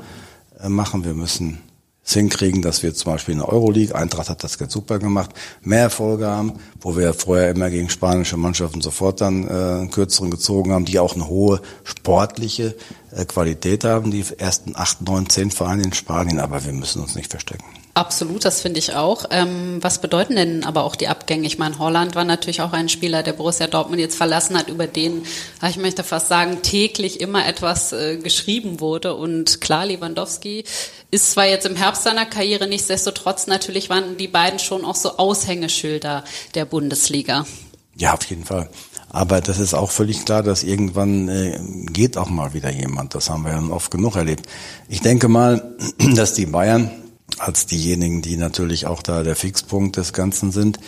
äh, 0.59 0.69
machen, 0.69 1.05
wir 1.05 1.13
müssen 1.13 1.59
es 2.07 2.13
hinkriegen, 2.13 2.61
dass 2.61 2.83
wir 2.83 2.93
zum 2.93 3.11
Beispiel 3.11 3.33
in 3.33 3.39
der 3.39 3.49
Euroleague, 3.49 3.93
Eintracht 3.93 4.29
hat 4.29 4.43
das 4.43 4.57
ganz 4.57 4.71
super 4.71 4.97
gemacht, 4.97 5.31
mehr 5.61 5.81
Erfolge 5.81 6.27
haben, 6.27 6.53
wo 6.79 6.95
wir 6.95 7.13
vorher 7.13 7.51
immer 7.51 7.69
gegen 7.69 7.89
spanische 7.89 8.37
Mannschaften 8.37 8.81
sofort 8.81 9.19
dann 9.19 9.45
äh, 9.45 9.51
einen 9.51 9.91
kürzeren 9.91 10.31
gezogen 10.31 10.71
haben, 10.71 10.85
die 10.85 10.99
auch 10.99 11.15
eine 11.15 11.27
hohe 11.27 11.61
sportliche 11.83 12.75
äh, 13.11 13.25
Qualität 13.25 13.83
haben, 13.83 14.11
die 14.11 14.23
ersten 14.37 14.75
acht, 14.75 15.01
neun, 15.01 15.29
zehn 15.29 15.51
Vereine 15.51 15.83
in 15.83 15.93
Spanien, 15.93 16.39
aber 16.39 16.63
wir 16.63 16.73
müssen 16.73 17.01
uns 17.01 17.15
nicht 17.15 17.29
verstecken. 17.29 17.65
Absolut, 17.97 18.45
das 18.45 18.61
finde 18.61 18.77
ich 18.77 18.93
auch. 18.93 19.25
Ähm, 19.31 19.79
was 19.81 20.01
bedeuten 20.01 20.35
denn 20.35 20.63
aber 20.63 20.83
auch 20.83 20.95
die 20.95 21.07
Abgänge? 21.07 21.47
Ich 21.47 21.57
meine, 21.57 21.79
Holland 21.79 22.13
war 22.13 22.25
natürlich 22.25 22.61
auch 22.61 22.71
ein 22.71 22.89
Spieler, 22.89 23.23
der 23.23 23.33
Borussia 23.33 23.65
Dortmund 23.65 23.99
jetzt 23.99 24.15
verlassen 24.15 24.55
hat, 24.55 24.69
über 24.69 24.85
den, 24.85 25.23
ich 25.67 25.77
möchte 25.77 26.03
fast 26.03 26.27
sagen, 26.27 26.61
täglich 26.61 27.19
immer 27.21 27.47
etwas 27.47 27.93
äh, 27.93 28.17
geschrieben 28.17 28.81
wurde. 28.81 29.15
Und 29.15 29.61
klar, 29.61 29.87
Lewandowski 29.87 30.63
ist 31.09 31.31
zwar 31.31 31.47
jetzt 31.47 31.65
im 31.65 31.75
Herbst 31.75 32.03
seiner 32.03 32.27
Karriere, 32.27 32.67
nichtsdestotrotz 32.67 33.47
natürlich 33.47 33.89
waren 33.89 34.15
die 34.15 34.27
beiden 34.27 34.59
schon 34.59 34.85
auch 34.85 34.93
so 34.93 35.17
Aushängeschilder 35.17 36.23
der 36.53 36.65
Bundesliga. 36.65 37.47
Ja, 37.95 38.13
auf 38.13 38.23
jeden 38.25 38.45
Fall. 38.45 38.69
Aber 39.09 39.41
das 39.41 39.57
ist 39.57 39.73
auch 39.73 39.89
völlig 39.89 40.23
klar, 40.23 40.43
dass 40.43 40.61
irgendwann 40.61 41.29
äh, 41.29 41.59
geht 41.91 42.15
auch 42.15 42.29
mal 42.29 42.53
wieder 42.53 42.69
jemand. 42.69 43.15
Das 43.15 43.31
haben 43.31 43.43
wir 43.43 43.53
ja 43.53 43.69
oft 43.71 43.89
genug 43.89 44.17
erlebt. 44.17 44.45
Ich 44.87 45.01
denke 45.01 45.29
mal, 45.29 45.75
dass 46.15 46.35
die 46.35 46.45
Bayern 46.45 46.91
als 47.37 47.65
diejenigen, 47.65 48.21
die 48.21 48.37
natürlich 48.37 48.85
auch 48.85 49.01
da 49.01 49.23
der 49.23 49.35
Fixpunkt 49.35 49.97
des 49.97 50.13
Ganzen 50.13 50.51
sind. 50.51 50.79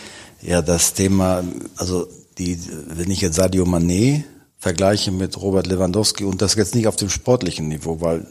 Ja, 0.42 0.62
das 0.62 0.94
Thema, 0.94 1.44
also 1.76 2.08
die, 2.38 2.58
wenn 2.86 3.10
ich 3.10 3.20
jetzt 3.20 3.36
Sadio 3.36 3.64
Mané 3.64 4.24
vergleiche 4.58 5.10
mit 5.10 5.40
Robert 5.40 5.66
Lewandowski 5.66 6.24
und 6.24 6.42
das 6.42 6.54
jetzt 6.54 6.74
nicht 6.74 6.86
auf 6.86 6.96
dem 6.96 7.08
sportlichen 7.08 7.68
Niveau, 7.68 8.00
weil 8.00 8.26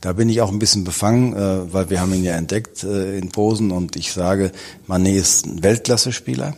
da 0.00 0.14
bin 0.14 0.30
ich 0.30 0.40
auch 0.40 0.50
ein 0.50 0.58
bisschen 0.58 0.84
befangen, 0.84 1.34
äh, 1.34 1.72
weil 1.72 1.90
wir 1.90 2.00
haben 2.00 2.14
ihn 2.14 2.24
ja 2.24 2.34
entdeckt 2.34 2.84
äh, 2.84 3.18
in 3.18 3.28
Posen 3.28 3.70
und 3.70 3.94
ich 3.96 4.12
sage, 4.12 4.50
Mané 4.88 5.14
ist 5.14 5.46
ein 5.46 5.62
Weltklasse-Spieler. 5.62 6.56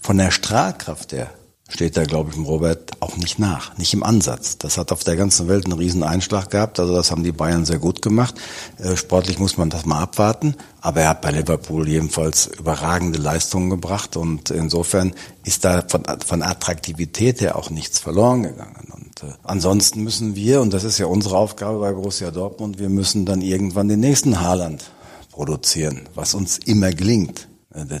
Von 0.00 0.18
der 0.18 0.30
Strahlkraft 0.30 1.12
her 1.12 1.30
steht 1.68 1.96
da, 1.96 2.04
glaube 2.04 2.30
ich, 2.30 2.36
dem 2.36 2.44
Robert 2.44 2.92
auch 3.00 3.16
nicht 3.16 3.38
nach, 3.38 3.76
nicht 3.76 3.92
im 3.92 4.04
Ansatz. 4.04 4.56
Das 4.58 4.78
hat 4.78 4.92
auf 4.92 5.02
der 5.02 5.16
ganzen 5.16 5.48
Welt 5.48 5.64
einen 5.64 5.78
riesen 5.78 6.04
Einschlag 6.04 6.50
gehabt, 6.50 6.78
also 6.78 6.94
das 6.94 7.10
haben 7.10 7.24
die 7.24 7.32
Bayern 7.32 7.64
sehr 7.64 7.78
gut 7.78 8.02
gemacht. 8.02 8.36
Äh, 8.78 8.96
sportlich 8.96 9.38
muss 9.38 9.56
man 9.56 9.68
das 9.68 9.84
mal 9.84 10.00
abwarten, 10.00 10.54
aber 10.80 11.00
er 11.00 11.08
hat 11.10 11.22
bei 11.22 11.32
Liverpool 11.32 11.88
jedenfalls 11.88 12.46
überragende 12.46 13.18
Leistungen 13.18 13.70
gebracht 13.70 14.16
und 14.16 14.50
insofern 14.50 15.12
ist 15.44 15.64
da 15.64 15.82
von, 15.86 16.04
von 16.24 16.42
Attraktivität 16.42 17.40
her 17.40 17.56
auch 17.56 17.70
nichts 17.70 17.98
verloren 17.98 18.44
gegangen. 18.44 18.92
Und 18.92 19.28
äh, 19.28 19.32
ansonsten 19.42 20.04
müssen 20.04 20.36
wir, 20.36 20.60
und 20.60 20.72
das 20.72 20.84
ist 20.84 20.98
ja 20.98 21.06
unsere 21.06 21.36
Aufgabe 21.36 21.80
bei 21.80 21.92
Borussia 21.92 22.30
Dortmund, 22.30 22.78
wir 22.78 22.90
müssen 22.90 23.26
dann 23.26 23.42
irgendwann 23.42 23.88
den 23.88 24.00
nächsten 24.00 24.40
Haaland 24.40 24.84
produzieren, 25.32 26.08
was 26.14 26.34
uns 26.34 26.58
immer 26.58 26.92
gelingt. 26.92 27.48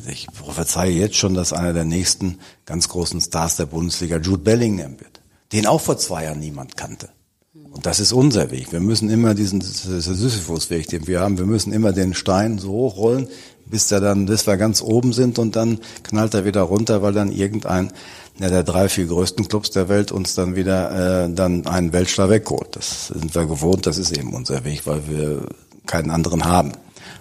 Ich 0.08 0.26
prophezeie 0.28 0.90
jetzt 0.90 1.16
schon, 1.16 1.34
dass 1.34 1.52
einer 1.52 1.74
der 1.74 1.84
nächsten 1.84 2.38
ganz 2.66 2.88
großen 2.88 3.20
Stars 3.20 3.56
der 3.56 3.66
Bundesliga 3.66 4.18
Jude 4.18 4.42
Bellingham 4.42 5.00
wird, 5.00 5.20
den 5.52 5.66
auch 5.66 5.80
vor 5.80 5.96
zwei 5.96 6.24
Jahren 6.24 6.40
niemand 6.40 6.76
kannte. 6.76 7.08
Und 7.70 7.86
das 7.86 8.00
ist 8.00 8.12
unser 8.12 8.50
Weg. 8.50 8.72
Wir 8.72 8.80
müssen 8.80 9.08
immer 9.08 9.34
diesen 9.34 9.60
Sisyphus-Weg, 9.60 10.88
den 10.88 11.06
wir 11.06 11.20
haben, 11.20 11.38
wir 11.38 11.46
müssen 11.46 11.72
immer 11.72 11.92
den 11.92 12.14
Stein 12.14 12.58
so 12.58 12.70
hochrollen, 12.70 13.28
bis 13.66 13.88
der 13.88 14.00
dann, 14.00 14.26
bis 14.26 14.46
wir 14.46 14.56
ganz 14.56 14.82
oben 14.82 15.12
sind 15.12 15.38
und 15.38 15.56
dann 15.56 15.80
knallt 16.02 16.34
er 16.34 16.44
wieder 16.44 16.62
runter, 16.62 17.02
weil 17.02 17.12
dann 17.12 17.32
irgendein 17.32 17.92
ja, 18.38 18.48
der 18.50 18.62
drei, 18.62 18.88
vier 18.88 19.06
größten 19.06 19.48
Clubs 19.48 19.70
der 19.70 19.88
Welt 19.88 20.12
uns 20.12 20.34
dann 20.34 20.56
wieder 20.56 21.24
äh, 21.24 21.30
dann 21.30 21.66
einen 21.66 21.92
Weltstar 21.92 22.28
wegholt. 22.28 22.76
Das 22.76 23.08
sind 23.08 23.34
wir 23.34 23.46
gewohnt, 23.46 23.86
das 23.86 23.98
ist 23.98 24.16
eben 24.16 24.34
unser 24.34 24.64
Weg, 24.64 24.86
weil 24.86 25.08
wir 25.08 25.46
keinen 25.86 26.10
anderen 26.10 26.44
haben. 26.44 26.72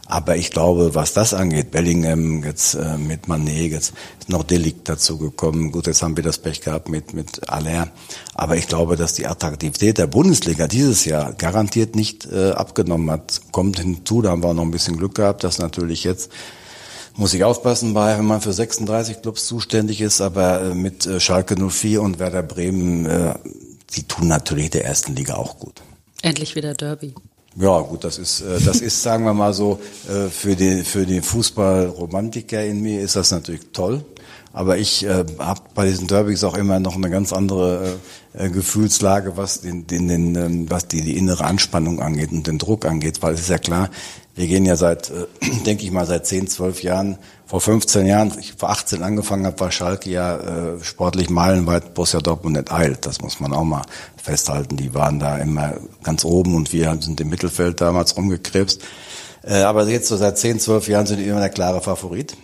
Aber 0.07 0.37
ich 0.37 0.51
glaube, 0.51 0.93
was 0.93 1.13
das 1.13 1.33
angeht, 1.33 1.71
Bellingham 1.71 2.43
jetzt 2.43 2.75
äh, 2.75 2.97
mit 2.97 3.25
Mané, 3.25 3.69
jetzt 3.69 3.93
ist 4.19 4.29
noch 4.29 4.43
Delikt 4.43 4.87
dazu 4.87 5.17
gekommen. 5.17 5.71
Gut, 5.71 5.87
jetzt 5.87 6.03
haben 6.03 6.15
wir 6.15 6.23
das 6.23 6.37
Pech 6.37 6.61
gehabt 6.61 6.89
mit 6.89 7.13
mit 7.13 7.49
Aller. 7.49 7.89
Aber 8.35 8.55
ich 8.55 8.67
glaube, 8.67 8.97
dass 8.97 9.13
die 9.13 9.25
Attraktivität 9.25 9.97
der 9.97 10.07
Bundesliga 10.07 10.67
dieses 10.67 11.05
Jahr 11.05 11.33
garantiert 11.33 11.95
nicht 11.95 12.27
äh, 12.31 12.51
abgenommen 12.51 13.09
hat. 13.09 13.41
Kommt 13.51 13.79
hinzu, 13.79 14.21
da 14.21 14.29
haben 14.29 14.43
wir 14.43 14.49
auch 14.49 14.53
noch 14.53 14.63
ein 14.63 14.71
bisschen 14.71 14.97
Glück 14.97 15.15
gehabt, 15.15 15.43
dass 15.43 15.57
natürlich 15.57 16.03
jetzt 16.03 16.31
muss 17.17 17.33
ich 17.33 17.43
aufpassen 17.43 17.93
bei, 17.93 18.17
wenn 18.17 18.25
man 18.25 18.41
für 18.41 18.53
36 18.53 19.21
Clubs 19.21 19.47
zuständig 19.47 20.01
ist, 20.01 20.21
aber 20.21 20.61
äh, 20.61 20.75
mit 20.75 21.05
äh, 21.05 21.19
Schalke 21.19 21.55
04 21.55 22.01
und 22.01 22.19
Werder 22.19 22.43
Bremen, 22.43 23.05
äh, 23.05 23.35
die 23.95 24.03
tun 24.03 24.27
natürlich 24.27 24.69
der 24.69 24.85
ersten 24.85 25.15
Liga 25.15 25.35
auch 25.35 25.57
gut. 25.57 25.81
Endlich 26.21 26.55
wieder 26.55 26.73
Derby. 26.73 27.15
Ja, 27.57 27.79
gut, 27.79 28.03
das 28.03 28.17
ist, 28.17 28.41
äh, 28.41 28.59
das 28.59 28.81
ist, 28.81 29.01
sagen 29.01 29.23
wir 29.23 29.33
mal 29.33 29.53
so, 29.53 29.79
äh, 30.09 30.29
für 30.29 30.55
den, 30.57 30.83
für 30.83 31.05
den 31.05 31.23
Fußballromantiker 31.23 32.63
in 32.65 32.81
mir 32.81 33.01
ist 33.01 33.15
das 33.15 33.31
natürlich 33.31 33.61
toll. 33.71 34.03
Aber 34.51 34.77
ich 34.77 35.05
äh, 35.05 35.25
habe 35.39 35.61
bei 35.73 35.85
diesen 35.85 36.07
Derbys 36.07 36.43
auch 36.43 36.55
immer 36.55 36.79
noch 36.79 36.95
eine 36.95 37.09
ganz 37.09 37.33
andere 37.33 37.97
äh, 38.33 38.49
Gefühlslage, 38.49 39.37
was 39.37 39.61
den, 39.61 39.87
den, 39.87 40.07
den, 40.07 40.35
ähm, 40.35 40.69
was 40.69 40.87
die, 40.87 41.01
die 41.01 41.17
innere 41.17 41.45
Anspannung 41.45 42.01
angeht 42.01 42.31
und 42.31 42.47
den 42.47 42.57
Druck 42.57 42.85
angeht, 42.85 43.21
weil 43.21 43.33
es 43.33 43.41
ist 43.41 43.49
ja 43.49 43.57
klar, 43.57 43.89
wir 44.35 44.47
gehen 44.47 44.65
ja 44.65 44.75
seit, 44.75 45.09
äh, 45.09 45.25
denke 45.65 45.83
ich 45.83 45.91
mal, 45.91 46.05
seit 46.05 46.25
10, 46.25 46.47
12 46.47 46.83
Jahren, 46.83 47.17
vor 47.45 47.61
15 47.61 48.05
Jahren, 48.07 48.33
ich 48.39 48.53
vor 48.53 48.69
18 48.69 49.03
angefangen 49.03 49.45
habe, 49.45 49.59
war 49.59 49.71
Schalke 49.71 50.09
ja 50.09 50.37
äh, 50.37 50.83
sportlich 50.83 51.29
meilenweit 51.29 51.93
Borussia 51.93 52.19
Dortmund 52.19 52.57
enteilt. 52.57 53.05
Das 53.05 53.21
muss 53.21 53.39
man 53.39 53.53
auch 53.53 53.63
mal 53.63 53.83
festhalten. 54.21 54.77
Die 54.77 54.93
waren 54.93 55.19
da 55.19 55.37
immer 55.37 55.75
ganz 56.03 56.25
oben 56.25 56.55
und 56.55 56.73
wir 56.73 56.97
sind 57.01 57.21
im 57.21 57.29
Mittelfeld 57.29 57.81
damals 57.81 58.17
rumgekrebst. 58.17 58.81
Äh, 59.43 59.61
aber 59.61 59.87
jetzt 59.87 60.07
so 60.07 60.17
seit 60.17 60.37
10, 60.37 60.59
12 60.59 60.87
Jahren 60.87 61.05
sind 61.05 61.19
wir 61.19 61.27
immer 61.27 61.39
der 61.39 61.49
klare 61.49 61.81
Favorit. 61.81 62.35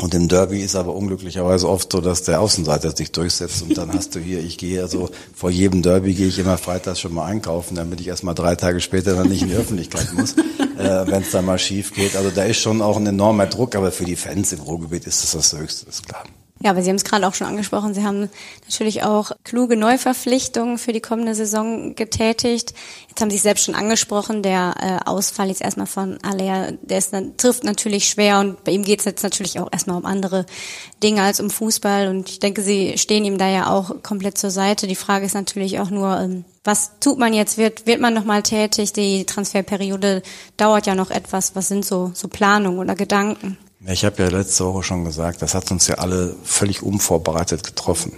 Und 0.00 0.14
im 0.14 0.28
Derby 0.28 0.60
ist 0.60 0.76
aber 0.76 0.94
unglücklicherweise 0.94 1.68
oft 1.68 1.92
so, 1.92 2.00
dass 2.00 2.22
der 2.22 2.40
Außenseiter 2.40 2.96
sich 2.96 3.12
durchsetzt 3.12 3.62
und 3.62 3.76
dann 3.76 3.92
hast 3.92 4.14
du 4.14 4.18
hier, 4.18 4.40
ich 4.40 4.56
gehe 4.56 4.80
also 4.80 5.10
vor 5.34 5.50
jedem 5.50 5.82
Derby 5.82 6.14
gehe 6.14 6.28
ich 6.28 6.38
immer 6.38 6.56
freitags 6.56 7.00
schon 7.00 7.12
mal 7.12 7.26
einkaufen, 7.26 7.74
damit 7.74 8.00
ich 8.00 8.08
erst 8.08 8.24
mal 8.24 8.34
drei 8.34 8.56
Tage 8.56 8.80
später 8.80 9.14
dann 9.14 9.28
nicht 9.28 9.42
in 9.42 9.48
die 9.48 9.56
Öffentlichkeit 9.56 10.12
muss, 10.14 10.32
äh, 10.32 11.06
wenn 11.06 11.22
es 11.22 11.30
dann 11.32 11.44
mal 11.44 11.58
schief 11.58 11.92
geht. 11.92 12.16
Also 12.16 12.30
da 12.30 12.44
ist 12.44 12.60
schon 12.60 12.80
auch 12.80 12.96
ein 12.96 13.06
enormer 13.06 13.46
Druck, 13.46 13.76
aber 13.76 13.92
für 13.92 14.04
die 14.04 14.16
Fans 14.16 14.52
im 14.52 14.60
Ruhrgebiet 14.60 15.06
ist 15.06 15.22
das 15.22 15.32
das 15.32 15.58
Höchste, 15.58 15.88
ist 15.88 16.06
klar. 16.06 16.24
Ja, 16.62 16.72
aber 16.72 16.82
Sie 16.82 16.90
haben 16.90 16.96
es 16.96 17.04
gerade 17.04 17.26
auch 17.26 17.32
schon 17.32 17.46
angesprochen. 17.46 17.94
Sie 17.94 18.04
haben 18.04 18.28
natürlich 18.66 19.02
auch 19.02 19.30
kluge 19.44 19.78
Neuverpflichtungen 19.78 20.76
für 20.76 20.92
die 20.92 21.00
kommende 21.00 21.34
Saison 21.34 21.94
getätigt. 21.94 22.74
Jetzt 23.08 23.20
haben 23.22 23.30
Sie 23.30 23.38
es 23.38 23.42
selbst 23.42 23.64
schon 23.64 23.74
angesprochen, 23.74 24.42
der 24.42 24.74
äh, 24.78 25.08
Ausfall 25.08 25.48
jetzt 25.48 25.62
erstmal 25.62 25.86
von 25.86 26.18
Alea, 26.22 26.72
der 26.82 26.98
ist, 26.98 27.14
trifft 27.38 27.64
natürlich 27.64 28.10
schwer 28.10 28.40
und 28.40 28.62
bei 28.62 28.72
ihm 28.72 28.84
geht 28.84 28.98
es 28.98 29.06
jetzt 29.06 29.22
natürlich 29.22 29.58
auch 29.58 29.68
erstmal 29.72 29.96
um 29.96 30.04
andere 30.04 30.44
Dinge 31.02 31.22
als 31.22 31.40
um 31.40 31.48
Fußball 31.48 32.08
und 32.08 32.28
ich 32.28 32.40
denke, 32.40 32.60
Sie 32.60 32.98
stehen 32.98 33.24
ihm 33.24 33.38
da 33.38 33.48
ja 33.48 33.70
auch 33.70 34.02
komplett 34.02 34.36
zur 34.36 34.50
Seite. 34.50 34.86
Die 34.86 34.96
Frage 34.96 35.24
ist 35.24 35.34
natürlich 35.34 35.80
auch 35.80 35.88
nur, 35.88 36.20
ähm, 36.20 36.44
was 36.62 36.98
tut 37.00 37.18
man 37.18 37.32
jetzt? 37.32 37.56
Wird, 37.56 37.86
wird 37.86 38.02
man 38.02 38.12
nochmal 38.12 38.42
tätig? 38.42 38.92
Die 38.92 39.24
Transferperiode 39.24 40.22
dauert 40.58 40.86
ja 40.86 40.94
noch 40.94 41.10
etwas. 41.10 41.56
Was 41.56 41.68
sind 41.68 41.86
so, 41.86 42.10
so 42.12 42.28
Planungen 42.28 42.78
oder 42.78 42.94
Gedanken? 42.94 43.56
Ich 43.86 44.04
habe 44.04 44.22
ja 44.22 44.28
letzte 44.28 44.66
Woche 44.66 44.82
schon 44.82 45.04
gesagt, 45.04 45.40
das 45.40 45.54
hat 45.54 45.70
uns 45.70 45.86
ja 45.86 45.96
alle 45.96 46.36
völlig 46.44 46.82
unvorbereitet 46.82 47.64
getroffen. 47.64 48.12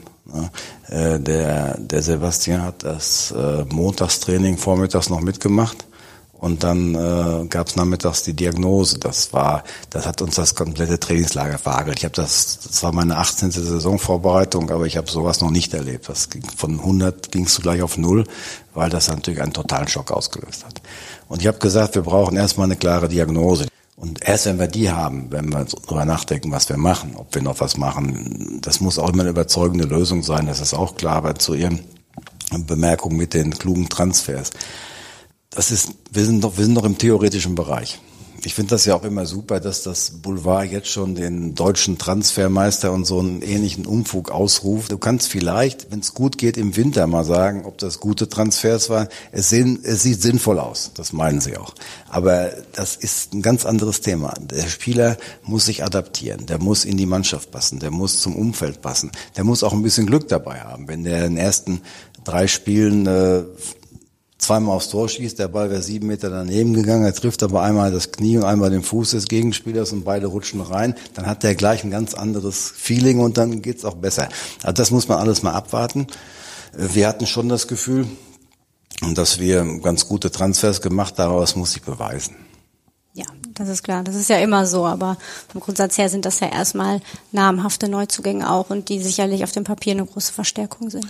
Äh, 0.89 1.21
der, 1.21 1.79
der 1.79 2.03
Sebastian 2.03 2.63
hat 2.63 2.83
das 2.83 3.31
äh, 3.31 3.65
Montagstraining 3.65 4.59
vormittags 4.59 5.09
noch 5.09 5.21
mitgemacht 5.21 5.85
und 6.33 6.65
dann 6.65 6.97
äh, 6.97 7.47
gab 7.47 7.69
es 7.69 7.77
nachmittags 7.77 8.25
die 8.25 8.35
Diagnose. 8.35 8.99
Das 8.99 9.33
war, 9.33 9.63
das 9.91 10.05
hat 10.05 10.21
uns 10.21 10.35
das 10.35 10.57
komplette 10.57 10.99
Trainingslager 10.99 11.59
verhagelt. 11.59 11.99
Ich 11.99 12.05
habe 12.05 12.15
das, 12.15 12.59
das 12.59 12.83
war 12.83 12.91
meine 12.91 13.17
18. 13.17 13.53
Saisonvorbereitung, 13.53 14.71
aber 14.71 14.87
ich 14.87 14.97
habe 14.97 15.09
sowas 15.09 15.41
noch 15.41 15.51
nicht 15.53 15.73
erlebt. 15.75 16.09
Das 16.09 16.29
ging 16.29 16.43
von 16.57 16.81
100 16.81 17.31
gingst 17.31 17.59
du 17.59 17.63
gleich 17.63 17.83
auf 17.83 17.97
null, 17.99 18.25
weil 18.75 18.91
das 18.91 19.07
natürlich 19.07 19.41
einen 19.41 19.53
totalen 19.53 19.87
Schock 19.87 20.11
ausgelöst 20.11 20.65
hat. 20.65 20.83
Und 21.29 21.41
ich 21.41 21.47
habe 21.47 21.59
gesagt, 21.59 21.95
wir 21.95 22.03
brauchen 22.03 22.37
erstmal 22.37 22.65
eine 22.65 22.77
klare 22.77 23.09
Diagnose. 23.09 23.69
Und 24.03 24.27
erst 24.27 24.47
wenn 24.47 24.59
wir 24.59 24.67
die 24.67 24.91
haben, 24.91 25.31
wenn 25.31 25.51
wir 25.51 25.65
darüber 25.65 26.05
nachdenken, 26.05 26.51
was 26.51 26.69
wir 26.69 26.77
machen, 26.77 27.15
ob 27.15 27.33
wir 27.37 27.41
noch 27.41 27.61
was 27.61 27.77
machen, 27.77 28.59
das 28.61 28.81
muss 28.81 28.99
auch 28.99 29.11
immer 29.11 29.23
eine 29.23 29.31
überzeugende 29.31 29.85
Lösung 29.85 30.25
sein, 30.25 30.47
das 30.47 30.61
ist 30.61 30.75
auch 30.75 30.97
klar, 30.97 31.19
aber 31.19 31.37
zu 31.37 31.55
Ihren 31.55 31.85
Bemerkungen 32.67 33.17
mit 33.17 33.33
den 33.33 33.57
klugen 33.57 33.89
Transfers. 33.89 34.51
Das 35.51 35.71
ist, 35.71 35.95
wir 36.11 36.25
sind 36.25 36.43
doch, 36.43 36.57
wir 36.59 36.65
sind 36.65 36.75
doch 36.75 36.83
im 36.83 36.99
theoretischen 36.99 37.55
Bereich. 37.55 38.01
Ich 38.45 38.55
finde 38.55 38.71
das 38.71 38.87
ja 38.87 38.97
auch 38.97 39.05
immer 39.05 39.25
super, 39.25 39.61
dass 39.61 39.85
das 39.85 40.11
Boulevard 40.23 40.69
jetzt 40.71 40.89
schon 40.89 41.15
den 41.15 41.55
deutschen 41.55 41.97
Transfermeister 41.97 42.91
und 42.91 43.05
so 43.05 43.21
einen 43.21 43.41
ähnlichen 43.41 43.87
Umfug 43.87 44.33
ausruft. 44.33 44.91
Du 44.91 44.99
kannst 44.99 45.29
vielleicht, 45.29 45.93
wenn 45.93 46.01
es 46.01 46.13
gut 46.13 46.39
geht, 46.39 46.57
im 46.57 46.77
Winter 46.77 47.07
mal 47.07 47.25
sagen, 47.25 47.65
ob 47.65 47.79
das 47.79 48.01
gute 48.01 48.29
Transfers 48.29 48.91
waren. 48.91 49.07
Es, 49.31 49.49
sehen, 49.49 49.79
es 49.85 50.03
sieht 50.03 50.21
sinnvoll 50.21 50.59
aus, 50.59 50.91
das 50.95 51.13
meinen 51.13 51.41
sie 51.41 51.57
auch. 51.57 51.75
Aber 52.09 52.51
das 52.73 52.97
ist 52.97 53.33
ein 53.33 53.43
ganz 53.43 53.65
anderes 53.65 54.01
Thema. 54.01 54.35
Der 54.41 54.67
Spieler 54.67 55.19
muss 55.45 55.67
sich 55.67 55.85
adaptieren, 55.85 56.47
der 56.47 56.59
muss 56.59 56.85
in 56.85 56.97
die 56.97 57.07
Mannschaft 57.07 57.53
passen, 57.53 57.79
der 57.79 57.93
muss 57.93 58.21
zum 58.21 58.35
Umfeld 58.35 58.83
passen, 58.83 59.13
der 59.37 59.45
muss 59.45 59.63
auch 59.63 59.73
ein 59.73 59.83
bisschen 59.83 60.07
Glück 60.07 60.27
dabei 60.27 60.63
haben. 60.63 60.89
Wenn 60.89 61.05
der 61.05 61.27
in 61.27 61.37
den 61.37 61.45
ersten 61.45 61.83
drei 62.25 62.49
Spielen 62.49 63.07
äh, 63.07 63.45
zweimal 64.43 64.77
aufs 64.77 64.89
Tor 64.89 65.09
schießt, 65.09 65.39
der 65.39 65.49
Ball 65.49 65.71
wäre 65.71 65.83
sieben 65.83 66.09
Meter 66.09 66.29
daneben 66.29 66.75
gegangen, 66.75 67.05
er 67.05 67.15
trifft 67.15 67.43
aber 67.43 67.63
einmal 67.63 67.93
das 67.93 68.11
Knie 68.13 68.37
und 68.37 68.45
einmal 68.45 68.71
den 68.71 68.83
Fuß 68.83 69.13
des 69.13 69.27
Gegenspielers 69.27 69.93
und 69.93 70.05
beide 70.05 70.27
rutschen 70.27 70.61
rein, 70.61 70.95
dann 71.15 71.27
hat 71.27 71.43
der 71.43 71.55
gleich 71.55 71.85
ein 71.85 71.91
ganz 71.91 72.15
anderes 72.15 72.73
Feeling 72.75 73.21
und 73.21 73.39
dann 73.39 73.63
geht's 73.63 73.85
auch 73.85 73.95
besser. 73.95 74.29
Also 74.63 74.73
das 74.73 74.91
muss 74.91 75.09
man 75.09 75.19
alles 75.19 75.43
mal 75.43 75.53
abwarten. 75.53 76.07
Wir 76.77 77.07
hatten 77.07 77.27
schon 77.27 77.49
das 77.49 77.69
Gefühl, 77.69 78.07
dass 79.15 79.39
wir 79.39 79.65
ganz 79.81 80.09
gute 80.09 80.31
Transfers 80.31 80.81
gemacht 80.81 81.19
haben, 81.19 81.33
aber 81.33 81.41
das 81.41 81.57
muss 81.57 81.73
sich 81.73 81.83
beweisen. 81.83 82.37
Ja, 83.15 83.27
das 83.55 83.69
ist 83.69 83.83
klar. 83.83 84.03
Das 84.03 84.15
ist 84.15 84.31
ja 84.31 84.39
immer 84.39 84.67
so, 84.67 84.87
aber 84.87 85.19
vom 85.51 85.61
Grundsatz 85.61 85.99
her 85.99 86.09
sind 86.09 86.25
das 86.25 86.41
ja 86.41 86.49
erstmal 86.49 87.01
namhafte 87.31 87.89
Neuzugänge 87.89 88.51
auch 88.51 88.71
und 88.71 88.89
die 88.89 89.03
sicherlich 89.03 89.45
auf 89.45 89.53
dem 89.53 89.65
Papier 89.65 89.93
eine 89.93 90.07
große 90.07 90.33
Verstärkung 90.33 90.89
sind. 90.89 91.07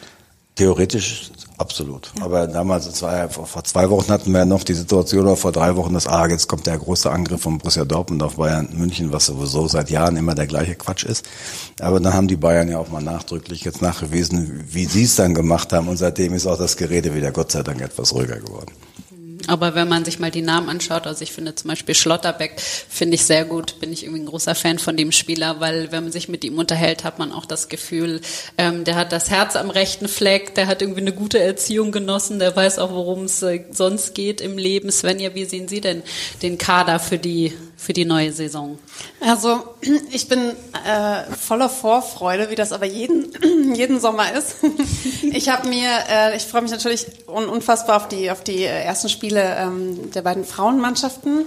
Theoretisch 0.54 1.30
absolut. 1.56 2.12
Ja. 2.18 2.24
Aber 2.24 2.46
damals, 2.46 2.92
zwei, 2.92 3.28
vor 3.28 3.64
zwei 3.64 3.88
Wochen 3.88 4.10
hatten 4.10 4.32
wir 4.32 4.44
noch 4.44 4.64
die 4.64 4.74
Situation, 4.74 5.22
oder 5.22 5.36
vor 5.36 5.52
drei 5.52 5.76
Wochen, 5.76 5.94
dass, 5.94 6.06
ah, 6.06 6.26
jetzt 6.26 6.46
kommt 6.46 6.66
der 6.66 6.76
große 6.76 7.10
Angriff 7.10 7.42
von 7.42 7.58
Borussia 7.58 7.84
Dortmund 7.84 8.22
auf 8.22 8.36
Bayern 8.36 8.68
München, 8.74 9.12
was 9.12 9.26
sowieso 9.26 9.66
seit 9.68 9.88
Jahren 9.88 10.16
immer 10.16 10.34
der 10.34 10.46
gleiche 10.46 10.74
Quatsch 10.74 11.04
ist. 11.04 11.26
Aber 11.80 12.00
dann 12.00 12.12
haben 12.12 12.28
die 12.28 12.36
Bayern 12.36 12.68
ja 12.68 12.78
auch 12.78 12.90
mal 12.90 13.02
nachdrücklich 13.02 13.64
jetzt 13.64 13.80
nachgewiesen, 13.80 14.64
wie 14.68 14.84
sie 14.84 15.04
es 15.04 15.16
dann 15.16 15.34
gemacht 15.34 15.72
haben. 15.72 15.88
Und 15.88 15.96
seitdem 15.96 16.34
ist 16.34 16.46
auch 16.46 16.58
das 16.58 16.76
Gerede 16.76 17.14
wieder 17.14 17.32
Gott 17.32 17.52
sei 17.52 17.62
Dank 17.62 17.80
etwas 17.80 18.12
ruhiger 18.12 18.36
geworden. 18.36 18.72
Aber 19.48 19.74
wenn 19.74 19.88
man 19.88 20.04
sich 20.04 20.18
mal 20.18 20.30
die 20.30 20.42
Namen 20.42 20.68
anschaut, 20.68 21.06
also 21.06 21.22
ich 21.22 21.32
finde 21.32 21.54
zum 21.54 21.68
Beispiel 21.68 21.94
Schlotterbeck, 21.94 22.60
finde 22.60 23.14
ich 23.14 23.24
sehr 23.24 23.44
gut, 23.44 23.80
bin 23.80 23.92
ich 23.92 24.04
irgendwie 24.04 24.22
ein 24.22 24.26
großer 24.26 24.54
Fan 24.54 24.78
von 24.78 24.96
dem 24.96 25.12
Spieler, 25.12 25.60
weil 25.60 25.92
wenn 25.92 26.04
man 26.04 26.12
sich 26.12 26.28
mit 26.28 26.44
ihm 26.44 26.58
unterhält, 26.58 27.04
hat 27.04 27.18
man 27.18 27.32
auch 27.32 27.46
das 27.46 27.68
Gefühl, 27.68 28.20
ähm, 28.58 28.84
der 28.84 28.96
hat 28.96 29.12
das 29.12 29.30
Herz 29.30 29.56
am 29.56 29.70
rechten 29.70 30.08
Fleck, 30.08 30.54
der 30.54 30.66
hat 30.66 30.82
irgendwie 30.82 31.00
eine 31.00 31.12
gute 31.12 31.38
Erziehung 31.38 31.92
genossen, 31.92 32.38
der 32.38 32.54
weiß 32.54 32.78
auch, 32.78 32.90
worum 32.90 33.24
es 33.24 33.42
äh, 33.42 33.64
sonst 33.70 34.14
geht 34.14 34.40
im 34.40 34.58
Leben. 34.58 34.90
Svenja, 34.90 35.34
wie 35.34 35.44
sehen 35.44 35.68
Sie 35.68 35.80
denn 35.80 36.02
den 36.42 36.58
Kader 36.58 36.98
für 36.98 37.18
die 37.18 37.52
für 37.82 37.92
die 37.92 38.04
neue 38.04 38.32
Saison? 38.32 38.78
Also 39.20 39.64
ich 40.12 40.28
bin 40.28 40.38
äh, 40.38 41.34
voller 41.34 41.68
Vorfreude, 41.68 42.48
wie 42.48 42.54
das 42.54 42.72
aber 42.72 42.86
jeden, 42.86 43.32
jeden 43.74 44.00
Sommer 44.00 44.32
ist. 44.32 44.56
ich 45.32 45.48
habe 45.48 45.68
mir, 45.68 45.88
äh, 46.08 46.36
ich 46.36 46.44
freue 46.44 46.62
mich 46.62 46.70
natürlich 46.70 47.06
un 47.26 47.48
unfassbar 47.48 47.96
auf 47.96 48.08
die, 48.08 48.30
auf 48.30 48.44
die 48.44 48.62
ersten 48.62 49.08
Spiele 49.08 49.56
ähm, 49.58 50.12
der 50.12 50.22
beiden 50.22 50.44
Frauenmannschaften. 50.44 51.44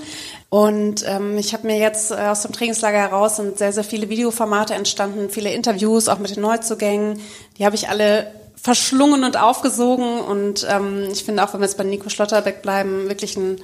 Und 0.49 1.07
ähm, 1.07 1.37
ich 1.37 1.53
habe 1.53 1.67
mir 1.67 1.77
jetzt 1.77 2.11
äh, 2.11 2.15
aus 2.15 2.41
dem 2.41 2.51
Trainingslager 2.51 2.97
heraus 2.97 3.37
sind 3.37 3.57
sehr, 3.57 3.71
sehr 3.71 3.85
viele 3.85 4.09
Videoformate 4.09 4.73
entstanden, 4.73 5.29
viele 5.29 5.53
Interviews, 5.53 6.09
auch 6.09 6.19
mit 6.19 6.35
den 6.35 6.41
Neuzugängen. 6.41 7.21
Die 7.57 7.65
habe 7.65 7.75
ich 7.75 7.87
alle 7.87 8.31
verschlungen 8.61 9.23
und 9.23 9.37
aufgesogen. 9.37 10.19
Und 10.19 10.67
ähm, 10.69 11.07
ich 11.11 11.23
finde 11.23 11.43
auch, 11.43 11.53
wenn 11.53 11.61
wir 11.61 11.67
jetzt 11.67 11.77
bei 11.77 11.85
Nico 11.85 12.09
Schlotterbeck 12.09 12.61
bleiben, 12.61 13.07
wirklich 13.07 13.37
ein 13.37 13.61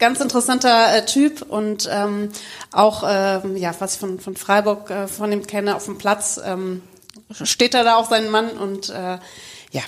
ganz 0.00 0.18
interessanter 0.20 0.96
äh, 0.96 1.04
Typ 1.04 1.42
und 1.42 1.88
ähm, 1.92 2.30
auch 2.72 3.04
ähm, 3.06 3.56
ja 3.56 3.72
was 3.78 3.94
ich 3.94 4.00
von 4.00 4.18
von 4.18 4.34
Freiburg 4.34 4.90
äh, 4.90 5.06
von 5.06 5.30
ihm 5.30 5.46
kenne 5.46 5.76
auf 5.76 5.84
dem 5.84 5.98
Platz 5.98 6.40
ähm, 6.42 6.82
steht 7.30 7.74
er 7.74 7.84
da 7.84 7.96
auch 7.96 8.08
sein 8.08 8.30
Mann 8.30 8.50
und 8.50 8.88
äh, 8.88 9.18
ja 9.70 9.82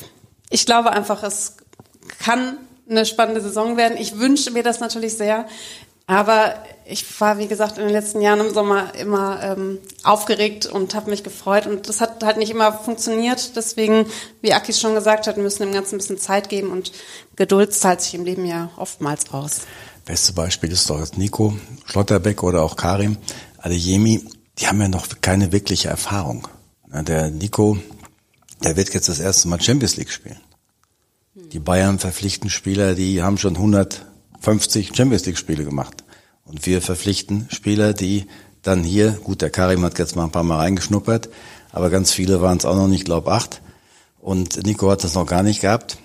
ich 0.51 0.67
glaube 0.67 0.93
einfach 0.93 1.23
es 1.25 1.57
kann 2.19 2.59
eine 2.89 3.07
spannende 3.07 3.41
Saison 3.41 3.77
werden 3.77 3.97
ich 3.97 4.19
wünsche 4.19 4.51
mir 4.51 4.63
das 4.63 4.81
natürlich 4.81 5.17
sehr 5.17 5.47
aber 6.07 6.57
ich 6.85 7.21
war 7.21 7.39
wie 7.39 7.47
gesagt 7.47 7.79
in 7.79 7.85
den 7.85 7.93
letzten 7.93 8.21
Jahren 8.21 8.41
im 8.41 8.53
Sommer 8.53 8.95
immer 8.97 9.41
ähm, 9.43 9.79
aufgeregt 10.05 10.67
und 10.67 10.95
habe 10.95 11.09
mich 11.09 11.25
gefreut 11.25 11.67
und 11.67 11.89
das 11.89 12.03
hat 12.03 12.23
halt 12.23 12.37
nicht 12.37 12.51
immer 12.51 12.71
funktioniert 12.75 13.57
deswegen 13.57 14.05
wie 14.43 14.53
Akis 14.53 14.79
schon 14.79 14.95
gesagt 14.95 15.27
hat 15.27 15.39
müssen 15.39 15.63
dem 15.63 15.73
Ganzen 15.73 15.95
ein 15.95 15.99
bisschen 15.99 16.19
Zeit 16.19 16.51
geben 16.51 16.71
und 16.71 16.93
Geduld 17.37 17.73
zahlt 17.73 18.03
sich 18.03 18.15
im 18.15 18.27
Leben 18.27 18.45
ja 18.45 18.69
oftmals 18.77 19.33
aus. 19.33 19.63
Beste 20.05 20.33
Beispiel 20.33 20.73
ist 20.73 20.91
doch 20.91 20.99
jetzt 20.99 21.17
Nico 21.17 21.57
Schlotterbeck 21.85 22.43
oder 22.43 22.63
auch 22.63 22.77
Karim 22.77 23.17
Adeyemi. 23.59 24.25
Die 24.59 24.67
haben 24.67 24.81
ja 24.81 24.89
noch 24.89 25.07
keine 25.21 25.53
wirkliche 25.53 25.89
Erfahrung. 25.89 26.49
Der 26.93 27.31
Nico, 27.31 27.79
der 28.63 28.77
wird 28.77 28.93
jetzt 28.93 29.09
das 29.09 29.21
erste 29.21 29.49
Mal 29.49 29.61
Champions 29.61 29.97
League 29.97 30.11
spielen. 30.11 30.41
Die 31.35 31.61
Bayern 31.61 31.99
verpflichten 31.99 32.51
Spieler, 32.51 32.95
die 32.95 33.23
haben 33.23 33.39
schon 33.39 33.57
150 33.57 34.95
Champions 34.95 35.25
League 35.25 35.39
Spiele 35.39 35.65
gemacht. 35.65 36.05
Und 36.45 36.67
wir 36.67 36.83
verpflichten 36.83 37.47
Spieler, 37.51 37.95
die 37.95 38.27
dann 38.63 38.85
hier, 38.85 39.13
gut, 39.13 39.41
der 39.41 39.51
Karim 39.51 39.85
hat 39.85 39.99
jetzt 39.99 40.17
mal 40.17 40.25
ein 40.25 40.33
paar 40.33 40.43
Mal 40.43 40.59
reingeschnuppert, 40.59 41.31
aber 41.71 41.91
ganz 41.91 42.13
viele 42.13 42.43
waren 42.43 42.59
es 42.59 42.65
auch 42.65 42.77
noch 42.77 42.89
nicht, 42.89 43.05
glaub 43.05 43.29
acht. 43.29 43.63
Und 44.21 44.65
Nico 44.67 44.91
hat 44.91 45.05
das 45.05 45.15
noch 45.15 45.27
gar 45.27 45.43
nicht 45.43 45.61
gehabt. 45.61 45.97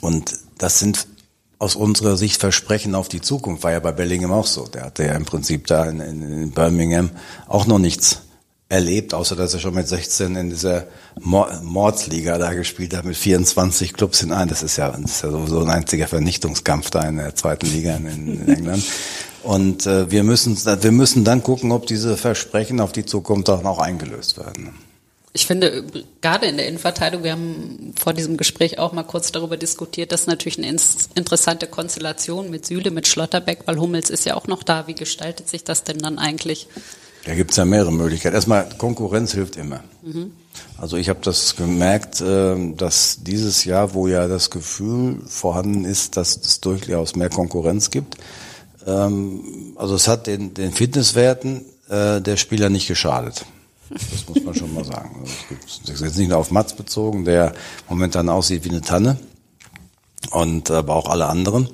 Und 0.00 0.34
das 0.58 0.78
sind 0.78 1.08
aus 1.58 1.76
unserer 1.76 2.16
Sicht 2.16 2.40
Versprechen 2.40 2.94
auf 2.94 3.08
die 3.08 3.20
Zukunft. 3.20 3.64
War 3.64 3.72
ja 3.72 3.80
bei 3.80 3.92
Bellingham 3.92 4.32
auch 4.32 4.46
so. 4.46 4.66
Der 4.66 4.84
hatte 4.84 5.04
ja 5.04 5.14
im 5.14 5.24
Prinzip 5.24 5.66
da 5.66 5.84
in, 5.84 6.00
in 6.00 6.50
Birmingham 6.50 7.10
auch 7.48 7.66
noch 7.66 7.78
nichts 7.78 8.22
erlebt, 8.68 9.14
außer 9.14 9.36
dass 9.36 9.54
er 9.54 9.60
schon 9.60 9.74
mit 9.74 9.86
16 9.86 10.34
in 10.34 10.50
dieser 10.50 10.86
Mordsliga 11.20 12.36
da 12.36 12.52
gespielt 12.52 12.96
hat, 12.96 13.04
mit 13.04 13.16
24 13.16 13.92
Clubs 13.92 14.22
in 14.22 14.32
ein. 14.32 14.48
Das 14.48 14.62
ist 14.62 14.76
ja, 14.76 14.90
das 14.90 15.00
ist 15.12 15.22
ja 15.22 15.30
sowieso 15.30 15.60
ein 15.60 15.70
einziger 15.70 16.08
Vernichtungskampf 16.08 16.90
da 16.90 17.02
in 17.02 17.16
der 17.16 17.34
zweiten 17.36 17.66
Liga 17.66 17.94
in, 17.96 18.06
in 18.06 18.48
England. 18.48 18.84
Und 19.44 19.86
äh, 19.86 20.10
wir 20.10 20.24
müssen 20.24 20.56
wir 20.56 20.92
müssen 20.92 21.22
dann 21.22 21.44
gucken, 21.44 21.70
ob 21.70 21.86
diese 21.86 22.16
Versprechen 22.16 22.80
auf 22.80 22.90
die 22.90 23.06
Zukunft 23.06 23.48
auch 23.48 23.62
noch 23.62 23.78
eingelöst 23.78 24.38
werden. 24.38 24.74
Ich 25.36 25.44
finde, 25.44 25.84
gerade 26.22 26.46
in 26.46 26.56
der 26.56 26.66
Innenverteidigung, 26.66 27.22
wir 27.22 27.32
haben 27.32 27.92
vor 28.00 28.14
diesem 28.14 28.38
Gespräch 28.38 28.78
auch 28.78 28.92
mal 28.92 29.02
kurz 29.02 29.32
darüber 29.32 29.58
diskutiert, 29.58 30.10
das 30.10 30.22
ist 30.22 30.28
natürlich 30.28 30.56
eine 30.56 30.74
interessante 31.14 31.66
Konstellation 31.66 32.48
mit 32.48 32.64
Süle, 32.64 32.90
mit 32.90 33.06
Schlotterbeck, 33.06 33.64
weil 33.66 33.78
Hummels 33.78 34.08
ist 34.08 34.24
ja 34.24 34.34
auch 34.34 34.46
noch 34.46 34.62
da. 34.62 34.86
Wie 34.86 34.94
gestaltet 34.94 35.46
sich 35.50 35.62
das 35.62 35.84
denn 35.84 35.98
dann 35.98 36.18
eigentlich? 36.18 36.68
Da 37.26 37.34
gibt's 37.34 37.56
ja 37.56 37.66
mehrere 37.66 37.92
Möglichkeiten. 37.92 38.34
Erstmal, 38.34 38.66
Konkurrenz 38.78 39.34
hilft 39.34 39.56
immer. 39.56 39.84
Mhm. 40.02 40.30
Also 40.78 40.96
ich 40.96 41.10
habe 41.10 41.18
das 41.22 41.54
gemerkt, 41.54 42.22
ähm, 42.26 42.78
dass 42.78 43.18
dieses 43.22 43.64
Jahr, 43.64 43.92
wo 43.92 44.08
ja 44.08 44.28
das 44.28 44.50
Gefühl 44.50 45.18
vorhanden 45.26 45.84
ist, 45.84 46.16
dass 46.16 46.38
es 46.38 46.62
durchaus 46.62 47.14
mehr 47.14 47.28
Konkurrenz 47.28 47.90
gibt, 47.90 48.16
ähm, 48.86 49.74
also 49.76 49.96
es 49.96 50.08
hat 50.08 50.28
den, 50.28 50.54
den 50.54 50.72
Fitnesswerten 50.72 51.66
äh, 51.90 52.22
der 52.22 52.38
Spieler 52.38 52.70
nicht 52.70 52.88
geschadet. 52.88 53.44
Das 53.90 54.28
muss 54.28 54.44
man 54.44 54.54
schon 54.54 54.74
mal 54.74 54.84
sagen. 54.84 55.24
Das 55.84 55.94
ist 55.94 56.00
jetzt 56.02 56.18
nicht 56.18 56.28
nur 56.28 56.38
auf 56.38 56.50
Mats 56.50 56.74
bezogen, 56.74 57.24
der 57.24 57.54
momentan 57.88 58.28
aussieht 58.28 58.64
wie 58.64 58.70
eine 58.70 58.80
Tanne, 58.80 59.18
und 60.30 60.70
aber 60.70 60.94
auch 60.94 61.08
alle 61.08 61.26
anderen. 61.26 61.68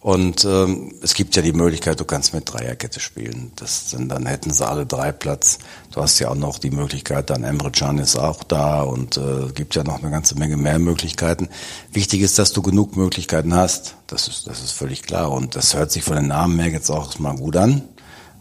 Und 0.00 0.44
ähm, 0.44 0.92
es 1.00 1.14
gibt 1.14 1.34
ja 1.34 1.40
die 1.40 1.54
Möglichkeit, 1.54 1.98
du 1.98 2.04
kannst 2.04 2.34
mit 2.34 2.52
Dreierkette 2.52 3.00
spielen. 3.00 3.52
Das 3.56 3.88
sind, 3.88 4.10
dann 4.10 4.26
hätten 4.26 4.50
sie 4.50 4.66
alle 4.66 4.84
drei 4.84 5.12
Platz. 5.12 5.58
Du 5.92 6.02
hast 6.02 6.18
ja 6.18 6.28
auch 6.28 6.34
noch 6.34 6.58
die 6.58 6.70
Möglichkeit, 6.70 7.30
dann 7.30 7.42
Emre 7.42 7.70
Can 7.70 7.96
ist 7.96 8.18
auch 8.18 8.44
da 8.44 8.82
und 8.82 9.16
äh, 9.16 9.50
gibt 9.54 9.74
ja 9.76 9.82
noch 9.82 10.02
eine 10.02 10.10
ganze 10.10 10.34
Menge 10.38 10.58
mehr 10.58 10.78
Möglichkeiten. 10.78 11.48
Wichtig 11.90 12.20
ist, 12.20 12.38
dass 12.38 12.52
du 12.52 12.60
genug 12.60 12.98
Möglichkeiten 12.98 13.54
hast. 13.54 13.96
Das 14.06 14.28
ist, 14.28 14.46
das 14.46 14.62
ist 14.62 14.72
völlig 14.72 15.04
klar. 15.04 15.32
Und 15.32 15.56
das 15.56 15.74
hört 15.74 15.90
sich 15.90 16.04
von 16.04 16.16
den 16.16 16.28
Namen 16.28 16.58
her 16.58 16.70
jetzt 16.70 16.90
auch 16.90 17.18
mal 17.18 17.36
gut 17.36 17.56
an. 17.56 17.88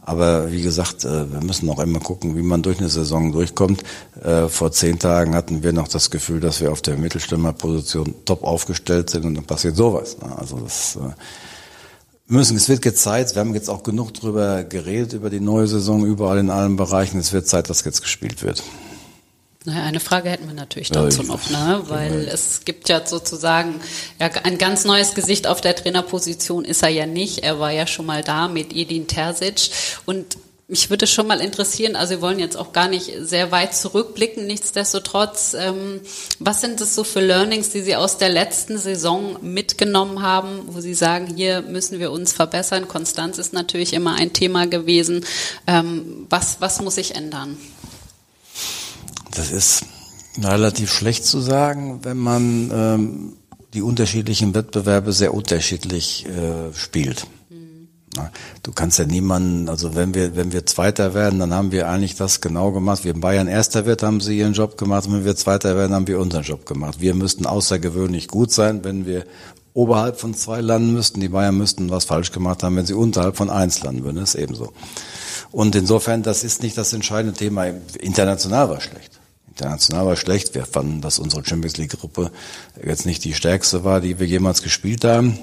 Aber 0.06 0.52
wie 0.52 0.62
gesagt, 0.62 1.06
äh, 1.06 1.32
wir 1.32 1.42
müssen 1.42 1.70
auch 1.70 1.80
immer 1.80 2.00
gucken, 2.00 2.36
wie 2.36 2.42
man 2.42 2.62
durch 2.62 2.80
eine 2.80 2.90
Saison 2.90 3.32
durchkommt. 3.32 3.84
Äh, 4.22 4.50
vor 4.50 4.72
zehn 4.72 5.00
Tagen 5.00 5.34
hatten 5.34 5.64
wir 5.64 5.72
noch 5.72 5.88
das 5.88 6.12
Gefühl, 6.12 6.40
dass 6.40 6.60
wir 6.60 6.72
auf 6.72 6.82
der 6.82 6.98
Mittelstürmerposition 6.98 8.14
top 8.26 8.44
aufgestellt 8.44 9.10
sind 9.10 9.26
und 9.26 9.36
dann 9.36 9.46
passiert 9.46 9.76
sowas. 9.78 10.18
Ne? 10.18 10.38
Also 10.38 10.58
das 10.60 10.98
äh, 10.98 11.14
müssen, 12.28 12.58
es 12.58 12.68
wird 12.68 12.84
jetzt 12.84 13.02
Zeit, 13.02 13.34
wir 13.36 13.40
haben 13.40 13.54
jetzt 13.54 13.70
auch 13.70 13.84
genug 13.84 14.14
drüber 14.14 14.64
geredet, 14.64 15.14
über 15.14 15.30
die 15.30 15.40
neue 15.40 15.68
Saison, 15.68 16.06
überall 16.06 16.38
in 16.38 16.50
allen 16.50 16.76
Bereichen. 16.76 17.20
Es 17.20 17.32
wird 17.32 17.48
Zeit, 17.48 17.70
dass 17.70 17.86
jetzt 17.86 18.02
gespielt 18.02 18.44
wird. 18.44 18.62
Naja, 19.66 19.84
eine 19.84 20.02
Frage 20.02 20.30
hätten 20.30 20.48
wir 20.48 20.54
natürlich 20.54 20.90
dazu 20.90 21.24
noch, 21.24 21.50
ne? 21.50 21.84
weil 21.88 22.28
es 22.28 22.66
gibt 22.66 22.90
ja 22.90 23.06
sozusagen 23.06 23.80
ja, 24.20 24.30
ein 24.44 24.58
ganz 24.58 24.84
neues 24.84 25.14
Gesicht 25.14 25.48
auf 25.48 25.62
der 25.62 25.76
Trainerposition 25.76 26.66
ist 26.66 26.84
er 26.84 26.90
ja 26.90 27.06
nicht. 27.06 27.40
Er 27.40 27.60
war 27.60 27.72
ja 27.72 27.88
schon 27.88 28.06
mal 28.06 28.24
da 28.24 28.50
mit 28.50 28.76
Edin 28.76 29.08
Terzic 29.08 29.70
und 30.06 30.38
mich 30.68 30.90
würde 30.90 31.08
schon 31.08 31.28
mal 31.28 31.40
interessieren, 31.40 31.96
also 31.96 32.16
wir 32.16 32.22
wollen 32.22 32.40
jetzt 32.40 32.58
auch 32.58 32.74
gar 32.74 32.88
nicht 32.88 33.12
sehr 33.20 33.52
weit 33.52 33.76
zurückblicken, 33.76 34.48
nichtsdestotrotz, 34.48 35.54
ähm, 35.54 36.02
was 36.40 36.62
sind 36.62 36.82
es 36.82 36.96
so 36.96 37.04
für 37.04 37.20
Learnings, 37.20 37.70
die 37.70 37.82
Sie 37.82 37.96
aus 37.96 38.18
der 38.18 38.30
letzten 38.30 38.78
Saison 38.78 39.38
mitgenommen 39.42 40.22
haben, 40.22 40.62
wo 40.68 40.82
Sie 40.82 40.94
sagen, 40.94 41.28
hier 41.28 41.62
müssen 41.62 42.00
wir 42.00 42.12
uns 42.12 42.34
verbessern? 42.34 42.88
Konstanz 42.88 43.38
ist 43.38 43.54
natürlich 43.54 43.94
immer 43.94 44.16
ein 44.16 44.34
Thema 44.34 44.66
gewesen. 44.66 45.26
Ähm, 45.68 46.26
was, 46.30 46.58
was 46.60 46.82
muss 46.82 46.96
sich 46.96 47.16
ändern? 47.16 47.58
Das 49.36 49.52
ist 49.52 49.86
relativ 50.42 50.92
schlecht 50.92 51.26
zu 51.26 51.40
sagen, 51.40 52.00
wenn 52.04 52.18
man 52.18 52.72
ähm, 52.74 53.34
die 53.74 53.82
unterschiedlichen 53.82 54.54
Wettbewerbe 54.54 55.12
sehr 55.12 55.34
unterschiedlich 55.34 56.26
äh, 56.28 56.74
spielt. 56.74 57.28
Mhm. 57.50 57.88
Du 58.62 58.72
kannst 58.72 59.00
ja 59.00 59.06
niemanden, 59.06 59.70
also 59.70 59.96
wenn 59.96 60.14
wir, 60.14 60.36
wenn 60.36 60.52
wir 60.52 60.66
Zweiter 60.66 61.14
werden, 61.14 61.40
dann 61.40 61.54
haben 61.54 61.72
wir 61.72 61.88
eigentlich 61.88 62.16
das 62.16 62.42
genau 62.42 62.72
gemacht. 62.72 63.04
Wir 63.04 63.14
in 63.14 63.22
Bayern 63.22 63.48
Erster 63.48 63.86
wird, 63.86 64.04
haben 64.04 64.22
sie 64.22 64.38
ihren 64.38 64.54
Job 64.54 64.78
gemacht. 64.78 65.08
Und 65.08 65.14
wenn 65.14 65.26
wir 65.26 65.36
Zweiter 65.36 65.76
werden, 65.76 65.94
haben 65.94 66.08
wir 66.08 66.20
unseren 66.20 66.44
Job 66.44 66.66
gemacht. 66.66 67.00
Wir 67.00 67.16
müssten 67.16 67.46
außergewöhnlich 67.46 68.28
gut 68.28 68.52
sein, 68.52 68.84
wenn 68.84 69.06
wir 69.06 69.26
oberhalb 69.74 70.20
von 70.20 70.36
zwei 70.36 70.62
landen 70.62 70.94
müssten. 70.94 71.20
Die 71.20 71.30
Bayern 71.30 71.58
müssten 71.58 71.90
was 71.90 72.06
falsch 72.06 72.32
gemacht 72.32 72.62
haben, 72.62 72.76
wenn 72.76 72.86
sie 72.86 72.94
unterhalb 72.94 73.36
von 73.36 73.50
eins 73.50 73.82
landen 73.82 74.04
würden. 74.04 74.18
Das 74.18 74.36
ist 74.36 74.42
ebenso. 74.42 74.74
Und 75.52 75.76
insofern, 75.76 76.24
das 76.24 76.44
ist 76.44 76.64
nicht 76.64 76.78
das 76.78 76.94
entscheidende 76.94 77.38
Thema. 77.38 77.66
International 78.00 78.70
war 78.70 78.82
schlecht. 78.82 79.13
International 79.56 80.06
war 80.08 80.16
schlecht. 80.16 80.56
Wir 80.56 80.66
fanden, 80.66 81.02
dass 81.02 81.20
unsere 81.20 81.46
Champions 81.46 81.78
League 81.78 81.92
Gruppe 81.92 82.32
jetzt 82.84 83.06
nicht 83.06 83.24
die 83.24 83.34
stärkste 83.34 83.84
war, 83.84 84.02
die 84.02 84.20
wir 84.20 84.28
jemals 84.28 84.64
gespielt 84.64 85.06
haben. 85.06 85.38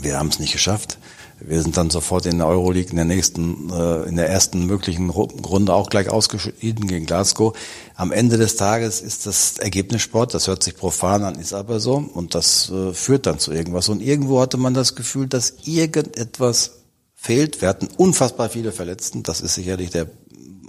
Wir 0.00 0.18
haben 0.18 0.28
es 0.28 0.38
nicht 0.38 0.52
geschafft. 0.52 0.98
Wir 1.40 1.62
sind 1.62 1.76
dann 1.76 1.88
sofort 1.88 2.26
in 2.26 2.38
der 2.38 2.48
Euroleague 2.48 2.90
in 2.90 2.96
der 2.96 3.04
nächsten, 3.04 3.70
äh, 3.70 4.02
in 4.08 4.16
der 4.16 4.28
ersten 4.28 4.66
möglichen 4.66 5.08
Runde 5.10 5.72
auch 5.72 5.88
gleich 5.88 6.08
ausgeschieden 6.08 6.88
gegen 6.88 7.06
Glasgow. 7.06 7.56
Am 7.94 8.10
Ende 8.10 8.38
des 8.38 8.56
Tages 8.56 9.00
ist 9.00 9.26
das 9.26 9.58
Ergebnis 9.58 10.02
Sport. 10.02 10.34
Das 10.34 10.48
hört 10.48 10.64
sich 10.64 10.74
profan 10.74 11.22
an, 11.22 11.38
ist 11.38 11.52
aber 11.52 11.78
so. 11.78 11.96
Und 12.12 12.34
das 12.34 12.70
äh, 12.70 12.92
führt 12.92 13.26
dann 13.26 13.38
zu 13.38 13.52
irgendwas. 13.52 13.88
Und 13.88 14.00
irgendwo 14.00 14.40
hatte 14.40 14.56
man 14.56 14.74
das 14.74 14.96
Gefühl, 14.96 15.28
dass 15.28 15.54
irgendetwas 15.64 16.78
fehlt. 17.14 17.60
Wir 17.60 17.68
hatten 17.68 17.88
unfassbar 17.96 18.48
viele 18.48 18.72
Verletzten. 18.72 19.22
Das 19.22 19.40
ist 19.40 19.54
sicherlich 19.54 19.90
der 19.90 20.08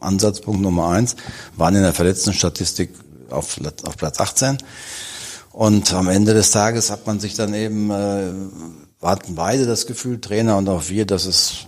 Ansatzpunkt 0.01 0.61
Nummer 0.61 0.89
eins, 0.89 1.15
waren 1.55 1.75
in 1.75 1.81
der 1.81 1.93
verletzten 1.93 2.33
Statistik 2.33 2.91
auf, 3.29 3.59
auf 3.83 3.97
Platz 3.97 4.19
18. 4.19 4.57
Und 5.51 5.93
am 5.93 6.07
Ende 6.07 6.33
des 6.33 6.51
Tages 6.51 6.91
hat 6.91 7.07
man 7.07 7.19
sich 7.19 7.33
dann 7.33 7.53
eben, 7.53 7.89
äh, 7.91 8.31
hatten 9.01 9.35
beide 9.35 9.65
das 9.65 9.87
Gefühl, 9.87 10.21
Trainer 10.21 10.57
und 10.57 10.69
auch 10.69 10.89
wir, 10.89 11.05
dass 11.05 11.25
es 11.25 11.67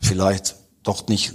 vielleicht 0.00 0.56
doch 0.82 1.06
nicht 1.08 1.34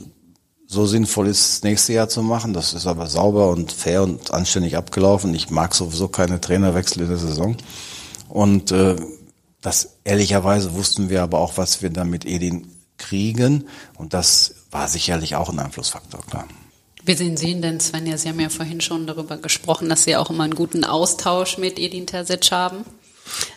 so 0.66 0.86
sinnvoll 0.86 1.28
ist, 1.28 1.50
das 1.50 1.64
nächste 1.64 1.94
Jahr 1.94 2.10
zu 2.10 2.24
machen. 2.24 2.54
Das 2.54 2.74
ist 2.74 2.88
aber 2.88 3.08
sauber 3.08 3.50
und 3.50 3.72
fair 3.72 4.04
und 4.04 4.34
anständig 4.34 4.76
abgelaufen. 4.76 5.34
Ich 5.36 5.50
mag 5.50 5.76
sowieso 5.76 6.08
keine 6.08 6.42
Trainerwechsel 6.42 7.04
in 7.04 7.10
der 7.10 7.18
Saison. 7.18 7.56
Und 8.28 8.72
äh, 8.72 8.96
das 9.62 9.98
ehrlicherweise 10.04 10.74
wussten 10.74 11.10
wir 11.10 11.22
aber 11.22 11.40
auch, 11.40 11.58
was 11.58 11.82
wir 11.82 11.90
dann 11.90 12.10
mit 12.10 12.26
Edin 12.26 12.68
kriegen. 12.98 13.66
Und 13.98 14.14
das 14.14 14.56
war 14.74 14.88
sicherlich 14.88 15.36
auch 15.36 15.50
ein 15.50 15.60
Einflussfaktor, 15.60 16.22
klar. 16.30 16.48
Wie 17.06 17.16
sehen 17.16 17.36
Sie 17.36 17.52
ihn 17.52 17.62
denn, 17.62 17.80
Svenja? 17.80 18.18
Sie 18.18 18.30
haben 18.30 18.40
ja 18.40 18.50
vorhin 18.50 18.80
schon 18.80 19.08
darüber 19.08 19.38
gesprochen, 19.38 19.90
dass 19.90 20.06
Sie 20.06 20.16
auch 20.16 20.30
immer 20.30 20.46
einen 20.46 20.56
guten 20.56 20.86
Austausch 20.86 21.58
mit 21.58 21.78
Edin 21.78 22.08
Terzic 22.08 22.52
haben. 22.52 22.86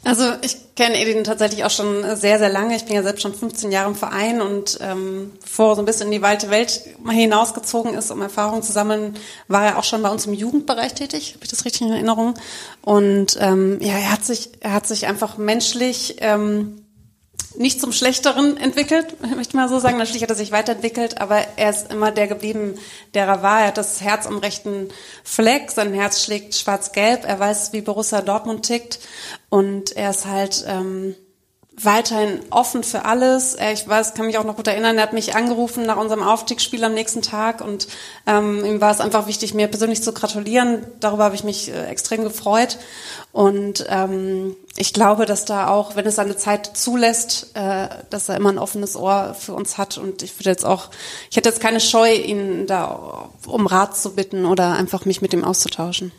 Also 0.04 0.24
ich 0.42 0.74
kenne 0.76 1.00
Edin 1.00 1.24
tatsächlich 1.24 1.64
auch 1.64 1.70
schon 1.70 2.16
sehr, 2.16 2.38
sehr 2.38 2.48
lange. 2.48 2.76
Ich 2.76 2.84
bin 2.84 2.94
ja 2.94 3.02
selbst 3.02 3.22
schon 3.22 3.34
15 3.34 3.72
Jahre 3.72 3.88
im 3.88 3.96
Verein 3.96 4.40
und 4.40 4.78
ähm, 4.80 5.32
bevor 5.40 5.70
er 5.70 5.74
so 5.76 5.82
ein 5.82 5.84
bisschen 5.84 6.06
in 6.06 6.12
die 6.12 6.22
weite 6.22 6.50
Welt 6.50 6.82
hinausgezogen 7.08 7.94
ist, 7.94 8.10
um 8.10 8.22
Erfahrungen 8.22 8.62
zu 8.62 8.72
sammeln, 8.72 9.14
war 9.48 9.66
er 9.66 9.78
auch 9.78 9.84
schon 9.84 10.02
bei 10.02 10.10
uns 10.10 10.26
im 10.26 10.34
Jugendbereich 10.34 10.94
tätig. 10.94 11.34
Habe 11.34 11.44
ich 11.44 11.50
das 11.50 11.64
richtig 11.64 11.82
in 11.82 11.92
Erinnerung? 11.92 12.34
Und 12.82 13.36
ähm, 13.40 13.78
ja, 13.80 13.94
er 13.94 14.12
hat 14.12 14.24
sich, 14.24 14.50
er 14.60 14.72
hat 14.72 14.86
sich 14.86 15.06
einfach 15.06 15.36
menschlich 15.36 16.16
ähm, 16.20 16.85
nicht 17.58 17.80
zum 17.80 17.92
Schlechteren 17.92 18.56
entwickelt, 18.56 19.20
möchte 19.20 19.40
ich 19.40 19.54
mal 19.54 19.68
so 19.68 19.78
sagen. 19.78 19.98
Natürlich 19.98 20.22
hat 20.22 20.30
er 20.30 20.36
sich 20.36 20.52
weiterentwickelt, 20.52 21.20
aber 21.20 21.38
er 21.56 21.70
ist 21.70 21.90
immer 21.90 22.10
der 22.10 22.26
geblieben, 22.26 22.78
der 23.14 23.26
er 23.26 23.42
war. 23.42 23.60
Er 23.60 23.68
hat 23.68 23.78
das 23.78 24.00
Herz 24.00 24.26
am 24.26 24.38
rechten 24.38 24.88
Fleck, 25.24 25.70
sein 25.70 25.92
Herz 25.94 26.22
schlägt 26.22 26.54
schwarz-gelb, 26.54 27.24
er 27.24 27.38
weiß, 27.38 27.72
wie 27.72 27.80
Borussia 27.80 28.22
Dortmund 28.22 28.66
tickt 28.66 29.00
und 29.48 29.96
er 29.96 30.10
ist 30.10 30.26
halt 30.26 30.64
ähm, 30.66 31.14
weiterhin 31.82 32.40
offen 32.50 32.82
für 32.82 33.04
alles. 33.04 33.54
Äh, 33.54 33.72
ich 33.72 33.86
weiß, 33.86 34.14
kann 34.14 34.26
mich 34.26 34.38
auch 34.38 34.44
noch 34.44 34.56
gut 34.56 34.66
erinnern, 34.66 34.96
er 34.96 35.02
hat 35.02 35.12
mich 35.12 35.34
angerufen 35.34 35.84
nach 35.84 35.96
unserem 35.96 36.22
Aufstiegsspiel 36.22 36.82
am 36.84 36.94
nächsten 36.94 37.22
Tag 37.22 37.60
und 37.60 37.86
ähm, 38.26 38.64
ihm 38.64 38.80
war 38.80 38.90
es 38.90 39.00
einfach 39.00 39.26
wichtig, 39.26 39.54
mir 39.54 39.68
persönlich 39.68 40.02
zu 40.02 40.12
gratulieren. 40.12 40.86
Darüber 41.00 41.24
habe 41.24 41.34
ich 41.34 41.44
mich 41.44 41.70
äh, 41.70 41.86
extrem 41.86 42.22
gefreut. 42.22 42.78
Und 43.32 43.84
ähm, 43.90 44.56
ich 44.76 44.94
glaube, 44.94 45.26
dass 45.26 45.44
da 45.44 45.68
auch, 45.68 45.94
wenn 45.94 46.06
es 46.06 46.16
seine 46.16 46.36
Zeit 46.36 46.76
zulässt, 46.76 47.50
äh, 47.54 47.88
dass 48.08 48.30
er 48.30 48.36
immer 48.36 48.50
ein 48.50 48.58
offenes 48.58 48.96
Ohr 48.96 49.36
für 49.38 49.52
uns 49.52 49.76
hat. 49.76 49.98
Und 49.98 50.22
ich 50.22 50.38
würde 50.38 50.50
jetzt 50.50 50.64
auch, 50.64 50.88
ich 51.30 51.36
hätte 51.36 51.50
jetzt 51.50 51.60
keine 51.60 51.80
Scheu, 51.80 52.14
ihn 52.14 52.66
da 52.66 53.28
um 53.46 53.66
Rat 53.66 53.96
zu 53.96 54.14
bitten 54.14 54.46
oder 54.46 54.72
einfach 54.72 55.04
mich 55.04 55.20
mit 55.20 55.34
ihm 55.34 55.44
auszutauschen. 55.44 56.12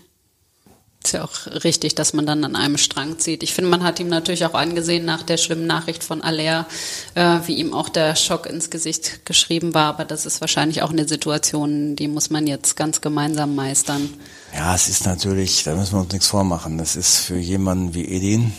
Ist 1.07 1.13
ja 1.13 1.23
auch 1.23 1.63
richtig, 1.63 1.95
dass 1.95 2.11
man 2.11 2.25
dann 2.25 2.43
an 2.43 2.57
einem 2.57 2.77
Strang 2.77 3.17
zieht. 3.17 3.41
Ich 3.41 3.53
finde, 3.53 3.69
man 3.69 3.81
hat 3.81 3.97
ihm 4.01 4.09
natürlich 4.09 4.45
auch 4.45 4.55
angesehen 4.55 5.05
nach 5.05 5.23
der 5.23 5.37
schlimmen 5.37 5.65
Nachricht 5.65 6.03
von 6.03 6.21
Aller, 6.21 6.67
äh, 7.15 7.39
wie 7.45 7.53
ihm 7.53 7.73
auch 7.73 7.87
der 7.87 8.17
Schock 8.17 8.45
ins 8.45 8.69
Gesicht 8.69 9.25
geschrieben 9.25 9.73
war. 9.73 9.85
Aber 9.85 10.03
das 10.03 10.25
ist 10.25 10.41
wahrscheinlich 10.41 10.81
auch 10.81 10.89
eine 10.89 11.07
Situation, 11.07 11.95
die 11.95 12.09
muss 12.09 12.29
man 12.29 12.45
jetzt 12.45 12.75
ganz 12.75 12.99
gemeinsam 12.99 13.55
meistern. 13.55 14.09
Ja, 14.53 14.75
es 14.75 14.89
ist 14.89 15.05
natürlich, 15.05 15.63
da 15.63 15.75
müssen 15.75 15.93
wir 15.93 16.01
uns 16.01 16.11
nichts 16.11 16.27
vormachen. 16.27 16.77
Das 16.77 16.97
ist 16.97 17.19
für 17.19 17.37
jemanden 17.37 17.93
wie 17.93 18.03
Edin, 18.03 18.51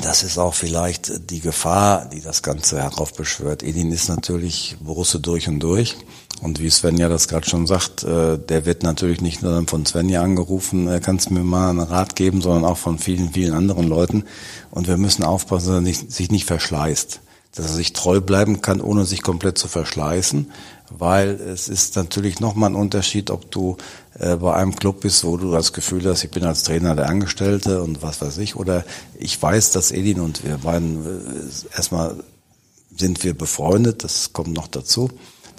das 0.00 0.22
ist 0.22 0.38
auch 0.38 0.54
vielleicht 0.54 1.28
die 1.30 1.40
Gefahr, 1.40 2.06
die 2.06 2.20
das 2.20 2.44
Ganze 2.44 2.80
heraufbeschwört. 2.80 3.64
Edin 3.64 3.90
ist 3.90 4.08
natürlich 4.08 4.76
Borusse 4.78 5.18
durch 5.18 5.48
und 5.48 5.58
durch. 5.58 5.96
Und 6.40 6.60
wie 6.60 6.70
Svenja 6.70 7.08
das 7.08 7.26
gerade 7.26 7.48
schon 7.48 7.66
sagt, 7.66 8.04
äh, 8.04 8.38
der 8.38 8.64
wird 8.64 8.82
natürlich 8.82 9.20
nicht 9.20 9.42
nur 9.42 9.64
von 9.66 9.84
Svenja 9.86 10.22
angerufen, 10.22 10.88
äh, 10.88 11.00
kannst 11.00 11.30
mir 11.30 11.42
mal 11.42 11.70
einen 11.70 11.80
Rat 11.80 12.16
geben, 12.16 12.40
sondern 12.40 12.64
auch 12.64 12.78
von 12.78 12.98
vielen, 12.98 13.32
vielen 13.32 13.54
anderen 13.54 13.88
Leuten. 13.88 14.24
Und 14.70 14.86
wir 14.86 14.98
müssen 14.98 15.24
aufpassen, 15.24 15.84
dass 15.84 16.02
er 16.02 16.10
sich 16.10 16.30
nicht 16.30 16.46
verschleißt. 16.46 17.20
Dass 17.54 17.66
er 17.66 17.74
sich 17.74 17.92
treu 17.92 18.20
bleiben 18.20 18.62
kann, 18.62 18.80
ohne 18.80 19.04
sich 19.04 19.22
komplett 19.22 19.58
zu 19.58 19.66
verschleißen. 19.66 20.50
Weil 20.90 21.30
es 21.30 21.68
ist 21.68 21.96
natürlich 21.96 22.40
nochmal 22.40 22.70
ein 22.70 22.76
Unterschied, 22.76 23.30
ob 23.30 23.50
du 23.50 23.76
äh, 24.18 24.36
bei 24.36 24.54
einem 24.54 24.76
Club 24.76 25.00
bist, 25.00 25.24
wo 25.24 25.36
du 25.36 25.50
das 25.50 25.72
Gefühl 25.72 26.04
hast, 26.06 26.22
ich 26.22 26.30
bin 26.30 26.44
als 26.44 26.62
Trainer 26.62 26.94
der 26.94 27.08
Angestellte 27.08 27.82
und 27.82 28.00
was 28.00 28.20
weiß 28.20 28.38
ich. 28.38 28.54
Oder 28.54 28.84
ich 29.18 29.40
weiß, 29.42 29.72
dass 29.72 29.90
Edin 29.90 30.20
und 30.20 30.44
wir 30.44 30.58
beiden, 30.58 31.04
äh, 31.04 31.76
erstmal 31.76 32.16
sind 32.96 33.24
wir 33.24 33.36
befreundet, 33.36 34.04
das 34.04 34.32
kommt 34.32 34.52
noch 34.54 34.68
dazu 34.68 35.10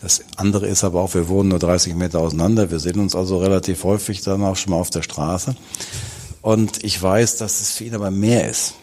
Das 0.01 0.21
andere 0.37 0.67
ist 0.67 0.83
aber 0.83 1.01
auch, 1.01 1.13
wir 1.13 1.27
wohnen 1.27 1.49
nur 1.49 1.59
30 1.59 1.95
Meter 1.95 2.19
auseinander. 2.19 2.71
Wir 2.71 2.79
sehen 2.79 2.99
uns 2.99 3.15
also 3.15 3.39
relativ 3.39 3.83
häufig 3.83 4.21
dann 4.21 4.43
auch 4.43 4.55
schon 4.55 4.71
mal 4.71 4.79
auf 4.79 4.89
der 4.89 5.01
Straße. 5.01 5.55
Und 6.41 6.83
ich 6.83 7.01
weiß, 7.01 7.37
dass 7.37 7.59
es 7.59 7.71
für 7.71 7.83
ihn 7.83 7.95
aber 7.95 8.11
mehr 8.11 8.49
ist. 8.49 8.75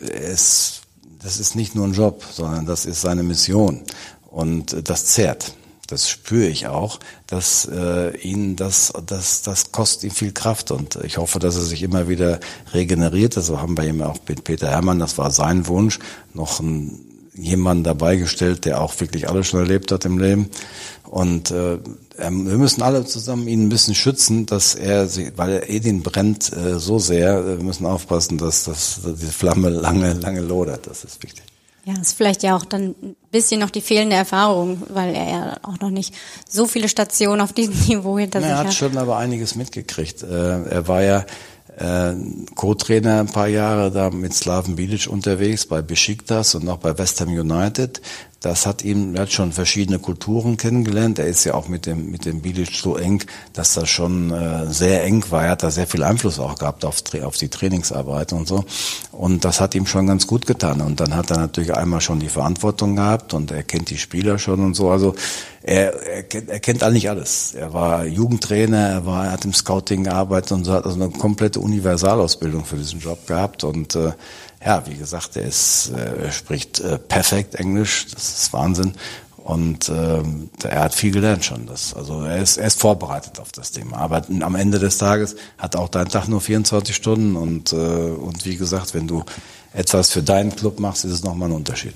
Es, 0.00 0.80
das 1.22 1.38
ist 1.38 1.54
nicht 1.54 1.74
nur 1.74 1.86
ein 1.86 1.92
Job, 1.92 2.24
sondern 2.30 2.64
das 2.64 2.86
ist 2.86 3.02
seine 3.02 3.22
Mission. 3.22 3.82
Und 4.30 4.88
das 4.88 5.06
zehrt 5.06 5.54
das 5.88 6.10
spüre 6.10 6.46
ich 6.46 6.66
auch, 6.66 7.00
dass 7.26 7.64
äh, 7.64 8.14
ihn 8.18 8.56
das, 8.56 8.92
das, 9.06 9.40
das 9.40 9.72
kostet 9.72 10.04
ihm 10.04 10.10
viel 10.10 10.32
Kraft 10.32 10.70
und 10.70 10.96
ich 10.96 11.16
hoffe, 11.16 11.38
dass 11.38 11.56
er 11.56 11.62
sich 11.62 11.82
immer 11.82 12.08
wieder 12.08 12.40
regeneriert. 12.74 13.36
Also 13.38 13.60
haben 13.60 13.76
wir 13.76 13.84
ihm 13.84 14.02
auch 14.02 14.18
mit 14.28 14.44
Peter 14.44 14.68
Hermann, 14.68 14.98
das 14.98 15.16
war 15.16 15.30
sein 15.30 15.66
Wunsch, 15.66 15.98
noch 16.34 16.60
einen, 16.60 17.06
jemanden 17.40 17.84
dabei 17.84 18.16
gestellt, 18.16 18.64
der 18.64 18.80
auch 18.80 18.98
wirklich 19.00 19.28
alles 19.28 19.46
schon 19.46 19.60
erlebt 19.60 19.92
hat 19.92 20.04
im 20.04 20.18
Leben. 20.18 20.50
Und 21.04 21.50
äh, 21.50 21.78
wir 22.18 22.30
müssen 22.30 22.82
alle 22.82 23.04
zusammen 23.04 23.48
ihn 23.48 23.66
ein 23.66 23.68
bisschen 23.68 23.94
schützen, 23.94 24.44
dass 24.46 24.74
er, 24.74 25.08
weil 25.36 25.50
er 25.50 25.70
Edin 25.70 26.02
brennt 26.02 26.52
äh, 26.52 26.78
so 26.78 26.98
sehr, 26.98 27.46
wir 27.46 27.64
müssen 27.64 27.86
aufpassen, 27.86 28.38
dass, 28.38 28.64
dass 28.64 29.00
diese 29.04 29.32
Flamme 29.32 29.70
lange, 29.70 30.12
lange 30.14 30.40
lodert. 30.40 30.86
Das 30.86 31.04
ist 31.04 31.22
wichtig. 31.22 31.44
Ja, 31.84 31.94
ist 31.98 32.18
vielleicht 32.18 32.42
ja 32.42 32.54
auch 32.54 32.66
dann 32.66 32.94
ein 33.02 33.16
bisschen 33.30 33.60
noch 33.60 33.70
die 33.70 33.80
fehlende 33.80 34.14
Erfahrung, 34.14 34.82
weil 34.90 35.14
er 35.14 35.30
ja 35.30 35.56
auch 35.62 35.80
noch 35.80 35.88
nicht 35.88 36.14
so 36.46 36.66
viele 36.66 36.86
Stationen 36.86 37.40
auf 37.40 37.54
diesem 37.54 37.74
Niveau 37.88 38.18
hinter 38.18 38.40
sich 38.40 38.50
hat. 38.50 38.58
Er 38.58 38.64
hat 38.66 38.74
schon 38.74 38.98
aber 38.98 39.16
einiges 39.16 39.54
mitgekriegt. 39.54 40.22
Äh, 40.22 40.64
er 40.64 40.86
war 40.86 41.02
ja 41.02 41.24
äh, 41.78 42.14
Co-Trainer 42.54 43.20
ein 43.20 43.28
paar 43.28 43.48
Jahre 43.48 43.90
da 43.90 44.10
mit 44.10 44.34
Slaven 44.34 44.76
Bilic 44.76 45.06
unterwegs 45.08 45.66
bei 45.66 45.80
Besiktas 45.82 46.54
und 46.54 46.68
auch 46.68 46.78
bei 46.78 46.96
West 46.98 47.20
Ham 47.20 47.28
United. 47.28 48.00
Das 48.40 48.66
hat 48.66 48.84
ihm, 48.84 49.16
er 49.16 49.22
hat 49.22 49.32
schon 49.32 49.50
verschiedene 49.50 49.98
Kulturen 49.98 50.56
kennengelernt. 50.56 51.18
Er 51.18 51.26
ist 51.26 51.42
ja 51.42 51.54
auch 51.54 51.66
mit 51.66 51.86
dem, 51.86 52.12
mit 52.12 52.24
dem 52.24 52.40
Bilic 52.40 52.70
so 52.72 52.96
eng, 52.96 53.24
dass 53.52 53.74
das 53.74 53.88
schon 53.88 54.30
äh, 54.30 54.72
sehr 54.72 55.02
eng 55.02 55.24
war. 55.30 55.44
Er 55.44 55.50
hat 55.50 55.64
da 55.64 55.72
sehr 55.72 55.88
viel 55.88 56.04
Einfluss 56.04 56.38
auch 56.38 56.56
gehabt 56.56 56.84
auf, 56.84 57.02
auf 57.24 57.36
die 57.36 57.48
Trainingsarbeit 57.48 58.32
und 58.32 58.46
so. 58.46 58.64
Und 59.10 59.44
das 59.44 59.60
hat 59.60 59.74
ihm 59.74 59.86
schon 59.86 60.06
ganz 60.06 60.28
gut 60.28 60.46
getan. 60.46 60.80
Und 60.82 61.00
dann 61.00 61.16
hat 61.16 61.32
er 61.32 61.38
natürlich 61.38 61.74
einmal 61.74 62.00
schon 62.00 62.20
die 62.20 62.28
Verantwortung 62.28 62.94
gehabt 62.94 63.34
und 63.34 63.50
er 63.50 63.64
kennt 63.64 63.90
die 63.90 63.98
Spieler 63.98 64.38
schon 64.38 64.60
und 64.60 64.74
so. 64.74 64.88
Also 64.88 65.16
er, 65.62 66.00
er, 66.06 66.22
kennt, 66.22 66.48
er 66.48 66.60
kennt 66.60 66.84
eigentlich 66.84 67.10
alles. 67.10 67.54
Er 67.54 67.72
war 67.74 68.06
Jugendtrainer, 68.06 68.88
er 68.88 69.06
war, 69.06 69.26
er 69.26 69.32
hat 69.32 69.44
im 69.44 69.52
Scouting 69.52 70.04
gearbeitet 70.04 70.52
und 70.52 70.64
so 70.64 70.72
hat 70.72 70.86
also 70.86 71.02
eine 71.02 71.10
komplette 71.10 71.58
Universalausbildung 71.58 72.64
für 72.64 72.76
diesen 72.76 73.00
Job 73.00 73.26
gehabt 73.26 73.64
und 73.64 73.96
äh, 73.96 74.12
ja, 74.64 74.86
wie 74.86 74.96
gesagt, 74.96 75.36
er, 75.36 75.44
ist, 75.44 75.90
äh, 75.90 76.32
spricht 76.32 76.80
äh, 76.80 76.98
perfekt 76.98 77.54
Englisch, 77.54 78.06
das 78.12 78.42
ist 78.42 78.52
Wahnsinn. 78.52 78.94
Und 79.48 79.88
ähm, 79.88 80.50
er 80.62 80.80
hat 80.80 80.94
viel 80.94 81.10
gelernt 81.10 81.42
schon. 81.42 81.64
Das, 81.64 81.94
also 81.94 82.22
er 82.22 82.36
ist, 82.36 82.58
er 82.58 82.66
ist 82.66 82.78
vorbereitet 82.78 83.40
auf 83.40 83.50
das 83.50 83.72
Thema. 83.72 83.96
Aber 83.96 84.22
am 84.40 84.54
Ende 84.54 84.78
des 84.78 84.98
Tages 84.98 85.36
hat 85.56 85.74
auch 85.74 85.88
dein 85.88 86.08
Tag 86.08 86.28
nur 86.28 86.42
24 86.42 86.94
Stunden. 86.94 87.34
Und, 87.34 87.72
äh, 87.72 87.76
und 87.76 88.44
wie 88.44 88.56
gesagt, 88.56 88.92
wenn 88.92 89.08
du 89.08 89.24
etwas 89.72 90.10
für 90.10 90.22
deinen 90.22 90.54
Club 90.54 90.80
machst, 90.80 91.06
ist 91.06 91.12
es 91.12 91.24
nochmal 91.24 91.48
ein 91.48 91.54
Unterschied. 91.54 91.94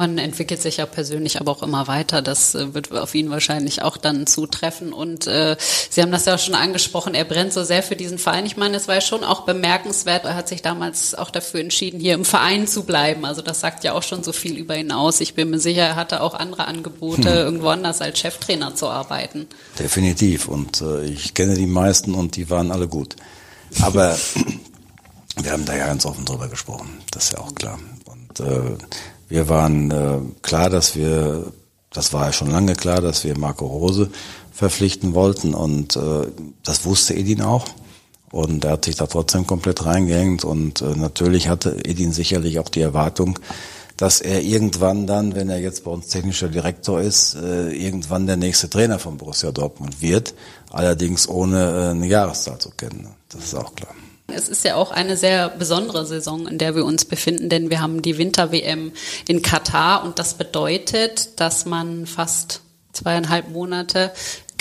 Man 0.00 0.16
entwickelt 0.16 0.62
sich 0.62 0.78
ja 0.78 0.86
persönlich 0.86 1.42
aber 1.42 1.52
auch 1.52 1.62
immer 1.62 1.86
weiter. 1.86 2.22
Das 2.22 2.54
äh, 2.54 2.72
wird 2.72 2.90
auf 2.90 3.14
ihn 3.14 3.28
wahrscheinlich 3.28 3.82
auch 3.82 3.98
dann 3.98 4.26
zutreffen. 4.26 4.94
Und 4.94 5.26
äh, 5.26 5.58
Sie 5.90 6.00
haben 6.00 6.10
das 6.10 6.24
ja 6.24 6.36
auch 6.36 6.38
schon 6.38 6.54
angesprochen, 6.54 7.14
er 7.14 7.26
brennt 7.26 7.52
so 7.52 7.64
sehr 7.64 7.82
für 7.82 7.96
diesen 7.96 8.16
Verein. 8.16 8.46
Ich 8.46 8.56
meine, 8.56 8.78
es 8.78 8.88
war 8.88 8.94
ja 8.94 9.02
schon 9.02 9.24
auch 9.24 9.42
bemerkenswert. 9.42 10.24
Er 10.24 10.36
hat 10.36 10.48
sich 10.48 10.62
damals 10.62 11.14
auch 11.14 11.28
dafür 11.28 11.60
entschieden, 11.60 12.00
hier 12.00 12.14
im 12.14 12.24
Verein 12.24 12.66
zu 12.66 12.84
bleiben. 12.84 13.26
Also 13.26 13.42
das 13.42 13.60
sagt 13.60 13.84
ja 13.84 13.92
auch 13.92 14.02
schon 14.02 14.24
so 14.24 14.32
viel 14.32 14.56
über 14.56 14.74
ihn 14.74 14.90
aus. 14.90 15.20
Ich 15.20 15.34
bin 15.34 15.50
mir 15.50 15.58
sicher, 15.58 15.82
er 15.82 15.96
hatte 15.96 16.22
auch 16.22 16.32
andere 16.32 16.66
Angebote, 16.66 17.28
hm. 17.28 17.36
irgendwo 17.36 17.68
anders 17.68 18.00
als 18.00 18.18
Cheftrainer 18.18 18.74
zu 18.74 18.88
arbeiten. 18.88 19.48
Definitiv. 19.78 20.48
Und 20.48 20.80
äh, 20.80 21.04
ich 21.04 21.34
kenne 21.34 21.56
die 21.56 21.66
meisten 21.66 22.14
und 22.14 22.36
die 22.36 22.48
waren 22.48 22.72
alle 22.72 22.88
gut. 22.88 23.16
Aber 23.82 24.16
wir 25.36 25.52
haben 25.52 25.66
da 25.66 25.76
ja 25.76 25.88
ganz 25.88 26.06
offen 26.06 26.24
drüber 26.24 26.48
gesprochen. 26.48 27.02
Das 27.10 27.24
ist 27.24 27.32
ja 27.34 27.40
auch 27.40 27.54
klar. 27.54 27.78
Und 28.06 28.40
äh, 28.40 28.78
wir 29.30 29.48
waren 29.48 29.90
äh, 29.90 30.18
klar, 30.42 30.68
dass 30.68 30.96
wir, 30.96 31.52
das 31.90 32.12
war 32.12 32.26
ja 32.26 32.32
schon 32.32 32.50
lange 32.50 32.74
klar, 32.74 33.00
dass 33.00 33.24
wir 33.24 33.38
Marco 33.38 33.66
Rose 33.66 34.10
verpflichten 34.52 35.14
wollten 35.14 35.54
und 35.54 35.96
äh, 35.96 36.26
das 36.62 36.84
wusste 36.84 37.14
Edin 37.14 37.40
auch. 37.40 37.66
Und 38.32 38.64
er 38.64 38.72
hat 38.72 38.84
sich 38.84 38.96
da 38.96 39.06
trotzdem 39.06 39.46
komplett 39.46 39.86
reingehängt 39.86 40.44
und 40.44 40.82
äh, 40.82 40.96
natürlich 40.96 41.48
hatte 41.48 41.84
Edin 41.84 42.12
sicherlich 42.12 42.58
auch 42.58 42.68
die 42.68 42.80
Erwartung, 42.80 43.38
dass 43.96 44.20
er 44.20 44.42
irgendwann 44.42 45.06
dann, 45.06 45.34
wenn 45.34 45.48
er 45.48 45.60
jetzt 45.60 45.84
bei 45.84 45.90
uns 45.90 46.08
technischer 46.08 46.48
Direktor 46.48 47.00
ist, 47.00 47.34
äh, 47.34 47.70
irgendwann 47.70 48.26
der 48.26 48.36
nächste 48.36 48.68
Trainer 48.68 48.98
von 48.98 49.16
Borussia 49.16 49.52
Dortmund 49.52 50.00
wird, 50.00 50.34
allerdings 50.70 51.28
ohne 51.28 51.58
äh, 51.58 51.90
eine 51.90 52.06
Jahreszahl 52.06 52.58
zu 52.58 52.70
kennen. 52.70 53.08
Das 53.28 53.44
ist 53.44 53.54
auch 53.54 53.74
klar. 53.74 53.94
Es 54.32 54.48
ist 54.48 54.64
ja 54.64 54.76
auch 54.76 54.90
eine 54.90 55.16
sehr 55.16 55.48
besondere 55.48 56.06
Saison, 56.06 56.46
in 56.46 56.58
der 56.58 56.74
wir 56.74 56.84
uns 56.84 57.04
befinden, 57.04 57.48
denn 57.48 57.70
wir 57.70 57.80
haben 57.80 58.02
die 58.02 58.18
Winter-WM 58.18 58.92
in 59.28 59.42
Katar 59.42 60.04
und 60.04 60.18
das 60.18 60.34
bedeutet, 60.34 61.40
dass 61.40 61.66
man 61.66 62.06
fast 62.06 62.60
zweieinhalb 62.92 63.50
Monate 63.50 64.12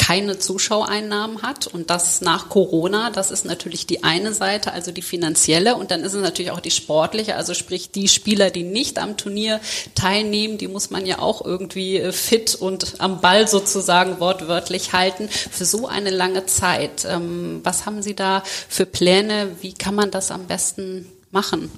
keine 0.10 0.40
Zuschauereinnahmen 0.40 1.44
hat 1.44 1.68
und 1.68 1.92
das 1.92 2.22
nach 2.22 2.50
Corona, 2.50 3.12
das 3.12 3.30
ist 3.30 3.46
natürlich 3.46 3.86
die 3.86 4.04
eine 4.04 4.34
Seite, 4.34 4.74
also 4.74 4.92
die 4.92 5.04
finanzielle 5.04 5.76
und 5.76 5.92
dann 5.92 6.02
ist 6.02 6.16
es 6.16 6.24
natürlich 6.24 6.50
auch 6.50 6.62
die 6.62 6.72
sportliche, 6.72 7.36
also 7.36 7.54
sprich 7.54 7.92
die 7.92 8.08
Spieler, 8.08 8.50
die 8.50 8.64
nicht 8.64 8.98
am 8.98 9.18
Turnier 9.18 9.62
teilnehmen, 9.94 10.58
die 10.58 10.68
muss 10.68 10.90
man 10.90 11.06
ja 11.06 11.20
auch 11.20 11.46
irgendwie 11.46 11.98
äh, 11.98 12.12
fit 12.12 12.56
und 12.56 12.96
am 12.98 13.22
Ball 13.22 13.48
sozusagen 13.48 14.20
wortwörtlich 14.20 14.94
halten 14.94 15.30
für 15.30 15.66
so 15.66 15.88
eine 15.88 16.10
lange 16.10 16.48
Zeit. 16.48 17.06
Ähm, 17.08 17.60
was 17.64 17.86
haben 17.86 18.02
Sie 18.02 18.16
da 18.16 18.42
für 18.68 18.88
Pläne? 18.88 19.58
Wie 19.62 19.74
kann 19.74 19.94
man 19.94 20.10
das 20.10 20.32
am 20.32 20.48
besten 20.48 21.06
machen? 21.30 21.70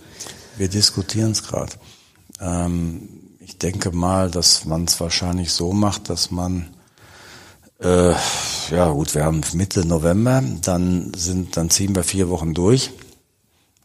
Wir 0.56 0.70
diskutieren 0.70 1.32
es 1.32 1.44
gerade. 1.44 1.74
Ähm, 2.40 3.10
ich 3.42 3.58
denke 3.58 3.92
mal, 3.92 4.32
dass 4.32 4.64
man 4.64 4.86
es 4.86 5.02
wahrscheinlich 5.02 5.52
so 5.52 5.74
macht, 5.74 6.10
dass 6.10 6.32
man 6.32 6.70
äh, 7.82 8.14
ja 8.72 8.90
gut, 8.90 9.14
wir 9.16 9.26
haben 9.26 9.42
Mitte 9.54 9.86
November, 9.86 10.44
dann 10.62 11.12
sind, 11.16 11.58
dann 11.58 11.70
ziehen 11.70 11.96
wir 11.96 12.04
vier 12.04 12.30
Wochen 12.30 12.54
durch, 12.54 12.92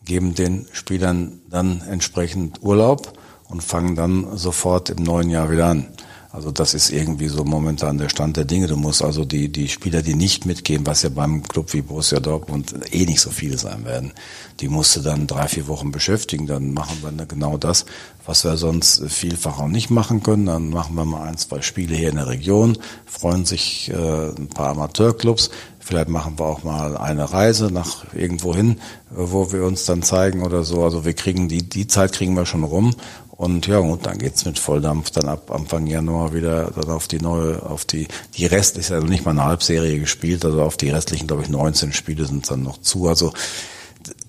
geben 0.04 0.34
den 0.34 0.66
Spielern 0.72 1.40
dann 1.50 1.82
entsprechend 1.82 2.62
Urlaub 2.62 3.12
und 3.48 3.62
fangen 3.62 3.96
dann 3.96 4.36
sofort 4.36 4.90
im 4.90 5.02
neuen 5.02 5.30
Jahr 5.30 5.50
wieder 5.50 5.66
an. 5.66 5.88
Also 6.36 6.50
das 6.50 6.74
ist 6.74 6.90
irgendwie 6.90 7.28
so 7.28 7.44
momentan 7.44 7.96
der 7.96 8.10
Stand 8.10 8.36
der 8.36 8.44
Dinge. 8.44 8.66
Du 8.66 8.76
musst 8.76 9.02
also 9.02 9.24
die, 9.24 9.48
die 9.48 9.68
Spieler, 9.68 10.02
die 10.02 10.14
nicht 10.14 10.44
mitgehen, 10.44 10.86
was 10.86 11.00
ja 11.00 11.08
beim 11.08 11.42
Club 11.42 11.72
wie 11.72 11.80
Borussia 11.80 12.20
Dortmund 12.20 12.74
eh 12.92 13.06
nicht 13.06 13.22
so 13.22 13.30
viele 13.30 13.56
sein 13.56 13.86
werden, 13.86 14.12
die 14.60 14.68
musst 14.68 14.94
du 14.96 15.00
dann 15.00 15.26
drei, 15.26 15.48
vier 15.48 15.66
Wochen 15.66 15.92
beschäftigen. 15.92 16.46
Dann 16.46 16.74
machen 16.74 16.98
wir 17.00 17.24
genau 17.24 17.56
das, 17.56 17.86
was 18.26 18.44
wir 18.44 18.56
sonst 18.56 19.02
vielfach 19.08 19.60
auch 19.60 19.68
nicht 19.68 19.90
machen 19.90 20.22
können. 20.22 20.46
Dann 20.46 20.70
machen 20.70 20.96
wir 20.96 21.04
mal 21.04 21.28
ein, 21.28 21.38
zwei 21.38 21.62
Spiele 21.62 21.94
hier 21.94 22.10
in 22.10 22.16
der 22.16 22.28
Region, 22.28 22.76
freuen 23.06 23.44
sich 23.44 23.90
äh, 23.90 24.28
ein 24.30 24.48
paar 24.48 24.70
Amateurclubs. 24.70 25.50
Vielleicht 25.78 26.08
machen 26.08 26.38
wir 26.38 26.46
auch 26.46 26.64
mal 26.64 26.96
eine 26.96 27.32
Reise 27.32 27.70
nach 27.70 28.12
irgendwo 28.12 28.54
hin, 28.54 28.80
wo 29.10 29.52
wir 29.52 29.64
uns 29.64 29.84
dann 29.84 30.02
zeigen 30.02 30.42
oder 30.42 30.64
so. 30.64 30.82
Also 30.82 31.04
wir 31.04 31.14
kriegen 31.14 31.48
die, 31.48 31.62
die 31.62 31.86
Zeit 31.86 32.12
kriegen 32.12 32.34
wir 32.34 32.44
schon 32.44 32.64
rum 32.64 32.94
und 33.36 33.66
ja, 33.66 33.78
und 33.78 34.06
dann 34.06 34.18
geht's 34.18 34.46
mit 34.46 34.58
Volldampf 34.58 35.10
dann 35.10 35.28
ab 35.28 35.50
Anfang 35.50 35.86
Januar 35.86 36.32
wieder 36.32 36.70
dann 36.70 36.90
auf 36.90 37.06
die 37.06 37.20
neue, 37.20 37.62
auf 37.62 37.84
die, 37.84 38.08
die 38.34 38.46
restliche, 38.46 38.94
also 38.94 39.06
nicht 39.06 39.26
mal 39.26 39.32
eine 39.32 39.44
Halbserie 39.44 40.00
gespielt, 40.00 40.44
also 40.44 40.62
auf 40.62 40.78
die 40.78 40.88
restlichen, 40.88 41.26
glaube 41.26 41.42
ich, 41.42 41.50
19 41.50 41.92
Spiele 41.92 42.24
sind 42.24 42.50
dann 42.50 42.62
noch 42.62 42.80
zu. 42.80 43.08
Also 43.08 43.34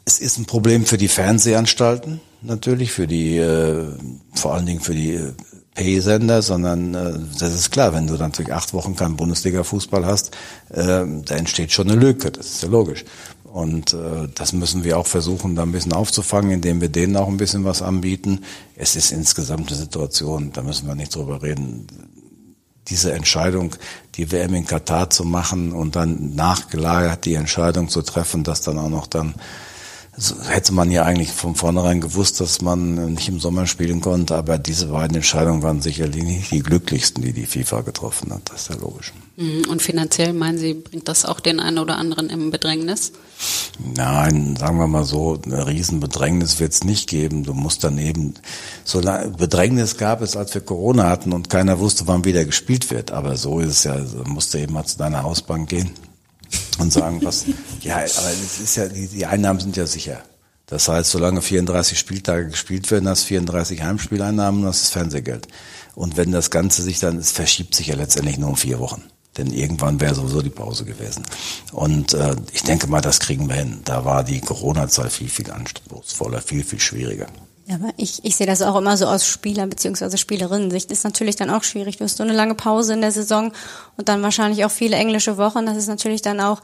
es 0.05 0.19
ist 0.19 0.37
ein 0.37 0.45
Problem 0.45 0.85
für 0.85 0.97
die 0.97 1.07
Fernsehanstalten 1.07 2.19
natürlich, 2.41 2.91
für 2.91 3.07
die, 3.07 3.38
äh, 3.38 3.85
vor 4.33 4.53
allen 4.53 4.65
Dingen 4.65 4.81
für 4.81 4.93
die 4.93 5.15
äh, 5.15 5.33
Pay-Sender, 5.75 6.41
sondern 6.41 6.95
äh, 6.95 7.13
das 7.39 7.53
ist 7.53 7.71
klar, 7.71 7.93
wenn 7.93 8.07
du 8.07 8.17
dann 8.17 8.31
natürlich 8.31 8.53
acht 8.53 8.73
Wochen 8.73 8.95
keinen 8.95 9.15
Bundesliga-Fußball 9.15 10.05
hast, 10.05 10.35
äh, 10.69 11.05
da 11.05 11.35
entsteht 11.35 11.71
schon 11.71 11.89
eine 11.89 11.99
Lücke, 11.99 12.31
das 12.31 12.47
ist 12.47 12.63
ja 12.63 12.69
logisch. 12.69 13.05
Und 13.43 13.93
äh, 13.93 14.27
das 14.35 14.53
müssen 14.53 14.83
wir 14.83 14.97
auch 14.97 15.07
versuchen, 15.07 15.55
da 15.55 15.63
ein 15.63 15.71
bisschen 15.71 15.93
aufzufangen, 15.93 16.51
indem 16.51 16.81
wir 16.81 16.89
denen 16.89 17.15
auch 17.15 17.27
ein 17.27 17.38
bisschen 17.38 17.63
was 17.63 17.81
anbieten. 17.81 18.41
Es 18.75 18.95
ist 18.95 19.11
insgesamt 19.11 19.69
eine 19.69 19.77
Situation, 19.77 20.51
da 20.51 20.61
müssen 20.61 20.88
wir 20.88 20.95
nicht 20.95 21.15
drüber 21.15 21.41
reden. 21.41 21.88
Diese 22.88 23.13
Entscheidung, 23.13 23.75
die 24.15 24.31
WM 24.31 24.53
in 24.53 24.65
Katar 24.65 25.09
zu 25.09 25.25
machen 25.25 25.73
und 25.73 25.95
dann 25.95 26.35
nachgelagert 26.35 27.25
die 27.25 27.35
Entscheidung 27.35 27.89
zu 27.89 28.01
treffen, 28.01 28.43
dass 28.43 28.61
dann 28.61 28.79
auch 28.79 28.89
noch 28.89 29.07
dann 29.07 29.35
hätte 30.47 30.74
man 30.74 30.89
ja 30.89 31.03
eigentlich 31.03 31.32
von 31.32 31.53
vornherein 31.53 32.01
gewusst, 32.01 32.41
dass 32.41 32.61
man 32.61 33.13
nicht 33.13 33.30
im 33.30 33.39
Sommer 33.39 33.68
spielen 33.68 34.01
konnte, 34.01 34.36
aber 34.36 34.57
diese 34.57 34.88
beiden 34.88 35.15
Entscheidungen 35.15 35.61
waren 35.61 35.82
sicherlich 35.82 36.24
nicht 36.24 36.51
die 36.51 36.63
glücklichsten, 36.63 37.24
die 37.24 37.34
die 37.34 37.45
FIFA 37.45 37.82
getroffen 37.82 38.34
hat. 38.34 38.49
Das 38.49 38.61
ist 38.61 38.70
ja 38.70 38.76
logisch. 38.78 39.13
Mhm. 39.36 39.65
Und 39.70 39.84
finanziell 39.84 40.34
meinen 40.34 40.57
Sie, 40.57 40.74
bringt 40.74 41.07
das 41.07 41.24
auch 41.26 41.39
den 41.39 41.59
einen 41.59 41.78
oder 41.78 41.97
anderen 41.97 42.32
im 42.32 42.49
Bedrängnis? 42.49 43.11
Nein, 43.95 44.55
sagen 44.55 44.80
wir 44.80 44.88
mal 44.88 45.03
so, 45.03 45.39
eine 45.45 45.68
Riesenbedrängnis 45.68 46.59
wird 46.59 46.74
es 46.74 46.84
nicht 46.84 47.07
geben. 47.07 47.43
Du 47.43 47.53
musst 47.53 47.84
daneben, 47.84 48.34
so 48.84 49.01
Bedrängnis 49.01 49.97
gab 49.97 50.24
es, 50.24 50.36
als 50.36 50.55
wir 50.55 50.61
Corona 50.61 51.09
hatten 51.09 51.32
und 51.32 51.51
keiner 51.51 51.78
wusste, 51.78 52.07
wann 52.07 52.26
wieder 52.26 52.43
gespielt 52.43 52.89
wird. 52.89 53.11
Aber 53.11 53.38
so 53.38 53.59
ist 53.59 53.70
es 53.70 53.84
ja, 53.84 53.95
du 53.97 54.24
musst 54.26 54.55
eben 54.55 54.74
mal 54.74 54.86
zu 54.86 54.97
deiner 54.97 55.22
Hausbank 55.22 55.70
gehen 55.70 55.91
und 56.79 56.93
sagen, 56.93 57.19
was, 57.23 57.45
ja, 57.81 57.95
aber 57.95 58.05
es 58.05 58.59
ist 58.59 58.75
ja, 58.75 58.87
die, 58.87 59.07
die 59.07 59.25
Einnahmen 59.25 59.59
sind 59.59 59.75
ja 59.77 59.85
sicher. 59.85 60.23
Das 60.67 60.89
heißt, 60.89 61.09
solange 61.09 61.41
34 61.41 61.97
Spieltage 61.97 62.49
gespielt 62.49 62.91
werden, 62.91 63.07
hast 63.07 63.23
du 63.23 63.27
34 63.27 63.81
Heimspieleinnahmen 63.83 64.61
und 64.61 64.67
hast 64.67 64.83
das 64.83 64.89
Fernsehgeld. 64.89 65.47
Und 65.95 66.17
wenn 66.17 66.31
das 66.31 66.51
Ganze 66.51 66.83
sich 66.83 66.99
dann, 66.99 67.17
es 67.17 67.31
verschiebt 67.31 67.73
sich 67.73 67.87
ja 67.87 67.95
letztendlich 67.95 68.37
nur 68.37 68.49
um 68.49 68.57
vier 68.57 68.79
Wochen. 68.79 69.03
Denn 69.37 69.53
irgendwann 69.53 69.99
wäre 70.01 70.15
sowieso 70.15 70.41
die 70.41 70.49
Pause 70.49 70.83
gewesen. 70.83 71.23
Und 71.71 72.13
äh, 72.13 72.35
ich 72.51 72.63
denke 72.63 72.87
mal, 72.87 73.01
das 73.01 73.19
kriegen 73.19 73.47
wir 73.47 73.55
hin. 73.55 73.81
Da 73.85 74.03
war 74.03 74.23
die 74.23 74.41
Corona-Zeit 74.41 75.11
viel, 75.11 75.29
viel 75.29 75.51
anspruchsvoller, 75.51 76.41
viel, 76.41 76.63
viel 76.63 76.79
schwieriger. 76.79 77.27
Ja, 77.70 77.76
aber 77.76 77.89
ich, 77.97 78.24
ich 78.24 78.38
sehe 78.38 78.47
das 78.47 78.61
auch 78.61 78.78
immer 78.78 78.95
so 78.95 79.07
aus 79.07 79.26
Spieler- 79.26 79.68
bzw. 79.68 80.15
Spielerinnen-Sicht. 80.15 80.89
Ist 80.89 81.03
natürlich 81.03 81.36
dann 81.36 81.49
auch 81.49 81.63
schwierig. 81.63 81.97
Du 81.97 82.05
hast 82.05 82.15
so 82.15 82.24
eine 82.24 82.32
lange 82.32 82.55
Pause 82.55 82.93
in 82.93 83.01
der 83.01 83.11
Saison 83.11 83.51
und 83.97 84.07
dann 84.07 84.24
wahrscheinlich 84.24 84.63
auch 84.63 84.72
viele 84.72 84.95
englische 84.95 85.36
Wochen. 85.38 85.65
Das 85.65 85.76
ist 85.76 85.88
natürlich 85.88 86.22
dann 86.22 86.39
auch 86.39 86.61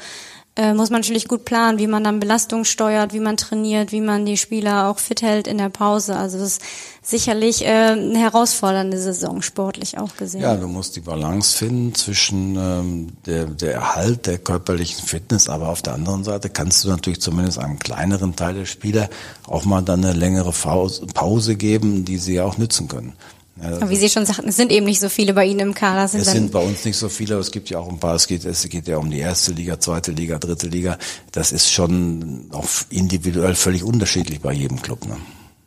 äh, 0.56 0.76
muss 0.76 0.92
man 0.92 1.02
natürlich 1.02 1.28
gut 1.28 1.46
planen, 1.46 1.80
wie 1.80 1.88
man 1.88 2.04
dann 2.04 2.20
Belastung 2.20 2.64
steuert, 2.64 3.12
wie 3.12 3.20
man 3.20 3.38
trainiert, 3.38 3.92
wie 3.92 4.02
man 4.02 4.26
die 4.26 4.38
Spieler 4.38 4.88
auch 4.88 5.00
fit 5.00 5.24
hält 5.24 5.48
in 5.48 5.58
der 5.58 5.70
Pause. 5.70 6.16
Also 6.16 6.38
das 6.38 6.58
ist 6.58 6.62
sicherlich 7.02 7.66
äh, 7.66 7.70
eine 7.70 8.20
herausfordernde 8.20 9.00
Saison, 9.00 9.42
sportlich 9.42 9.98
auch 9.98 10.16
gesehen. 10.16 10.42
Ja, 10.42 10.56
du 10.56 10.68
musst 10.68 10.96
die 10.96 11.00
Balance 11.00 11.58
finden 11.58 11.96
zwischen 11.96 12.56
ähm, 12.56 13.08
der, 13.26 13.46
der 13.46 13.74
Erhalt 13.74 14.28
der 14.28 14.38
körperlichen 14.38 15.04
Fitness, 15.04 15.50
aber 15.50 15.70
auf 15.70 15.82
der 15.82 15.94
anderen 15.94 16.24
Seite 16.24 16.52
kannst 16.52 16.84
du 16.84 16.90
natürlich 16.90 17.20
zumindest 17.20 17.58
einem 17.58 17.80
kleineren 17.80 18.36
Teil 18.36 18.54
der 18.54 18.66
Spieler 18.66 19.10
auch 19.48 19.66
mal 19.66 19.82
dann 19.82 20.06
eine 20.06 20.14
längere 20.14 20.52
Pause 20.52 21.56
geben, 21.56 22.06
die 22.06 22.18
sie 22.20 22.40
auch 22.40 22.60
nützen 22.60 22.88
können. 22.88 23.14
Ja, 23.62 23.88
wie 23.88 23.96
Sie 23.96 24.10
schon 24.10 24.26
sagten, 24.26 24.50
es 24.50 24.56
sind 24.56 24.72
eben 24.72 24.86
nicht 24.86 25.00
so 25.00 25.10
viele 25.10 25.34
bei 25.34 25.46
Ihnen 25.46 25.60
im 25.60 25.74
Kader. 25.76 26.08
Sind 26.08 26.22
es 26.22 26.32
sind 26.32 26.52
bei 26.52 26.60
uns 26.60 26.86
nicht 26.86 26.98
so 26.98 27.08
viele, 27.08 27.36
aber 27.36 27.42
es 27.42 27.52
gibt 27.52 27.70
ja 27.70 27.78
auch 27.78 27.88
ein 27.88 28.00
paar. 28.00 28.16
Es 28.16 28.28
geht, 28.28 28.46
es 28.46 28.68
geht 28.68 28.88
ja 28.88 28.98
um 28.98 29.12
die 29.12 29.20
erste 29.20 29.52
Liga, 29.52 29.80
zweite 29.80 30.12
Liga, 30.12 30.40
dritte 30.40 30.68
Liga. 30.68 30.98
Das 31.32 31.52
ist 31.52 31.72
schon 31.72 32.48
auch 32.52 32.68
individuell 32.90 33.54
völlig 33.54 33.84
unterschiedlich 33.84 34.42
bei 34.42 34.54
jedem 34.54 34.82
Club. 34.82 35.06
Ne? 35.06 35.18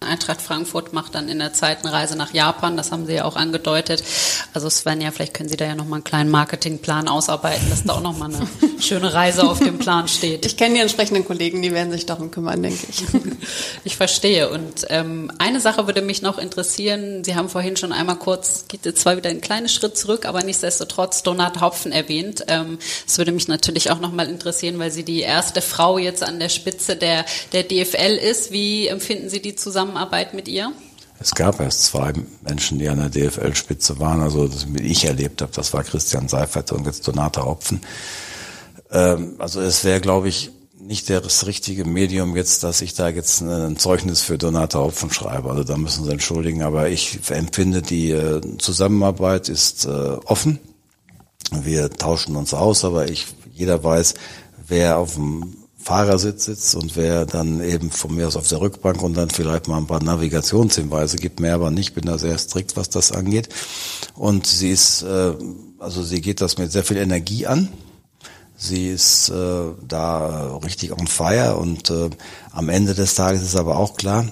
Eintracht 0.00 0.42
Frankfurt 0.42 0.92
macht 0.92 1.14
dann 1.14 1.28
in 1.28 1.38
der 1.38 1.54
Zeit 1.54 1.78
eine 1.82 1.92
Reise 1.92 2.16
nach 2.16 2.34
Japan, 2.34 2.76
das 2.76 2.92
haben 2.92 3.06
Sie 3.06 3.14
ja 3.14 3.24
auch 3.24 3.34
angedeutet. 3.34 4.04
Also 4.52 4.68
Svenja, 4.68 5.10
vielleicht 5.10 5.32
können 5.32 5.48
Sie 5.48 5.56
da 5.56 5.64
ja 5.64 5.74
nochmal 5.74 5.98
einen 5.98 6.04
kleinen 6.04 6.30
Marketingplan 6.30 7.08
ausarbeiten, 7.08 7.70
dass 7.70 7.84
da 7.84 7.94
auch 7.94 8.02
nochmal 8.02 8.34
eine 8.34 8.46
schöne 8.80 9.14
Reise 9.14 9.48
auf 9.48 9.58
dem 9.58 9.78
Plan 9.78 10.06
steht. 10.06 10.44
Ich 10.44 10.58
kenne 10.58 10.74
die 10.74 10.80
entsprechenden 10.80 11.24
Kollegen, 11.24 11.62
die 11.62 11.72
werden 11.72 11.90
sich 11.92 12.04
darum 12.04 12.30
kümmern, 12.30 12.62
denke 12.62 12.86
ich. 12.88 13.04
Ich 13.84 13.96
verstehe. 13.96 14.50
Und 14.50 14.86
ähm, 14.88 15.30
eine 15.38 15.60
Sache 15.60 15.86
würde 15.86 16.02
mich 16.02 16.20
noch 16.20 16.38
interessieren. 16.38 17.22
Sie 17.22 17.36
haben 17.36 17.48
vorhin 17.48 17.76
schon 17.76 17.92
einmal 17.92 18.16
kurz, 18.16 18.64
geht 18.66 18.84
jetzt 18.84 19.02
zwar 19.02 19.16
wieder 19.16 19.30
einen 19.30 19.40
kleinen 19.40 19.68
Schritt 19.68 19.96
zurück, 19.96 20.26
aber 20.26 20.42
nichtsdestotrotz 20.42 21.22
Donat 21.22 21.60
Hopfen 21.60 21.92
erwähnt. 21.92 22.44
Ähm, 22.48 22.78
das 23.06 23.18
würde 23.18 23.30
mich 23.30 23.46
natürlich 23.46 23.90
auch 23.92 24.00
nochmal 24.00 24.28
interessieren, 24.28 24.78
weil 24.80 24.90
sie 24.90 25.04
die 25.04 25.20
erste 25.20 25.62
Frau 25.62 25.98
jetzt 25.98 26.24
an 26.24 26.40
der 26.40 26.48
Spitze 26.48 26.96
der, 26.96 27.24
der 27.52 27.62
DFL 27.62 28.16
ist. 28.16 28.50
Wie 28.50 28.88
empfinden 28.88 29.28
Sie 29.28 29.40
die 29.40 29.54
zusammen? 29.54 29.95
Zusammenarbeit 29.96 30.34
mit 30.34 30.48
ihr? 30.48 30.72
Es 31.18 31.34
gab 31.34 31.60
erst 31.60 31.84
zwei 31.84 32.12
Menschen, 32.42 32.78
die 32.78 32.88
an 32.88 32.98
der 32.98 33.08
DFL-Spitze 33.08 33.98
waren. 33.98 34.20
Also 34.20 34.46
das, 34.46 34.66
ich 34.82 35.06
erlebt 35.06 35.40
habe, 35.40 35.52
das 35.54 35.72
war 35.72 35.82
Christian 35.82 36.28
Seifert 36.28 36.72
und 36.72 36.84
jetzt 36.84 37.08
Donata 37.08 37.44
Hopfen. 37.44 37.80
Ähm, 38.90 39.36
also 39.38 39.60
es 39.60 39.84
wäre, 39.84 40.00
glaube 40.00 40.28
ich, 40.28 40.50
nicht 40.78 41.08
das 41.08 41.46
richtige 41.46 41.86
Medium 41.86 42.36
jetzt, 42.36 42.62
dass 42.62 42.82
ich 42.82 42.92
da 42.92 43.08
jetzt 43.08 43.40
ein 43.40 43.78
Zeugnis 43.78 44.20
für 44.20 44.36
Donata 44.36 44.78
Hopfen 44.78 45.10
schreibe. 45.10 45.48
Also 45.50 45.64
da 45.64 45.78
müssen 45.78 46.04
Sie 46.04 46.12
entschuldigen. 46.12 46.62
Aber 46.62 46.90
ich 46.90 47.18
empfinde, 47.30 47.80
die 47.80 48.10
äh, 48.10 48.42
Zusammenarbeit 48.58 49.48
ist 49.48 49.86
äh, 49.86 49.88
offen. 49.88 50.58
Wir 51.50 51.88
tauschen 51.90 52.36
uns 52.36 52.52
aus, 52.52 52.84
aber 52.84 53.08
ich, 53.08 53.26
jeder 53.54 53.82
weiß, 53.82 54.14
wer 54.68 54.98
auf 54.98 55.14
dem 55.14 55.65
Fahrersitz 55.86 56.46
sitzt 56.46 56.74
und 56.74 56.96
wer 56.96 57.26
dann 57.26 57.62
eben 57.62 57.92
von 57.92 58.12
mir 58.12 58.26
aus 58.26 58.34
auf 58.34 58.48
der 58.48 58.60
Rückbank 58.60 59.00
und 59.04 59.14
dann 59.16 59.30
vielleicht 59.30 59.68
mal 59.68 59.78
ein 59.78 59.86
paar 59.86 60.02
Navigationshinweise 60.02 61.16
gibt, 61.16 61.38
mehr 61.38 61.54
aber 61.54 61.70
nicht, 61.70 61.94
bin 61.94 62.06
da 62.06 62.18
sehr 62.18 62.36
strikt, 62.38 62.76
was 62.76 62.90
das 62.90 63.12
angeht. 63.12 63.50
Und 64.16 64.48
sie 64.48 64.72
ist, 64.72 65.02
äh, 65.02 65.34
also 65.78 66.02
sie 66.02 66.20
geht 66.20 66.40
das 66.40 66.58
mit 66.58 66.72
sehr 66.72 66.82
viel 66.82 66.96
Energie 66.96 67.46
an. 67.46 67.68
Sie 68.56 68.88
ist 68.88 69.28
äh, 69.28 69.62
da 69.86 70.56
richtig 70.56 70.90
on 70.90 71.06
fire 71.06 71.56
und 71.56 71.88
äh, 71.90 72.10
am 72.50 72.68
Ende 72.68 72.94
des 72.94 73.14
Tages 73.14 73.42
ist 73.42 73.54
aber 73.54 73.76
auch 73.76 73.96
klar, 73.96 74.26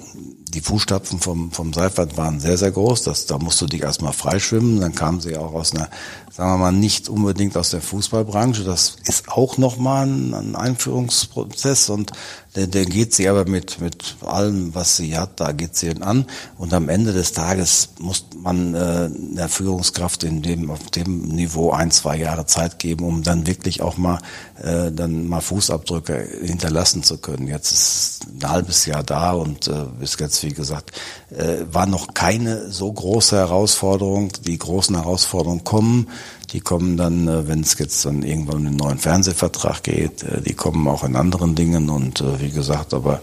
die 0.49 0.61
Fußstapfen 0.61 1.21
vom, 1.21 1.53
vom 1.53 1.73
Seifert 1.73 2.17
waren 2.17 2.41
sehr, 2.41 2.57
sehr 2.57 2.73
groß. 2.73 3.03
Das, 3.03 3.27
da 3.27 3.39
musst 3.39 3.61
du 3.61 3.67
dich 3.67 3.83
erstmal 3.83 4.13
freischwimmen. 4.13 4.81
Dann 4.81 4.95
kam 4.95 5.21
sie 5.21 5.37
auch 5.37 5.53
aus 5.53 5.73
einer, 5.73 5.89
sagen 6.35 6.51
wir 6.51 6.59
mal, 6.59 6.73
nicht 6.73 7.09
unbedingt 7.09 7.57
aus 7.57 7.71
der 7.71 7.81
Fußballbranche. 7.81 8.65
Das 8.65 8.97
ist 9.05 9.29
auch 9.29 9.57
nochmal 9.57 10.09
ein, 10.09 10.35
ein 10.35 10.57
Einführungsprozess 10.57 11.91
und 11.91 12.11
der, 12.57 12.67
der 12.67 12.87
geht 12.87 13.15
sie 13.15 13.29
aber 13.29 13.49
mit, 13.49 13.81
mit 13.81 14.17
allem, 14.25 14.75
was 14.75 14.97
sie 14.97 15.17
hat, 15.17 15.41
da 15.41 15.53
geht 15.53 15.77
sie 15.77 15.91
an. 16.03 16.27
Und 16.57 16.73
am 16.73 16.89
Ende 16.89 17.13
des 17.13 17.33
Tages 17.33 17.91
muss 17.99 18.27
man 18.37 18.75
äh, 18.75 19.11
der 19.13 19.49
Führungskraft 19.49 20.25
in 20.25 20.43
dem, 20.43 20.71
auf 20.71 20.91
dem 20.91 21.23
Niveau 21.29 21.71
ein, 21.71 21.93
zwei 21.93 22.17
Jahre 22.17 22.47
Zeit 22.47 22.81
geben, 22.81 23.05
um 23.05 23.23
dann 23.23 23.47
wirklich 23.47 23.81
auch 23.81 23.97
mal, 23.97 24.19
äh, 24.63 24.91
dann 24.91 25.29
mal 25.29 25.41
Fußabdrücke 25.41 26.29
hinterlassen 26.43 27.03
zu 27.05 27.19
können. 27.19 27.49
Jetzt 27.49 27.73
ist 27.73 28.21
ein 28.41 28.49
halbes 28.49 28.87
Jahr 28.87 29.03
da 29.03 29.33
und 29.33 29.69
äh, 29.69 29.87
bis 29.99 30.17
jetzt, 30.19 30.43
wie 30.43 30.53
gesagt, 30.53 30.93
äh, 31.31 31.65
war 31.71 31.87
noch 31.87 32.15
keine 32.15 32.71
so 32.71 32.93
große 32.93 33.37
Herausforderung. 33.37 34.31
Die 34.47 34.59
großen 34.59 34.95
Herausforderungen 34.95 35.65
kommen. 35.65 36.09
Die 36.53 36.61
kommen 36.61 36.97
dann, 36.97 37.29
äh, 37.29 37.49
wenn 37.49 37.61
es 37.61 37.79
jetzt 37.79 38.05
dann 38.05 38.23
irgendwann 38.23 38.57
um 38.57 38.65
den 38.65 38.77
neuen 38.77 38.99
Fernsehvertrag 38.99 39.83
geht, 39.83 40.23
äh, 40.23 40.41
die 40.41 40.55
kommen 40.55 40.87
auch 40.89 41.05
in 41.05 41.17
anderen 41.17 41.55
Dingen 41.55 41.91
und 41.91 42.21
äh, 42.21 42.41
wie 42.41 42.51
gesagt, 42.51 42.95
aber 42.95 43.21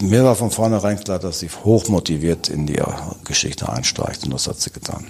mir 0.00 0.24
war 0.24 0.34
von 0.34 0.50
vornherein 0.50 0.98
klar, 0.98 1.20
dass 1.20 1.38
sie 1.38 1.48
hochmotiviert 1.48 2.48
in 2.48 2.66
die 2.66 2.82
Geschichte 3.22 3.68
einsteigt 3.68 4.24
und 4.24 4.32
das 4.32 4.48
hat 4.48 4.60
sie 4.60 4.72
getan. 4.72 5.06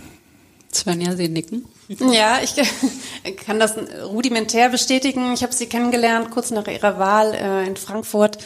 Svenja, 0.71 1.17
Sie 1.17 1.29
nicken. 1.29 1.65
Ja, 1.89 2.41
ich 2.43 2.55
kann 3.47 3.61
das 3.61 3.77
rudimentär 4.05 4.71
bestätigen. 4.71 5.33
Ich 5.33 5.43
habe 5.43 5.53
sie 5.53 5.67
kennengelernt 5.67 6.31
kurz 6.33 6.51
nach 6.51 6.67
ihrer 6.67 6.99
Wahl 6.99 7.33
äh, 7.35 7.67
in 7.67 7.77
Frankfurt. 7.77 8.39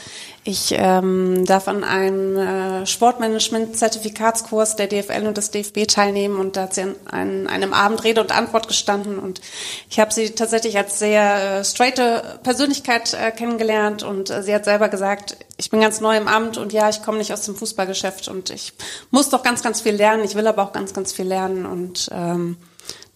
Ich 0.43 0.75
ähm, 0.77 1.45
darf 1.47 1.69
an 1.69 1.85
einem 1.85 2.37
äh, 2.37 2.87
Sportmanagement-Zertifikatskurs 2.87 4.77
der 4.77 4.89
DFL 4.89 5.27
und 5.27 5.37
des 5.37 5.51
DFB 5.51 5.87
teilnehmen 5.87 6.39
und 6.39 6.57
da 6.57 6.63
hat 6.63 6.75
sie 6.75 6.83
an, 6.83 6.97
an 7.07 7.47
einem 7.47 7.75
Abend 7.75 8.05
Rede 8.05 8.23
und 8.23 8.33
Antwort 8.33 8.67
gestanden 8.67 9.19
und 9.19 9.43
ich 9.91 10.01
habe 10.01 10.15
sie 10.15 10.31
tatsächlich 10.31 10.79
als 10.79 10.99
sehr 10.99 11.59
äh, 11.61 11.65
straighte 11.65 12.41
Persönlichkeit 12.43 13.13
äh, 13.13 13.31
kennengelernt 13.33 14.03
und 14.03 14.31
äh, 14.31 14.43
sie 14.43 14.55
hat 14.55 14.65
selber 14.65 14.89
gesagt, 14.89 15.37
ich 15.59 15.69
bin 15.69 15.83
ganz 15.83 16.01
neu 16.01 16.17
im 16.17 16.27
Amt 16.27 16.57
und 16.57 16.73
ja, 16.73 16.89
ich 16.89 17.03
komme 17.03 17.19
nicht 17.19 17.35
aus 17.35 17.43
dem 17.43 17.55
Fußballgeschäft 17.55 18.29
und 18.29 18.49
ich 18.49 18.73
muss 19.11 19.29
doch 19.29 19.43
ganz, 19.43 19.63
ganz 19.63 19.83
viel 19.83 19.95
lernen. 19.95 20.25
Ich 20.25 20.37
will 20.37 20.47
aber 20.47 20.63
auch 20.63 20.73
ganz, 20.73 20.95
ganz 20.95 21.13
viel 21.13 21.27
lernen 21.27 21.67
und 21.67 22.09
ähm, 22.13 22.57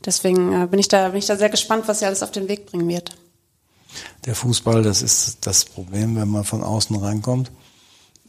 deswegen 0.07 0.63
äh, 0.63 0.67
bin 0.67 0.79
ich 0.79 0.89
da 0.89 1.09
bin 1.09 1.19
ich 1.19 1.27
da 1.27 1.37
sehr 1.37 1.51
gespannt, 1.51 1.89
was 1.89 2.01
sie 2.01 2.07
alles 2.07 2.23
auf 2.23 2.31
den 2.31 2.49
Weg 2.49 2.67
bringen 2.67 2.89
wird. 2.89 3.17
Der 4.27 4.35
Fußball, 4.35 4.83
das 4.83 5.03
ist 5.03 5.47
das 5.47 5.65
Problem, 5.65 6.17
wenn 6.17 6.29
man 6.29 6.45
von 6.45 6.63
außen 6.63 6.97
reinkommt 6.97 7.53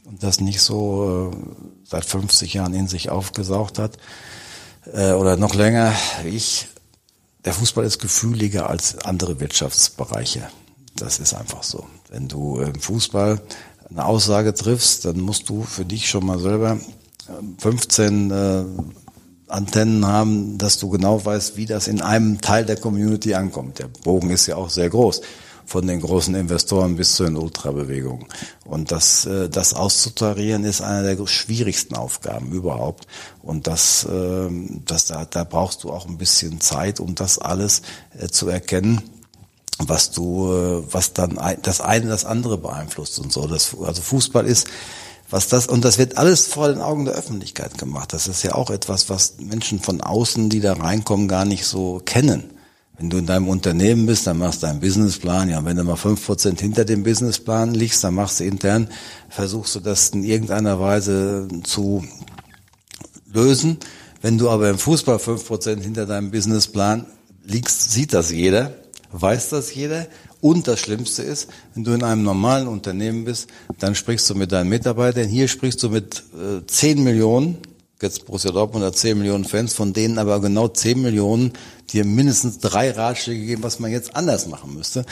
und 0.05 0.21
das 0.21 0.39
nicht 0.39 0.61
so 0.61 1.31
äh, 1.33 1.37
seit 1.83 2.05
50 2.05 2.53
Jahren 2.53 2.73
in 2.73 2.87
sich 2.87 3.09
aufgesaugt 3.09 3.79
hat 3.79 3.97
äh, 4.93 5.13
oder 5.13 5.37
noch 5.37 5.55
länger 5.55 5.93
ich. 6.25 6.67
Der 7.43 7.53
Fußball 7.53 7.85
ist 7.85 7.99
gefühliger 7.99 8.69
als 8.69 8.97
andere 9.05 9.39
Wirtschaftsbereiche. 9.39 10.47
Das 10.95 11.19
ist 11.19 11.33
einfach 11.33 11.61
so. 11.61 11.85
Wenn 12.09 12.27
du 12.27 12.59
im 12.59 12.79
Fußball 12.79 13.41
eine 13.89 14.05
Aussage 14.05 14.53
triffst, 14.53 15.05
dann 15.05 15.19
musst 15.19 15.49
du 15.49 15.63
für 15.63 15.85
dich 15.85 16.09
schon 16.09 16.25
mal 16.25 16.39
selber 16.39 16.79
15 17.59 18.31
äh, 18.31 18.63
Antennen 19.47 20.05
haben, 20.05 20.57
dass 20.57 20.79
du 20.79 20.89
genau 20.89 21.23
weißt, 21.23 21.57
wie 21.57 21.65
das 21.65 21.87
in 21.87 22.01
einem 22.01 22.41
Teil 22.41 22.65
der 22.65 22.77
Community 22.77 23.35
ankommt. 23.35 23.79
Der 23.79 23.87
Bogen 23.87 24.29
ist 24.29 24.47
ja 24.47 24.55
auch 24.55 24.69
sehr 24.69 24.89
groß 24.89 25.21
von 25.65 25.87
den 25.87 25.99
großen 25.99 26.35
Investoren 26.35 26.95
bis 26.95 27.15
zu 27.15 27.23
den 27.23 27.37
Ultrabewegungen. 27.37 28.27
Und 28.65 28.91
das, 28.91 29.25
äh, 29.25 29.49
das 29.49 29.73
auszutarieren 29.73 30.63
ist 30.63 30.81
eine 30.81 31.15
der 31.15 31.27
schwierigsten 31.27 31.95
Aufgaben 31.95 32.51
überhaupt. 32.51 33.07
Und 33.41 33.67
das, 33.67 34.05
äh, 34.05 34.49
das 34.85 35.05
da, 35.05 35.25
da 35.25 35.43
brauchst 35.43 35.83
du 35.83 35.91
auch 35.91 36.07
ein 36.07 36.17
bisschen 36.17 36.61
Zeit, 36.61 36.99
um 36.99 37.15
das 37.15 37.39
alles 37.39 37.81
äh, 38.17 38.27
zu 38.27 38.47
erkennen 38.47 39.01
was 39.77 40.11
du, 40.11 40.53
äh, 40.53 40.83
was 40.93 41.11
dann 41.11 41.37
das 41.61 41.81
eine 41.81 42.07
das 42.07 42.23
andere 42.23 42.57
beeinflusst 42.57 43.19
und 43.19 43.33
so. 43.33 43.45
Das, 43.45 43.75
also 43.77 44.01
Fußball 44.01 44.45
ist, 44.45 44.67
was 45.35 45.49
das, 45.49 45.67
und 45.67 45.83
das 45.83 45.97
wird 45.97 46.17
alles 46.17 46.47
vor 46.47 46.69
den 46.69 46.79
Augen 46.79 47.03
der 47.03 47.13
Öffentlichkeit 47.13 47.77
gemacht. 47.77 48.13
Das 48.13 48.29
ist 48.29 48.43
ja 48.43 48.55
auch 48.55 48.69
etwas, 48.69 49.09
was 49.09 49.33
Menschen 49.37 49.81
von 49.81 49.99
außen, 49.99 50.49
die 50.49 50.61
da 50.61 50.71
reinkommen, 50.71 51.27
gar 51.27 51.43
nicht 51.43 51.65
so 51.65 52.01
kennen 52.05 52.45
Wenn 52.97 53.09
du 53.09 53.17
in 53.17 53.25
deinem 53.25 53.49
Unternehmen 53.49 54.05
bist, 54.05 54.25
dann 54.27 54.37
machst 54.37 54.63
du 54.63 54.67
einen 54.67 54.79
Businessplan. 54.79 55.49
Ja, 55.49 55.59
und 55.59 55.65
wenn 55.65 55.75
du 55.75 55.83
mal 55.83 55.97
fünf 55.97 56.25
Prozent 56.25 56.61
hinter 56.61 56.85
dem 56.85 57.03
Businessplan 57.03 57.73
liegst, 57.73 58.01
dann 58.05 58.13
machst 58.13 58.39
du 58.39 58.45
intern, 58.45 58.87
versuchst 59.27 59.75
du 59.75 59.81
das 59.81 60.11
in 60.11 60.23
irgendeiner 60.23 60.79
Weise 60.79 61.49
zu 61.65 62.05
lösen. 63.33 63.77
Wenn 64.21 64.37
du 64.37 64.49
aber 64.49 64.69
im 64.69 64.77
Fußball 64.77 65.19
fünf 65.19 65.45
Prozent 65.45 65.83
hinter 65.83 66.05
deinem 66.05 66.31
Businessplan 66.31 67.07
liegst, 67.43 67.91
sieht 67.91 68.13
das 68.13 68.31
jeder, 68.31 68.73
weiß 69.11 69.49
das 69.49 69.75
jeder. 69.75 70.07
Und 70.45 70.67
das 70.67 70.79
Schlimmste 70.79 71.23
ist, 71.23 71.49
wenn 71.73 71.83
du 71.83 71.93
in 71.93 72.03
einem 72.03 72.21
normalen 72.21 72.67
Unternehmen 72.67 73.25
bist, 73.25 73.49
dann 73.79 73.95
sprichst 73.95 74.29
du 74.29 74.35
mit 74.35 74.51
deinen 74.51 74.69
Mitarbeitern. 74.69 75.27
Hier 75.27 75.47
sprichst 75.47 75.81
du 75.81 75.89
mit 75.89 76.21
äh, 76.35 76.63
10 76.67 77.03
Millionen 77.03 77.57
jetzt 77.99 78.27
Borussia 78.27 78.51
Dortmund 78.51 78.85
hat 78.85 78.95
10 78.95 79.17
Millionen 79.17 79.45
Fans, 79.45 79.73
von 79.73 79.91
denen 79.91 80.19
aber 80.19 80.39
genau 80.39 80.67
10 80.67 81.01
Millionen 81.01 81.53
dir 81.91 82.05
mindestens 82.05 82.59
drei 82.59 82.91
Ratschläge 82.91 83.43
geben, 83.43 83.63
was 83.63 83.79
man 83.79 83.89
jetzt 83.89 84.15
anders 84.15 84.45
machen 84.45 84.75
müsste. 84.75 85.03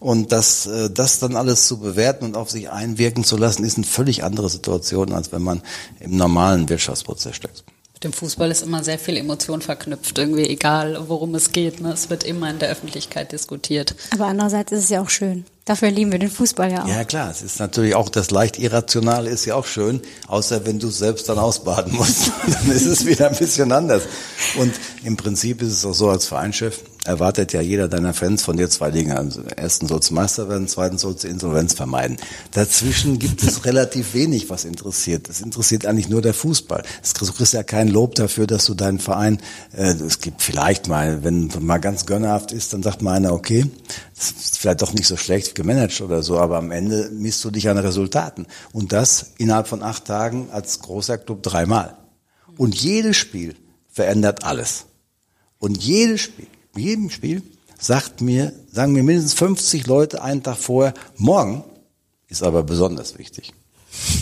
Und 0.00 0.32
das, 0.32 0.66
äh, 0.66 0.90
das 0.90 1.20
dann 1.20 1.36
alles 1.36 1.68
zu 1.68 1.78
bewerten 1.78 2.24
und 2.24 2.36
auf 2.36 2.50
sich 2.50 2.68
einwirken 2.70 3.22
zu 3.22 3.36
lassen, 3.36 3.62
ist 3.62 3.76
eine 3.76 3.86
völlig 3.86 4.24
andere 4.24 4.48
Situation, 4.48 5.12
als 5.12 5.30
wenn 5.30 5.42
man 5.42 5.62
im 6.00 6.16
normalen 6.16 6.68
Wirtschaftsprozess 6.68 7.36
steckt. 7.36 7.62
Mit 8.02 8.14
dem 8.14 8.16
Fußball 8.16 8.50
ist 8.50 8.62
immer 8.62 8.82
sehr 8.82 8.98
viel 8.98 9.18
Emotion 9.18 9.60
verknüpft, 9.60 10.16
irgendwie 10.16 10.46
egal, 10.46 10.98
worum 11.08 11.34
es 11.34 11.52
geht. 11.52 11.82
Ne? 11.82 11.92
Es 11.92 12.08
wird 12.08 12.24
immer 12.24 12.48
in 12.48 12.58
der 12.58 12.70
Öffentlichkeit 12.70 13.30
diskutiert. 13.30 13.94
Aber 14.14 14.24
andererseits 14.24 14.72
ist 14.72 14.84
es 14.84 14.88
ja 14.88 15.02
auch 15.02 15.10
schön. 15.10 15.44
Dafür 15.66 15.90
lieben 15.90 16.10
wir 16.10 16.18
den 16.18 16.30
Fußball 16.30 16.72
ja 16.72 16.84
auch. 16.84 16.88
Ja 16.88 17.04
klar, 17.04 17.30
es 17.30 17.42
ist 17.42 17.60
natürlich 17.60 17.94
auch 17.94 18.08
das 18.08 18.30
leicht 18.30 18.58
Irrationale 18.58 19.28
ist 19.28 19.44
ja 19.44 19.54
auch 19.54 19.66
schön, 19.66 20.00
außer 20.28 20.64
wenn 20.64 20.78
du 20.78 20.88
es 20.88 20.96
selbst 20.96 21.28
dann 21.28 21.38
ausbaden 21.38 21.92
musst, 21.94 22.32
dann 22.46 22.70
ist 22.74 22.86
es 22.86 23.04
wieder 23.04 23.28
ein 23.28 23.36
bisschen 23.36 23.70
anders. 23.70 24.04
Und 24.56 24.72
im 25.04 25.18
Prinzip 25.18 25.60
ist 25.60 25.72
es 25.72 25.84
auch 25.84 25.92
so 25.92 26.08
als 26.08 26.24
Vereinschef, 26.24 26.80
erwartet 27.04 27.52
ja 27.52 27.60
jeder 27.60 27.88
deiner 27.88 28.12
Fans 28.12 28.42
von 28.42 28.56
dir 28.56 28.68
zwei 28.68 28.90
Dinge. 28.90 29.16
Also 29.16 29.42
erstens 29.56 29.88
sollst 29.88 30.10
du 30.10 30.14
Meister 30.14 30.48
werden, 30.48 30.68
zweitens 30.68 31.02
sollst 31.02 31.24
du 31.24 31.28
Insolvenz 31.28 31.74
vermeiden. 31.74 32.18
Dazwischen 32.52 33.18
gibt 33.18 33.42
es 33.42 33.64
relativ 33.64 34.14
wenig, 34.14 34.50
was 34.50 34.64
interessiert. 34.64 35.28
Es 35.28 35.40
interessiert 35.40 35.86
eigentlich 35.86 36.08
nur 36.08 36.22
der 36.22 36.34
Fußball. 36.34 36.82
Du 37.18 37.32
kriegst 37.32 37.52
ja 37.52 37.62
kein 37.62 37.88
Lob 37.88 38.14
dafür, 38.16 38.46
dass 38.46 38.66
du 38.66 38.74
deinen 38.74 38.98
Verein, 38.98 39.40
äh, 39.76 39.92
es 39.92 40.20
gibt 40.20 40.42
vielleicht 40.42 40.88
mal, 40.88 41.24
wenn 41.24 41.50
mal 41.60 41.78
ganz 41.78 42.06
gönnerhaft 42.06 42.52
ist, 42.52 42.72
dann 42.72 42.82
sagt 42.82 43.02
mal 43.02 43.14
einer, 43.14 43.32
okay, 43.32 43.66
das 44.16 44.30
ist 44.32 44.58
vielleicht 44.58 44.82
doch 44.82 44.92
nicht 44.92 45.06
so 45.06 45.16
schlecht 45.16 45.54
gemanagt 45.54 46.00
oder 46.00 46.22
so, 46.22 46.38
aber 46.38 46.58
am 46.58 46.70
Ende 46.70 47.10
misst 47.12 47.42
du 47.44 47.50
dich 47.50 47.68
an 47.68 47.78
Resultaten. 47.78 48.46
Und 48.72 48.92
das 48.92 49.32
innerhalb 49.38 49.68
von 49.68 49.82
acht 49.82 50.04
Tagen 50.04 50.48
als 50.50 50.80
großer 50.80 51.18
Club 51.18 51.42
dreimal. 51.42 51.96
Und 52.58 52.74
jedes 52.74 53.16
Spiel 53.16 53.56
verändert 53.88 54.44
alles. 54.44 54.84
Und 55.58 55.82
jedes 55.82 56.20
Spiel 56.20 56.46
jedem 56.76 57.10
Spiel 57.10 57.42
sagt 57.78 58.20
mir, 58.20 58.52
sagen 58.70 58.92
mir 58.92 59.02
mindestens 59.02 59.34
50 59.34 59.86
Leute 59.86 60.22
einen 60.22 60.42
Tag 60.42 60.58
vorher, 60.58 60.94
morgen 61.16 61.64
ist 62.28 62.42
aber 62.42 62.62
besonders 62.62 63.18
wichtig. 63.18 63.52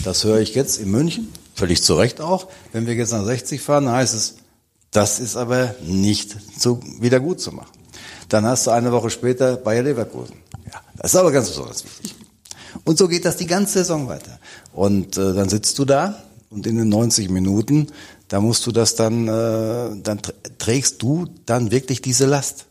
Das 0.03 0.23
höre 0.23 0.39
ich 0.39 0.55
jetzt 0.55 0.79
in 0.79 0.89
München, 0.89 1.31
völlig 1.53 1.83
zu 1.83 1.95
Recht 1.95 2.21
auch. 2.21 2.47
Wenn 2.71 2.87
wir 2.87 2.95
jetzt 2.95 3.11
nach 3.11 3.25
60 3.25 3.61
fahren, 3.61 3.89
heißt 3.89 4.13
es, 4.13 4.35
das 4.91 5.19
ist 5.19 5.35
aber 5.35 5.75
nicht 5.83 6.35
so 6.57 6.79
wieder 6.99 7.19
gut 7.19 7.39
zu 7.39 7.51
machen. 7.51 7.71
Dann 8.29 8.45
hast 8.45 8.65
du 8.67 8.71
eine 8.71 8.91
Woche 8.91 9.09
später 9.09 9.57
Bayer 9.57 9.83
Leverkusen. 9.83 10.37
Ja, 10.65 10.81
das 10.95 11.13
ist 11.13 11.19
aber 11.19 11.31
ganz 11.31 11.49
besonders 11.49 11.83
wichtig. 11.83 12.15
Und 12.85 12.97
so 12.97 13.07
geht 13.07 13.25
das 13.25 13.37
die 13.37 13.47
ganze 13.47 13.79
Saison 13.79 14.07
weiter. 14.07 14.39
Und 14.73 15.17
äh, 15.17 15.33
dann 15.33 15.49
sitzt 15.49 15.77
du 15.77 15.85
da 15.85 16.23
und 16.49 16.65
in 16.65 16.77
den 16.77 16.89
90 16.89 17.29
Minuten 17.29 17.87
da 18.29 18.39
musst 18.39 18.65
du 18.65 18.71
das 18.71 18.95
dann, 18.95 19.27
äh, 19.27 20.01
dann 20.01 20.21
trägst 20.59 21.01
du 21.01 21.27
dann 21.45 21.71
wirklich 21.71 22.01
diese 22.01 22.25
Last. 22.25 22.65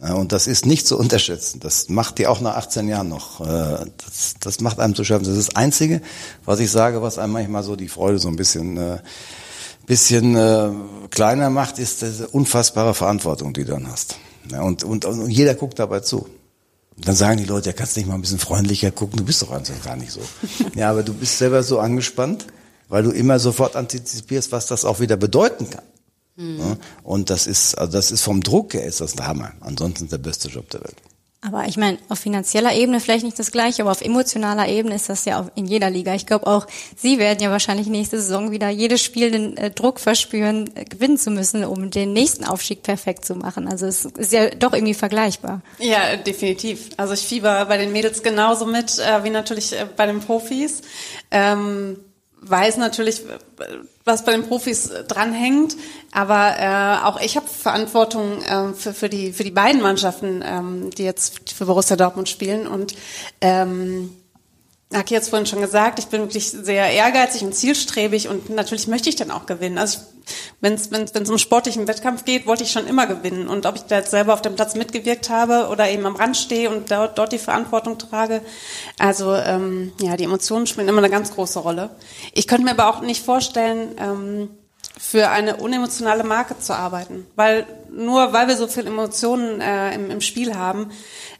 Und 0.00 0.32
das 0.32 0.48
ist 0.48 0.66
nicht 0.66 0.86
zu 0.86 0.98
unterschätzen. 0.98 1.60
Das 1.60 1.88
macht 1.88 2.18
dir 2.18 2.30
auch 2.30 2.40
nach 2.40 2.56
18 2.56 2.88
Jahren 2.88 3.08
noch. 3.08 3.40
Äh, 3.40 3.86
das, 4.04 4.34
das 4.40 4.60
macht 4.60 4.80
einem 4.80 4.94
zu 4.94 5.04
schaffen. 5.04 5.24
Das 5.24 5.36
ist 5.36 5.50
das 5.50 5.56
Einzige, 5.56 6.00
was 6.44 6.58
ich 6.58 6.70
sage, 6.70 7.00
was 7.00 7.18
einem 7.18 7.32
manchmal 7.32 7.62
so 7.62 7.76
die 7.76 7.88
Freude 7.88 8.18
so 8.18 8.28
ein 8.28 8.36
bisschen, 8.36 8.76
äh, 8.76 8.98
bisschen 9.86 10.36
äh, 10.36 10.70
kleiner 11.10 11.48
macht, 11.48 11.78
ist 11.78 12.02
diese 12.02 12.26
unfassbare 12.28 12.94
Verantwortung, 12.94 13.52
die 13.52 13.64
du 13.64 13.72
dann 13.72 13.90
hast. 13.90 14.16
Und, 14.58 14.84
und, 14.84 15.04
und 15.04 15.30
jeder 15.30 15.54
guckt 15.54 15.78
dabei 15.78 16.00
zu. 16.00 16.28
Dann 16.96 17.14
sagen 17.14 17.38
die 17.38 17.44
Leute, 17.44 17.70
ja, 17.70 17.72
kannst 17.72 17.96
nicht 17.96 18.06
mal 18.06 18.14
ein 18.14 18.20
bisschen 18.20 18.38
freundlicher 18.38 18.90
gucken, 18.90 19.18
du 19.18 19.24
bist 19.24 19.42
doch 19.42 19.50
einfach 19.50 19.80
gar 19.82 19.96
nicht 19.96 20.12
so. 20.12 20.20
ja, 20.74 20.90
aber 20.90 21.02
du 21.02 21.14
bist 21.14 21.38
selber 21.38 21.62
so 21.62 21.78
angespannt 21.78 22.46
weil 22.88 23.02
du 23.02 23.10
immer 23.10 23.38
sofort 23.38 23.76
antizipierst, 23.76 24.52
was 24.52 24.66
das 24.66 24.84
auch 24.84 25.00
wieder 25.00 25.16
bedeuten 25.16 25.70
kann. 25.70 25.84
Mhm. 26.36 26.76
Und 27.02 27.30
das 27.30 27.46
ist, 27.46 27.76
also 27.76 27.92
das 27.92 28.10
ist 28.10 28.22
vom 28.22 28.42
Druck 28.42 28.74
her 28.74 28.84
ist 28.84 29.00
das 29.00 29.14
der 29.14 29.26
Hammer. 29.26 29.52
Ansonsten 29.60 30.08
der 30.08 30.18
beste 30.18 30.48
Job 30.48 30.68
der 30.70 30.82
Welt. 30.82 30.96
Aber 31.46 31.66
ich 31.66 31.76
meine, 31.76 31.98
auf 32.08 32.20
finanzieller 32.20 32.72
Ebene 32.72 33.00
vielleicht 33.00 33.22
nicht 33.22 33.38
das 33.38 33.52
Gleiche, 33.52 33.82
aber 33.82 33.90
auf 33.90 34.00
emotionaler 34.00 34.66
Ebene 34.66 34.94
ist 34.94 35.10
das 35.10 35.26
ja 35.26 35.46
in 35.54 35.66
jeder 35.66 35.90
Liga. 35.90 36.14
Ich 36.14 36.24
glaube 36.24 36.46
auch, 36.46 36.66
Sie 36.96 37.18
werden 37.18 37.38
ja 37.40 37.50
wahrscheinlich 37.50 37.86
nächste 37.86 38.18
Saison 38.18 38.50
wieder 38.50 38.70
jedes 38.70 39.02
Spiel 39.02 39.30
den 39.30 39.56
äh, 39.58 39.70
Druck 39.70 40.00
verspüren, 40.00 40.70
äh, 40.74 40.86
gewinnen 40.86 41.18
zu 41.18 41.30
müssen, 41.30 41.62
um 41.66 41.90
den 41.90 42.14
nächsten 42.14 42.44
Aufstieg 42.44 42.82
perfekt 42.82 43.26
zu 43.26 43.34
machen. 43.34 43.68
Also 43.68 43.84
es 43.84 44.06
ist 44.06 44.32
ja 44.32 44.48
doch 44.50 44.72
irgendwie 44.72 44.94
vergleichbar. 44.94 45.60
Ja, 45.78 46.16
definitiv. 46.16 46.88
Also 46.96 47.12
ich 47.12 47.26
fieber 47.26 47.66
bei 47.66 47.76
den 47.76 47.92
Mädels 47.92 48.22
genauso 48.22 48.64
mit 48.64 48.98
äh, 48.98 49.22
wie 49.22 49.30
natürlich 49.30 49.74
äh, 49.74 49.86
bei 49.94 50.06
den 50.06 50.20
Profis. 50.20 50.80
Ähm 51.30 51.98
weiß 52.48 52.76
natürlich, 52.76 53.22
was 54.04 54.24
bei 54.24 54.32
den 54.32 54.46
Profis 54.46 54.90
dranhängt, 55.08 55.76
aber 56.12 56.54
äh, 56.58 57.04
auch 57.06 57.20
ich 57.20 57.36
habe 57.36 57.46
Verantwortung 57.46 58.42
äh, 58.42 58.72
für, 58.74 58.94
für, 58.94 59.08
die, 59.08 59.32
für 59.32 59.44
die 59.44 59.50
beiden 59.50 59.80
Mannschaften, 59.80 60.42
ähm, 60.44 60.90
die 60.90 61.04
jetzt 61.04 61.52
für 61.52 61.66
Borussia 61.66 61.96
Dortmund 61.96 62.28
spielen 62.28 62.66
und 62.66 62.94
ähm, 63.40 64.10
Aki 64.92 65.14
jetzt 65.14 65.30
vorhin 65.30 65.46
schon 65.46 65.60
gesagt, 65.60 65.98
ich 65.98 66.06
bin 66.06 66.20
wirklich 66.20 66.50
sehr 66.50 66.90
ehrgeizig 66.90 67.42
und 67.42 67.54
zielstrebig 67.54 68.28
und 68.28 68.50
natürlich 68.50 68.86
möchte 68.86 69.08
ich 69.08 69.16
dann 69.16 69.30
auch 69.30 69.46
gewinnen. 69.46 69.78
Also 69.78 69.98
es 69.98 70.13
wenn 70.60 70.74
es 70.74 71.30
um 71.30 71.38
sportlichen 71.38 71.86
Wettkampf 71.86 72.24
geht, 72.24 72.46
wollte 72.46 72.62
ich 72.62 72.72
schon 72.72 72.86
immer 72.86 73.06
gewinnen. 73.06 73.48
Und 73.48 73.66
ob 73.66 73.76
ich 73.76 73.82
da 73.82 73.96
jetzt 73.96 74.10
selber 74.10 74.34
auf 74.34 74.42
dem 74.42 74.54
Platz 74.54 74.74
mitgewirkt 74.74 75.30
habe 75.30 75.68
oder 75.68 75.88
eben 75.90 76.06
am 76.06 76.16
Rand 76.16 76.36
stehe 76.36 76.70
und 76.70 76.90
dort, 76.90 77.18
dort 77.18 77.32
die 77.32 77.38
Verantwortung 77.38 77.98
trage, 77.98 78.40
also 78.98 79.34
ähm, 79.34 79.92
ja, 80.00 80.16
die 80.16 80.24
Emotionen 80.24 80.66
spielen 80.66 80.88
immer 80.88 80.98
eine 80.98 81.10
ganz 81.10 81.34
große 81.34 81.58
Rolle. 81.58 81.90
Ich 82.32 82.46
könnte 82.46 82.64
mir 82.64 82.72
aber 82.72 82.88
auch 82.88 83.00
nicht 83.00 83.24
vorstellen, 83.24 83.96
ähm, 83.98 84.50
für 84.96 85.30
eine 85.30 85.56
unemotionale 85.56 86.24
Marke 86.24 86.58
zu 86.58 86.74
arbeiten, 86.74 87.26
weil 87.36 87.66
nur 87.90 88.32
weil 88.32 88.48
wir 88.48 88.56
so 88.56 88.68
viel 88.68 88.86
Emotionen 88.86 89.60
äh, 89.60 89.94
im, 89.94 90.10
im 90.10 90.20
Spiel 90.20 90.54
haben, 90.54 90.90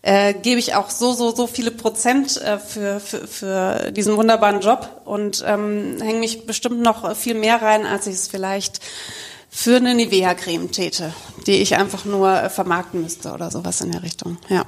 äh, 0.05 0.35
gebe 0.35 0.61
ich 0.61 0.75
auch 0.75 0.91
so, 0.91 1.15
so, 1.15 1.35
so 1.35 1.47
viele 1.47 1.71
Prozent 1.71 2.37
äh, 2.37 2.59
für, 2.59 3.01
für, 3.01 3.27
für 3.27 3.91
diesen 3.91 4.17
wunderbaren 4.19 4.61
Job 4.61 5.01
und 5.07 5.43
ähm, 5.47 5.97
hänge 5.99 6.19
mich 6.19 6.45
bestimmt 6.45 6.83
noch 6.83 7.17
viel 7.17 7.35
mehr 7.35 7.63
rein, 7.63 7.87
als 7.87 8.07
ich 8.07 8.15
es 8.15 8.29
vielleicht 8.29 8.81
für 9.49 9.77
eine 9.77 9.95
Nivea-Creme 9.95 10.71
täte, 10.71 11.15
die 11.47 11.53
ich 11.53 11.77
einfach 11.77 12.05
nur 12.05 12.31
äh, 12.31 12.51
vermarkten 12.51 13.01
müsste 13.01 13.33
oder 13.33 13.51
sowas 13.51 13.81
in 13.81 13.93
der 13.93 14.03
Richtung. 14.03 14.37
Ja. 14.51 14.67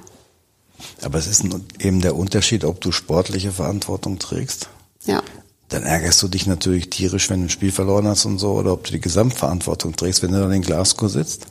Aber 1.03 1.19
es 1.19 1.27
ist 1.27 1.45
eben 1.81 2.01
der 2.01 2.17
Unterschied, 2.17 2.65
ob 2.65 2.81
du 2.81 2.91
sportliche 2.91 3.53
Verantwortung 3.53 4.19
trägst. 4.19 4.71
Ja. 5.05 5.23
Dann 5.69 5.83
ärgerst 5.83 6.23
du 6.23 6.29
dich 6.29 6.47
natürlich 6.47 6.89
tierisch, 6.89 7.29
wenn 7.29 7.41
du 7.41 7.47
ein 7.47 7.51
Spiel 7.51 7.73
verloren 7.73 8.09
hast 8.09 8.25
und 8.25 8.39
so, 8.39 8.53
oder 8.53 8.73
ob 8.73 8.85
du 8.85 8.93
die 8.93 9.01
Gesamtverantwortung 9.01 9.97
trägst, 9.97 10.23
wenn 10.23 10.33
du 10.33 10.41
dann 10.41 10.53
in 10.53 10.63
Glasgow 10.63 11.11
sitzt. 11.11 11.47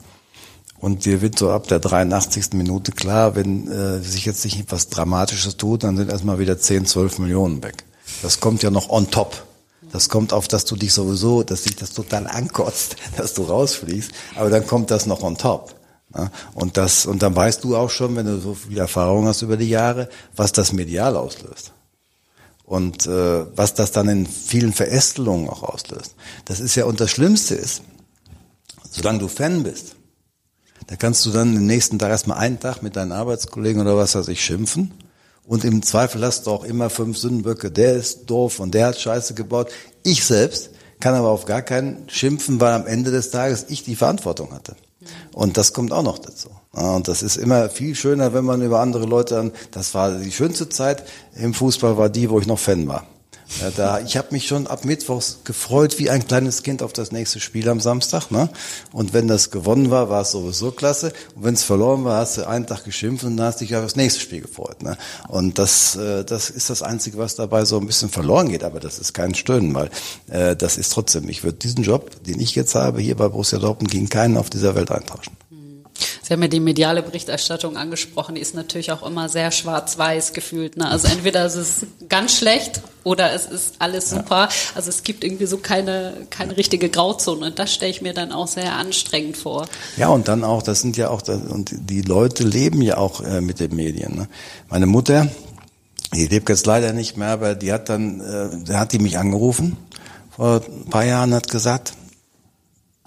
Und 0.78 1.04
dir 1.04 1.22
wird 1.22 1.38
so 1.38 1.50
ab 1.50 1.68
der 1.68 1.78
83. 1.78 2.52
Minute 2.52 2.92
klar, 2.92 3.34
wenn 3.34 3.70
äh, 3.70 4.00
sich 4.00 4.26
jetzt 4.26 4.44
nicht 4.44 4.60
etwas 4.60 4.88
Dramatisches 4.88 5.56
tut, 5.56 5.84
dann 5.84 5.96
sind 5.96 6.10
erstmal 6.10 6.38
wieder 6.38 6.58
10, 6.58 6.86
12 6.86 7.18
Millionen 7.18 7.62
weg. 7.62 7.84
Das 8.22 8.40
kommt 8.40 8.62
ja 8.62 8.70
noch 8.70 8.90
on 8.90 9.10
top. 9.10 9.44
Das 9.92 10.08
kommt 10.08 10.32
auf, 10.32 10.48
dass 10.48 10.64
du 10.64 10.76
dich 10.76 10.92
sowieso, 10.92 11.42
dass 11.42 11.62
dich 11.62 11.76
das 11.76 11.90
total 11.90 12.26
ankotzt, 12.26 12.96
dass 13.16 13.34
du 13.34 13.44
rausfliegst. 13.44 14.10
Aber 14.34 14.50
dann 14.50 14.66
kommt 14.66 14.90
das 14.90 15.06
noch 15.06 15.22
on 15.22 15.38
top. 15.38 15.74
Ja? 16.14 16.30
Und 16.54 16.76
das, 16.76 17.06
und 17.06 17.22
dann 17.22 17.34
weißt 17.34 17.64
du 17.64 17.76
auch 17.76 17.90
schon, 17.90 18.16
wenn 18.16 18.26
du 18.26 18.38
so 18.38 18.54
viel 18.54 18.78
Erfahrung 18.78 19.26
hast 19.26 19.42
über 19.42 19.56
die 19.56 19.68
Jahre, 19.68 20.08
was 20.34 20.52
das 20.52 20.72
medial 20.72 21.16
auslöst. 21.16 21.72
Und 22.64 23.06
äh, 23.06 23.56
was 23.56 23.74
das 23.74 23.92
dann 23.92 24.08
in 24.08 24.26
vielen 24.26 24.72
Verästelungen 24.72 25.48
auch 25.48 25.62
auslöst. 25.62 26.16
Das 26.46 26.58
ist 26.58 26.74
ja, 26.74 26.84
und 26.84 27.00
das 27.00 27.10
Schlimmste 27.10 27.54
ist, 27.54 27.82
solange 28.90 29.20
du 29.20 29.28
Fan 29.28 29.62
bist, 29.62 29.95
da 30.86 30.96
kannst 30.96 31.26
du 31.26 31.30
dann 31.30 31.54
den 31.54 31.66
nächsten 31.66 31.98
Tag 31.98 32.10
erstmal 32.10 32.38
einen 32.38 32.60
Tag 32.60 32.82
mit 32.82 32.96
deinen 32.96 33.12
Arbeitskollegen 33.12 33.80
oder 33.80 33.96
was 33.96 34.14
weiß 34.14 34.28
ich 34.28 34.44
schimpfen. 34.44 34.92
Und 35.44 35.64
im 35.64 35.82
Zweifel 35.82 36.24
hast 36.24 36.46
du 36.46 36.50
auch 36.50 36.64
immer 36.64 36.90
fünf 36.90 37.18
Sündenböcke. 37.18 37.70
Der 37.70 37.94
ist 37.94 38.26
doof 38.26 38.60
und 38.60 38.74
der 38.74 38.86
hat 38.86 39.00
Scheiße 39.00 39.34
gebaut. 39.34 39.70
Ich 40.02 40.24
selbst 40.24 40.70
kann 41.00 41.14
aber 41.14 41.28
auf 41.28 41.44
gar 41.44 41.62
keinen 41.62 42.08
schimpfen, 42.08 42.60
weil 42.60 42.72
am 42.72 42.86
Ende 42.86 43.10
des 43.10 43.30
Tages 43.30 43.66
ich 43.68 43.84
die 43.84 43.96
Verantwortung 43.96 44.52
hatte. 44.52 44.76
Und 45.32 45.56
das 45.56 45.72
kommt 45.72 45.92
auch 45.92 46.02
noch 46.02 46.18
dazu. 46.18 46.48
Und 46.72 47.06
das 47.06 47.22
ist 47.22 47.36
immer 47.36 47.68
viel 47.68 47.94
schöner, 47.94 48.34
wenn 48.34 48.44
man 48.44 48.62
über 48.62 48.80
andere 48.80 49.06
Leute 49.06 49.52
das 49.70 49.94
war 49.94 50.18
die 50.18 50.32
schönste 50.32 50.68
Zeit 50.68 51.04
im 51.36 51.54
Fußball 51.54 51.96
war 51.96 52.08
die, 52.08 52.28
wo 52.30 52.40
ich 52.40 52.46
noch 52.46 52.58
Fan 52.58 52.88
war. 52.88 53.06
Ja, 53.60 53.70
da, 53.70 54.00
ich 54.00 54.16
habe 54.16 54.28
mich 54.32 54.46
schon 54.46 54.66
ab 54.66 54.84
Mittwochs 54.84 55.38
gefreut 55.44 55.98
wie 55.98 56.10
ein 56.10 56.26
kleines 56.26 56.62
Kind 56.62 56.82
auf 56.82 56.92
das 56.92 57.12
nächste 57.12 57.40
Spiel 57.40 57.68
am 57.68 57.80
Samstag. 57.80 58.30
Ne? 58.30 58.50
Und 58.92 59.14
wenn 59.14 59.28
das 59.28 59.50
gewonnen 59.50 59.90
war, 59.90 60.10
war 60.10 60.22
es 60.22 60.32
sowieso 60.32 60.72
klasse. 60.72 61.12
Und 61.34 61.44
wenn 61.44 61.54
es 61.54 61.62
verloren 61.62 62.04
war, 62.04 62.20
hast 62.20 62.36
du 62.36 62.46
einen 62.46 62.66
Tag 62.66 62.84
geschimpft 62.84 63.24
und 63.24 63.36
dann 63.36 63.46
hast 63.46 63.60
dich 63.60 63.74
auf 63.74 63.82
das 63.82 63.96
nächste 63.96 64.20
Spiel 64.20 64.42
gefreut. 64.42 64.82
Ne? 64.82 64.98
Und 65.28 65.58
das, 65.58 65.96
äh, 65.96 66.24
das 66.24 66.50
ist 66.50 66.70
das 66.70 66.82
Einzige, 66.82 67.18
was 67.18 67.36
dabei 67.36 67.64
so 67.64 67.78
ein 67.78 67.86
bisschen 67.86 68.10
verloren 68.10 68.48
geht. 68.48 68.64
Aber 68.64 68.80
das 68.80 68.98
ist 68.98 69.14
kein 69.14 69.34
Stöhnen, 69.34 69.74
weil 69.74 69.90
äh, 70.28 70.56
das 70.56 70.76
ist 70.76 70.92
trotzdem, 70.92 71.28
ich 71.28 71.44
würde 71.44 71.58
diesen 71.58 71.84
Job, 71.84 72.10
den 72.24 72.40
ich 72.40 72.54
jetzt 72.56 72.74
habe, 72.74 73.00
hier 73.00 73.16
bei 73.16 73.28
Borussia 73.28 73.58
Dortmund, 73.58 73.90
gegen 73.90 74.08
keinen 74.08 74.36
auf 74.36 74.50
dieser 74.50 74.74
Welt 74.74 74.90
eintauschen. 74.90 75.36
Sie 76.22 76.32
haben 76.32 76.42
ja 76.42 76.48
die 76.48 76.60
mediale 76.60 77.02
Berichterstattung 77.02 77.76
angesprochen, 77.76 78.34
die 78.34 78.40
ist 78.40 78.54
natürlich 78.54 78.90
auch 78.90 79.06
immer 79.06 79.28
sehr 79.28 79.50
schwarz-weiß 79.50 80.32
gefühlt. 80.32 80.76
Ne? 80.76 80.88
Also 80.88 81.08
entweder 81.08 81.46
ist 81.46 81.54
es 81.54 81.86
ganz 82.08 82.36
schlecht 82.36 82.82
oder 83.04 83.32
es 83.32 83.46
ist 83.46 83.76
alles 83.78 84.10
super. 84.10 84.48
Also 84.74 84.90
es 84.90 85.02
gibt 85.02 85.22
irgendwie 85.22 85.46
so 85.46 85.58
keine, 85.58 86.26
keine 86.30 86.56
richtige 86.56 86.88
Grauzone 86.88 87.46
und 87.46 87.58
das 87.58 87.72
stelle 87.72 87.90
ich 87.90 88.02
mir 88.02 88.12
dann 88.12 88.32
auch 88.32 88.48
sehr 88.48 88.74
anstrengend 88.74 89.36
vor. 89.36 89.66
Ja, 89.96 90.08
und 90.08 90.28
dann 90.28 90.42
auch, 90.42 90.62
das 90.62 90.80
sind 90.80 90.96
ja 90.96 91.10
auch, 91.10 91.22
und 91.28 91.70
die 91.72 92.02
Leute 92.02 92.42
leben 92.42 92.82
ja 92.82 92.96
auch 92.96 93.20
äh, 93.20 93.40
mit 93.40 93.60
den 93.60 93.74
Medien. 93.76 94.16
Ne? 94.16 94.28
Meine 94.68 94.86
Mutter, 94.86 95.28
die 96.14 96.26
lebt 96.26 96.48
jetzt 96.48 96.66
leider 96.66 96.92
nicht 96.92 97.16
mehr, 97.16 97.28
aber 97.28 97.54
die 97.54 97.72
hat 97.72 97.88
dann, 97.88 98.20
äh, 98.20 98.64
da 98.64 98.80
hat 98.80 98.92
die 98.92 98.98
mich 98.98 99.18
angerufen 99.18 99.76
vor 100.30 100.60
ein 100.66 100.90
paar 100.90 101.04
Jahren, 101.04 101.32
hat 101.32 101.50
gesagt, 101.50 101.94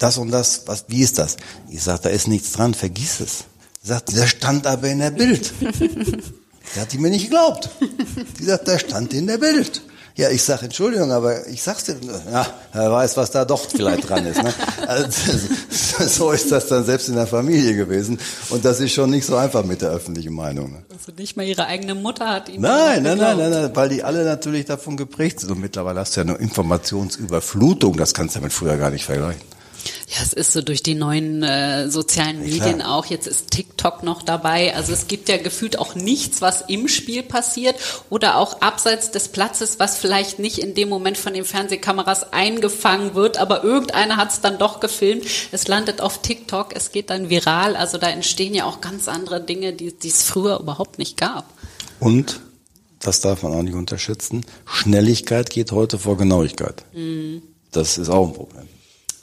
das 0.02 0.18
und 0.18 0.30
das, 0.30 0.62
was, 0.66 0.86
wie 0.88 1.02
ist 1.02 1.18
das? 1.18 1.36
Ich 1.70 1.82
sag, 1.82 2.02
da 2.02 2.08
ist 2.08 2.28
nichts 2.28 2.52
dran, 2.52 2.74
vergiss 2.74 3.20
es. 3.20 3.44
Sie 3.82 3.88
sagt, 3.88 4.16
der 4.16 4.26
stand 4.26 4.66
aber 4.66 4.88
in 4.88 4.98
der 4.98 5.10
Bild. 5.10 5.52
Der 6.74 6.82
hat 6.82 6.92
die 6.92 6.98
mir 6.98 7.10
nicht 7.10 7.24
geglaubt. 7.24 7.68
Die 8.38 8.44
sagt, 8.44 8.68
der 8.68 8.78
stand 8.78 9.12
in 9.12 9.26
der 9.26 9.38
Bild. 9.38 9.82
Ja, 10.16 10.28
ich 10.28 10.42
sag 10.42 10.62
Entschuldigung, 10.62 11.10
aber 11.12 11.46
ich 11.46 11.62
sag's 11.62 11.84
dir, 11.84 11.96
ja, 12.30 12.46
er 12.72 12.92
weiß, 12.92 13.16
was 13.16 13.30
da 13.30 13.44
doch 13.44 13.64
vielleicht 13.68 14.08
dran 14.08 14.26
ist. 14.26 14.42
Ne? 14.42 14.52
Also, 14.86 15.08
so 16.06 16.30
ist 16.30 16.52
das 16.52 16.68
dann 16.68 16.84
selbst 16.84 17.08
in 17.08 17.14
der 17.14 17.26
Familie 17.26 17.74
gewesen. 17.74 18.18
Und 18.50 18.64
das 18.64 18.80
ist 18.80 18.92
schon 18.92 19.10
nicht 19.10 19.24
so 19.24 19.36
einfach 19.36 19.64
mit 19.64 19.82
der 19.82 19.90
öffentlichen 19.90 20.34
Meinung. 20.34 20.72
Ne? 20.72 20.82
Also 20.92 21.10
nicht 21.16 21.36
mal 21.36 21.46
ihre 21.46 21.66
eigene 21.66 21.94
Mutter 21.94 22.28
hat 22.28 22.48
ihn 22.48 22.60
Nein, 22.60 23.02
nein, 23.02 23.18
nein, 23.18 23.38
nein, 23.38 23.50
nein, 23.50 23.70
weil 23.74 23.88
die 23.88 24.04
alle 24.04 24.24
natürlich 24.24 24.66
davon 24.66 24.96
geprägt 24.96 25.40
sind. 25.40 25.50
Und 25.50 25.60
mittlerweile 25.60 26.00
hast 26.00 26.16
du 26.16 26.20
ja 26.20 26.26
eine 26.26 26.36
Informationsüberflutung, 26.36 27.96
das 27.96 28.12
kannst 28.12 28.34
du 28.34 28.40
ja 28.40 28.44
mit 28.44 28.52
früher 28.52 28.76
gar 28.76 28.90
nicht 28.90 29.06
vergleichen. 29.06 29.42
Ja, 30.08 30.22
es 30.22 30.32
ist 30.32 30.52
so 30.52 30.62
durch 30.62 30.82
die 30.82 30.94
neuen 30.94 31.42
äh, 31.42 31.88
sozialen 31.90 32.40
Medien 32.40 32.80
ja, 32.80 32.88
auch. 32.88 33.06
Jetzt 33.06 33.26
ist 33.26 33.50
TikTok 33.50 34.02
noch 34.02 34.22
dabei. 34.22 34.74
Also 34.74 34.92
es 34.92 35.06
gibt 35.06 35.28
ja 35.28 35.36
gefühlt 35.36 35.78
auch 35.78 35.94
nichts, 35.94 36.40
was 36.40 36.62
im 36.62 36.88
Spiel 36.88 37.22
passiert 37.22 37.76
oder 38.08 38.36
auch 38.36 38.60
abseits 38.60 39.10
des 39.10 39.28
Platzes, 39.28 39.78
was 39.78 39.98
vielleicht 39.98 40.38
nicht 40.38 40.58
in 40.58 40.74
dem 40.74 40.88
Moment 40.88 41.18
von 41.18 41.34
den 41.34 41.44
Fernsehkameras 41.44 42.32
eingefangen 42.32 43.14
wird, 43.14 43.38
aber 43.38 43.62
irgendeiner 43.62 44.16
hat 44.16 44.30
es 44.32 44.40
dann 44.40 44.58
doch 44.58 44.80
gefilmt. 44.80 45.24
Es 45.52 45.68
landet 45.68 46.00
auf 46.00 46.22
TikTok, 46.22 46.74
es 46.74 46.92
geht 46.92 47.10
dann 47.10 47.30
viral. 47.30 47.76
Also 47.76 47.98
da 47.98 48.08
entstehen 48.08 48.54
ja 48.54 48.64
auch 48.64 48.80
ganz 48.80 49.08
andere 49.08 49.40
Dinge, 49.40 49.72
die 49.72 49.92
die 49.92 50.08
es 50.08 50.22
früher 50.22 50.60
überhaupt 50.60 50.98
nicht 50.98 51.16
gab. 51.16 51.46
Und 51.98 52.40
das 53.00 53.20
darf 53.20 53.42
man 53.42 53.52
auch 53.54 53.62
nicht 53.62 53.74
unterschätzen. 53.74 54.44
Schnelligkeit 54.66 55.50
geht 55.50 55.72
heute 55.72 55.98
vor 55.98 56.16
Genauigkeit. 56.16 56.84
Mhm. 56.92 57.42
Das 57.72 57.98
ist 57.98 58.08
auch 58.08 58.28
ein 58.28 58.34
Problem. 58.34 58.68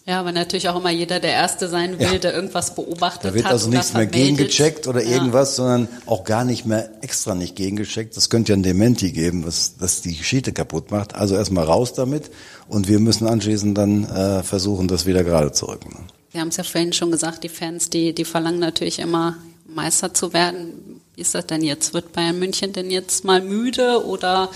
Ja, 0.08 0.22
aber 0.22 0.32
natürlich 0.32 0.70
auch 0.70 0.78
immer 0.78 0.90
jeder 0.90 1.20
der 1.20 1.34
Erste 1.34 1.68
sein 1.68 2.00
will, 2.00 2.14
ja. 2.14 2.18
der 2.18 2.34
irgendwas 2.34 2.74
beobachtet 2.74 3.26
hat. 3.26 3.32
Da 3.32 3.34
wird 3.34 3.46
hat 3.46 3.52
also 3.52 3.70
nichts 3.70 3.94
mehr 3.94 4.06
gegengecheckt 4.06 4.88
oder 4.88 5.04
ja. 5.04 5.12
irgendwas, 5.12 5.58
sondern 5.58 5.90
auch 6.06 6.24
gar 6.24 6.46
nicht 6.46 6.66
mehr 6.66 6.90
extra 7.02 7.36
nicht 7.36 7.58
gegengecheckt. 7.58 8.16
Das 8.16 8.30
könnte 8.30 8.54
ja 8.54 8.58
ein 8.58 8.64
Dementi 8.64 9.12
geben, 9.12 9.46
was 9.46 9.76
das 9.78 10.02
die 10.02 10.16
Geschichte 10.16 10.54
kaputt 10.54 10.92
macht. 10.92 11.14
Also 11.14 11.36
erstmal 11.36 11.66
raus 11.66 11.92
damit 11.92 12.32
und 12.70 12.88
wir 12.88 13.00
müssen 13.00 13.28
anschließend 13.28 13.78
dann 13.78 14.06
äh, 14.06 14.44
versuchen, 14.44 14.88
das 14.88 15.06
wieder 15.06 15.26
gerade 15.26 15.52
zu 15.52 15.66
rücken. 15.66 16.08
Wir 16.32 16.40
haben 16.40 16.48
es 16.48 16.58
ja 16.58 16.64
vorhin 16.64 16.94
schon 16.94 17.12
gesagt, 17.12 17.44
die 17.44 17.50
Fans, 17.50 17.90
die, 17.90 18.16
die 18.16 18.24
verlangen 18.24 18.60
natürlich 18.60 19.00
immer 19.00 19.36
Meister 19.68 20.14
zu 20.14 20.32
werden. 20.32 20.97
Wie 21.18 21.22
ist 21.22 21.34
das 21.34 21.48
denn 21.48 21.64
jetzt? 21.64 21.96
Wird 21.96 22.14
Bayern 22.14 22.38
München 22.38 22.74
denn 22.74 22.92
jetzt 22.92 23.24
mal 23.26 23.42
müde 23.42 24.06
oder? 24.06 24.52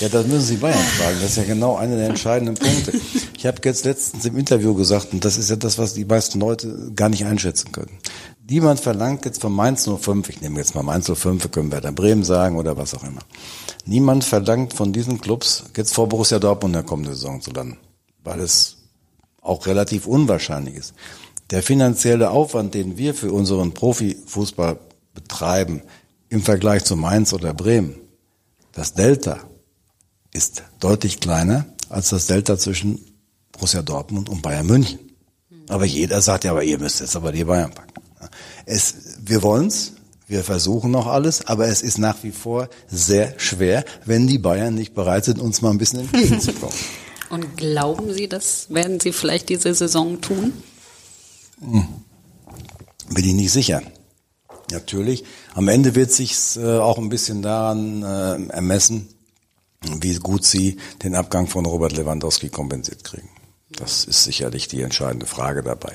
Ja, 0.00 0.08
das 0.08 0.26
müssen 0.26 0.40
Sie 0.40 0.56
Bayern 0.56 0.76
fragen. 0.76 1.18
Das 1.22 1.30
ist 1.30 1.36
ja 1.36 1.44
genau 1.44 1.76
einer 1.76 1.94
der 1.94 2.08
entscheidenden 2.08 2.56
Punkte. 2.56 3.00
Ich 3.38 3.46
habe 3.46 3.58
jetzt 3.62 3.84
letztens 3.84 4.24
im 4.24 4.36
Interview 4.36 4.74
gesagt, 4.74 5.12
und 5.12 5.24
das 5.24 5.38
ist 5.38 5.48
ja 5.48 5.54
das, 5.54 5.78
was 5.78 5.94
die 5.94 6.04
meisten 6.04 6.40
Leute 6.40 6.90
gar 6.96 7.08
nicht 7.08 7.24
einschätzen 7.24 7.70
können. 7.70 8.00
Niemand 8.48 8.80
verlangt 8.80 9.24
jetzt 9.26 9.40
von 9.40 9.52
Mainz 9.52 9.88
05, 9.88 10.28
ich 10.28 10.40
nehme 10.40 10.58
jetzt 10.58 10.74
mal 10.74 10.82
Mainz 10.82 11.06
05, 11.06 11.44
wir 11.44 11.50
können 11.52 11.70
Bremen 11.94 12.24
sagen 12.24 12.56
oder 12.56 12.76
was 12.76 12.94
auch 12.94 13.04
immer. 13.04 13.22
Niemand 13.84 14.24
verlangt 14.24 14.72
von 14.72 14.92
diesen 14.92 15.20
Clubs 15.20 15.62
jetzt 15.76 15.94
vor 15.94 16.08
Borussia 16.08 16.40
Dortmund 16.40 16.74
in 16.74 16.80
der 16.80 16.82
kommenden 16.82 17.14
Saison 17.14 17.40
zu 17.40 17.52
landen, 17.52 17.78
weil 18.24 18.40
es 18.40 18.78
auch 19.40 19.66
relativ 19.66 20.08
unwahrscheinlich 20.08 20.74
ist. 20.74 20.94
Der 21.50 21.62
finanzielle 21.62 22.30
Aufwand, 22.30 22.74
den 22.74 22.98
wir 22.98 23.14
für 23.14 23.30
unseren 23.30 23.70
Profifußball 23.72 24.80
betreiben 25.14 25.82
im 26.28 26.42
Vergleich 26.42 26.84
zu 26.84 26.96
Mainz 26.96 27.32
oder 27.32 27.52
Bremen, 27.54 27.96
das 28.72 28.94
Delta 28.94 29.40
ist 30.32 30.62
deutlich 30.80 31.20
kleiner 31.20 31.66
als 31.88 32.08
das 32.08 32.26
Delta 32.26 32.58
zwischen 32.58 33.00
Borussia 33.52 33.82
Dortmund 33.82 34.28
und 34.30 34.42
Bayern 34.42 34.66
München. 34.66 34.98
Aber 35.68 35.84
jeder 35.84 36.20
sagt 36.20 36.44
ja, 36.44 36.50
aber 36.52 36.64
ihr 36.64 36.78
müsst 36.78 37.00
jetzt 37.00 37.16
aber 37.16 37.32
die 37.32 37.44
Bayern 37.44 37.72
packen. 37.72 37.92
Es, 38.64 38.94
wir 39.20 39.42
wollen's, 39.42 39.92
wir 40.26 40.42
versuchen 40.42 40.90
noch 40.90 41.06
alles, 41.06 41.46
aber 41.46 41.68
es 41.68 41.82
ist 41.82 41.98
nach 41.98 42.22
wie 42.22 42.32
vor 42.32 42.68
sehr 42.88 43.38
schwer, 43.38 43.84
wenn 44.06 44.26
die 44.26 44.38
Bayern 44.38 44.74
nicht 44.74 44.94
bereit 44.94 45.26
sind, 45.26 45.38
uns 45.38 45.60
mal 45.60 45.70
ein 45.70 45.78
bisschen 45.78 46.00
entgegenzukommen. 46.00 46.74
Und 47.30 47.56
glauben 47.56 48.12
Sie, 48.12 48.28
das 48.28 48.66
werden 48.68 49.00
Sie 49.00 49.12
vielleicht 49.12 49.48
diese 49.48 49.74
Saison 49.74 50.20
tun? 50.20 50.52
Hm. 51.60 51.86
Bin 53.08 53.24
ich 53.24 53.34
nicht 53.34 53.52
sicher. 53.52 53.82
Natürlich. 54.72 55.24
Am 55.54 55.68
Ende 55.68 55.94
wird 55.94 56.12
sich 56.12 56.56
äh, 56.56 56.78
auch 56.78 56.98
ein 56.98 57.08
bisschen 57.08 57.42
daran 57.42 58.02
äh, 58.02 58.52
ermessen, 58.52 59.08
wie 60.00 60.14
gut 60.16 60.44
sie 60.44 60.78
den 61.02 61.14
Abgang 61.14 61.46
von 61.46 61.66
Robert 61.66 61.96
Lewandowski 61.96 62.48
kompensiert 62.48 63.04
kriegen. 63.04 63.28
Das 63.70 64.04
ist 64.04 64.24
sicherlich 64.24 64.68
die 64.68 64.82
entscheidende 64.82 65.26
Frage 65.26 65.62
dabei. 65.62 65.92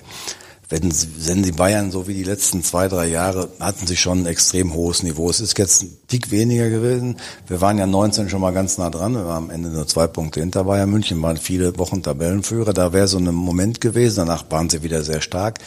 Wenn, 0.69 0.91
wenn 1.19 1.43
die 1.43 1.53
Bayern 1.53 1.91
so 1.91 2.07
wie 2.09 2.13
die 2.13 2.25
letzten 2.25 2.61
zwei, 2.61 2.89
drei 2.89 3.07
Jahre 3.07 3.49
hatten 3.57 3.87
sie 3.87 3.95
schon 3.95 4.23
ein 4.23 4.25
extrem 4.25 4.73
hohes 4.73 5.01
Niveau. 5.01 5.29
Es 5.29 5.39
ist 5.39 5.57
jetzt 5.57 5.83
ein 5.83 5.97
Tick 6.07 6.29
weniger 6.29 6.69
gewesen. 6.69 7.17
Wir 7.47 7.61
waren 7.61 7.77
ja 7.77 7.87
19 7.87 8.27
schon 8.27 8.41
mal 8.41 8.51
ganz 8.51 8.77
nah 8.77 8.89
dran. 8.89 9.13
Wir 9.13 9.25
waren 9.25 9.45
am 9.45 9.49
Ende 9.49 9.69
nur 9.69 9.87
zwei 9.87 10.07
Punkte 10.07 10.41
hinter 10.41 10.65
Bayern 10.65 10.89
München, 10.89 11.21
waren 11.21 11.37
viele 11.37 11.77
Wochen 11.77 12.03
Tabellenführer. 12.03 12.73
Da 12.73 12.91
wäre 12.91 13.07
so 13.07 13.17
ein 13.17 13.33
Moment 13.33 13.79
gewesen. 13.79 14.17
Danach 14.17 14.43
waren 14.49 14.69
sie 14.69 14.83
wieder 14.83 15.03
sehr 15.03 15.21
stark. 15.21 15.59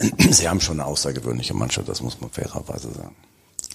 Sie 0.30 0.48
haben 0.48 0.60
schon 0.60 0.80
eine 0.80 0.88
außergewöhnliche 0.88 1.54
Mannschaft, 1.54 1.88
das 1.88 2.02
muss 2.02 2.20
man 2.20 2.30
fairerweise 2.30 2.92
sagen. 2.92 3.16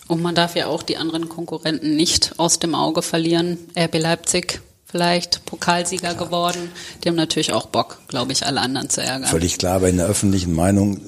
Und 0.07 0.21
man 0.21 0.35
darf 0.35 0.55
ja 0.55 0.67
auch 0.67 0.83
die 0.83 0.97
anderen 0.97 1.29
Konkurrenten 1.29 1.95
nicht 1.95 2.33
aus 2.37 2.59
dem 2.59 2.75
Auge 2.75 3.01
verlieren. 3.01 3.57
RB 3.77 3.99
Leipzig 3.99 4.61
vielleicht 4.85 5.45
Pokalsieger 5.45 6.13
klar. 6.13 6.25
geworden. 6.25 6.71
Die 7.03 7.09
haben 7.09 7.15
natürlich 7.15 7.51
auch 7.51 7.65
Bock, 7.65 7.99
glaube 8.07 8.31
ich, 8.31 8.45
alle 8.45 8.61
anderen 8.61 8.89
zu 8.89 9.01
ärgern. 9.01 9.27
Völlig 9.27 9.57
klar, 9.57 9.77
aber 9.77 9.89
in 9.89 9.97
der 9.97 10.05
öffentlichen 10.05 10.53
Meinung 10.53 10.99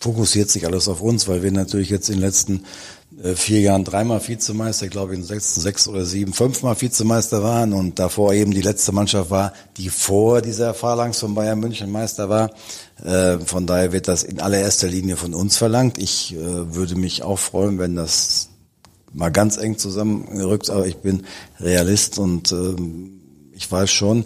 fokussiert 0.00 0.50
sich 0.50 0.66
alles 0.66 0.88
auf 0.88 1.00
uns, 1.00 1.28
weil 1.28 1.42
wir 1.42 1.52
natürlich 1.52 1.90
jetzt 1.90 2.08
in 2.08 2.16
den 2.16 2.22
letzten 2.22 2.64
äh, 3.22 3.34
vier 3.34 3.60
Jahren 3.60 3.84
dreimal 3.84 4.26
Vizemeister, 4.26 4.86
ich 4.86 4.90
glaube 4.90 5.14
in 5.14 5.22
sechs, 5.22 5.54
sechs 5.54 5.88
oder 5.88 6.04
sieben, 6.04 6.32
fünfmal 6.32 6.80
Vizemeister 6.80 7.42
waren 7.42 7.72
und 7.72 7.98
davor 7.98 8.34
eben 8.34 8.50
die 8.50 8.60
letzte 8.60 8.92
Mannschaft 8.92 9.30
war, 9.30 9.52
die 9.76 9.88
vor 9.88 10.42
dieser 10.42 10.74
Phalanx 10.74 11.20
von 11.20 11.34
Bayern 11.34 11.60
München 11.60 11.90
Meister 11.90 12.28
war. 12.28 12.50
Äh, 13.04 13.38
von 13.38 13.66
daher 13.66 13.92
wird 13.92 14.08
das 14.08 14.22
in 14.22 14.40
allererster 14.40 14.88
Linie 14.88 15.16
von 15.16 15.34
uns 15.34 15.56
verlangt. 15.56 15.98
Ich 15.98 16.34
äh, 16.34 16.74
würde 16.74 16.96
mich 16.96 17.22
auch 17.22 17.38
freuen, 17.38 17.78
wenn 17.78 17.94
das 17.94 18.48
mal 19.12 19.30
ganz 19.30 19.56
eng 19.56 19.78
zusammengerückt, 19.78 20.70
aber 20.70 20.86
ich 20.86 20.96
bin 20.96 21.24
Realist 21.60 22.18
und 22.18 22.52
ähm, 22.52 23.20
ich 23.52 23.70
weiß 23.70 23.90
schon, 23.90 24.24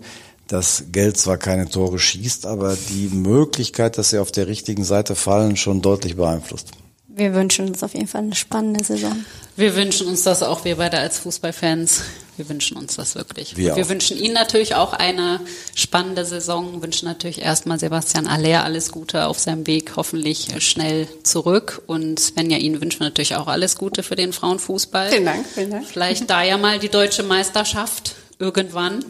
dass 0.48 0.84
Geld 0.90 1.16
zwar 1.16 1.36
keine 1.36 1.68
Tore 1.68 1.98
schießt, 1.98 2.46
aber 2.46 2.76
die 2.88 3.08
Möglichkeit, 3.08 3.98
dass 3.98 4.10
sie 4.10 4.18
auf 4.18 4.32
der 4.32 4.48
richtigen 4.48 4.84
Seite 4.84 5.14
fallen, 5.14 5.56
schon 5.56 5.80
deutlich 5.80 6.16
beeinflusst. 6.16 6.72
Wir 7.06 7.34
wünschen 7.34 7.68
uns 7.68 7.82
auf 7.82 7.94
jeden 7.94 8.08
Fall 8.08 8.22
eine 8.22 8.34
spannende 8.34 8.82
Saison. 8.84 9.24
Wir 9.56 9.76
wünschen 9.76 10.08
uns 10.08 10.22
das 10.22 10.42
auch, 10.42 10.64
wir 10.64 10.76
beide 10.76 10.98
als 10.98 11.18
Fußballfans. 11.18 12.02
Wir 12.40 12.48
wünschen 12.48 12.78
uns 12.78 12.96
das 12.96 13.16
wirklich. 13.16 13.58
Wir, 13.58 13.76
wir 13.76 13.90
wünschen 13.90 14.16
Ihnen 14.16 14.32
natürlich 14.32 14.74
auch 14.74 14.94
eine 14.94 15.40
spannende 15.74 16.24
Saison. 16.24 16.80
Wünschen 16.80 17.06
natürlich 17.06 17.42
erstmal 17.42 17.78
Sebastian 17.78 18.26
Aller 18.26 18.64
alles 18.64 18.92
Gute 18.92 19.26
auf 19.26 19.38
seinem 19.38 19.66
Weg, 19.66 19.92
hoffentlich 19.96 20.48
schnell 20.64 21.06
zurück. 21.22 21.82
Und 21.86 22.18
Svenja, 22.18 22.56
Ihnen 22.56 22.80
wünschen 22.80 23.00
wir 23.00 23.08
natürlich 23.08 23.36
auch 23.36 23.46
alles 23.46 23.76
Gute 23.76 24.02
für 24.02 24.16
den 24.16 24.32
Frauenfußball. 24.32 25.10
Vielen 25.10 25.26
Dank, 25.26 25.46
vielen 25.46 25.70
Dank. 25.70 25.86
Vielleicht 25.86 26.30
da 26.30 26.42
ja 26.42 26.56
mal 26.56 26.78
die 26.78 26.88
deutsche 26.88 27.24
Meisterschaft 27.24 28.14
irgendwann. 28.38 29.04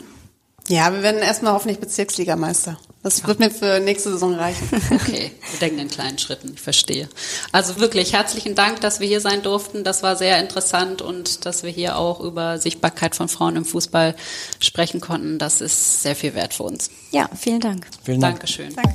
Ja, 0.67 0.93
wir 0.93 1.05
werden 1.05 1.21
erstmal 1.21 1.53
hoffentlich 1.53 1.79
Bezirksligameister. 1.79 2.81
Das 3.03 3.27
wird 3.27 3.39
mir 3.39 3.51
für 3.51 3.81
nächste 3.81 4.11
Saison 4.11 4.35
reichen. 4.35 4.69
Okay, 4.91 5.31
wir 5.51 5.59
denken 5.61 5.79
in 5.79 5.89
kleinen 5.89 6.19
Schritten, 6.19 6.53
ich 6.55 6.61
verstehe. 6.61 7.09
Also 7.53 7.81
wirklich 7.81 8.13
herzlichen 8.13 8.55
Dank, 8.55 8.81
dass 8.81 9.01
wir 9.01 9.07
hier 9.07 9.21
sein 9.21 9.43
durften. 9.43 9.85
Das 9.85 10.03
war 10.03 10.17
sehr 10.17 10.39
interessant 10.41 11.01
und 11.01 11.47
dass 11.47 11.63
wir 11.63 11.71
hier 11.71 11.97
auch 11.97 12.21
über 12.21 12.59
Sichtbarkeit 12.59 13.15
von 13.17 13.29
Frauen 13.29 13.57
im 13.57 13.65
Fußball 13.65 14.15
sprechen 14.59 15.01
konnten. 15.01 15.39
Das 15.39 15.61
ist 15.61 16.03
sehr 16.03 16.17
viel 16.17 16.35
wert 16.35 16.55
für 16.55 16.65
uns. 16.65 16.91
Ja, 17.13 17.31
vielen 17.35 17.61
Dank. 17.61 17.87
Vielen 18.03 18.21
Dank. 18.21 18.41
Dankeschön. 18.41 18.75
Danke. 18.75 18.95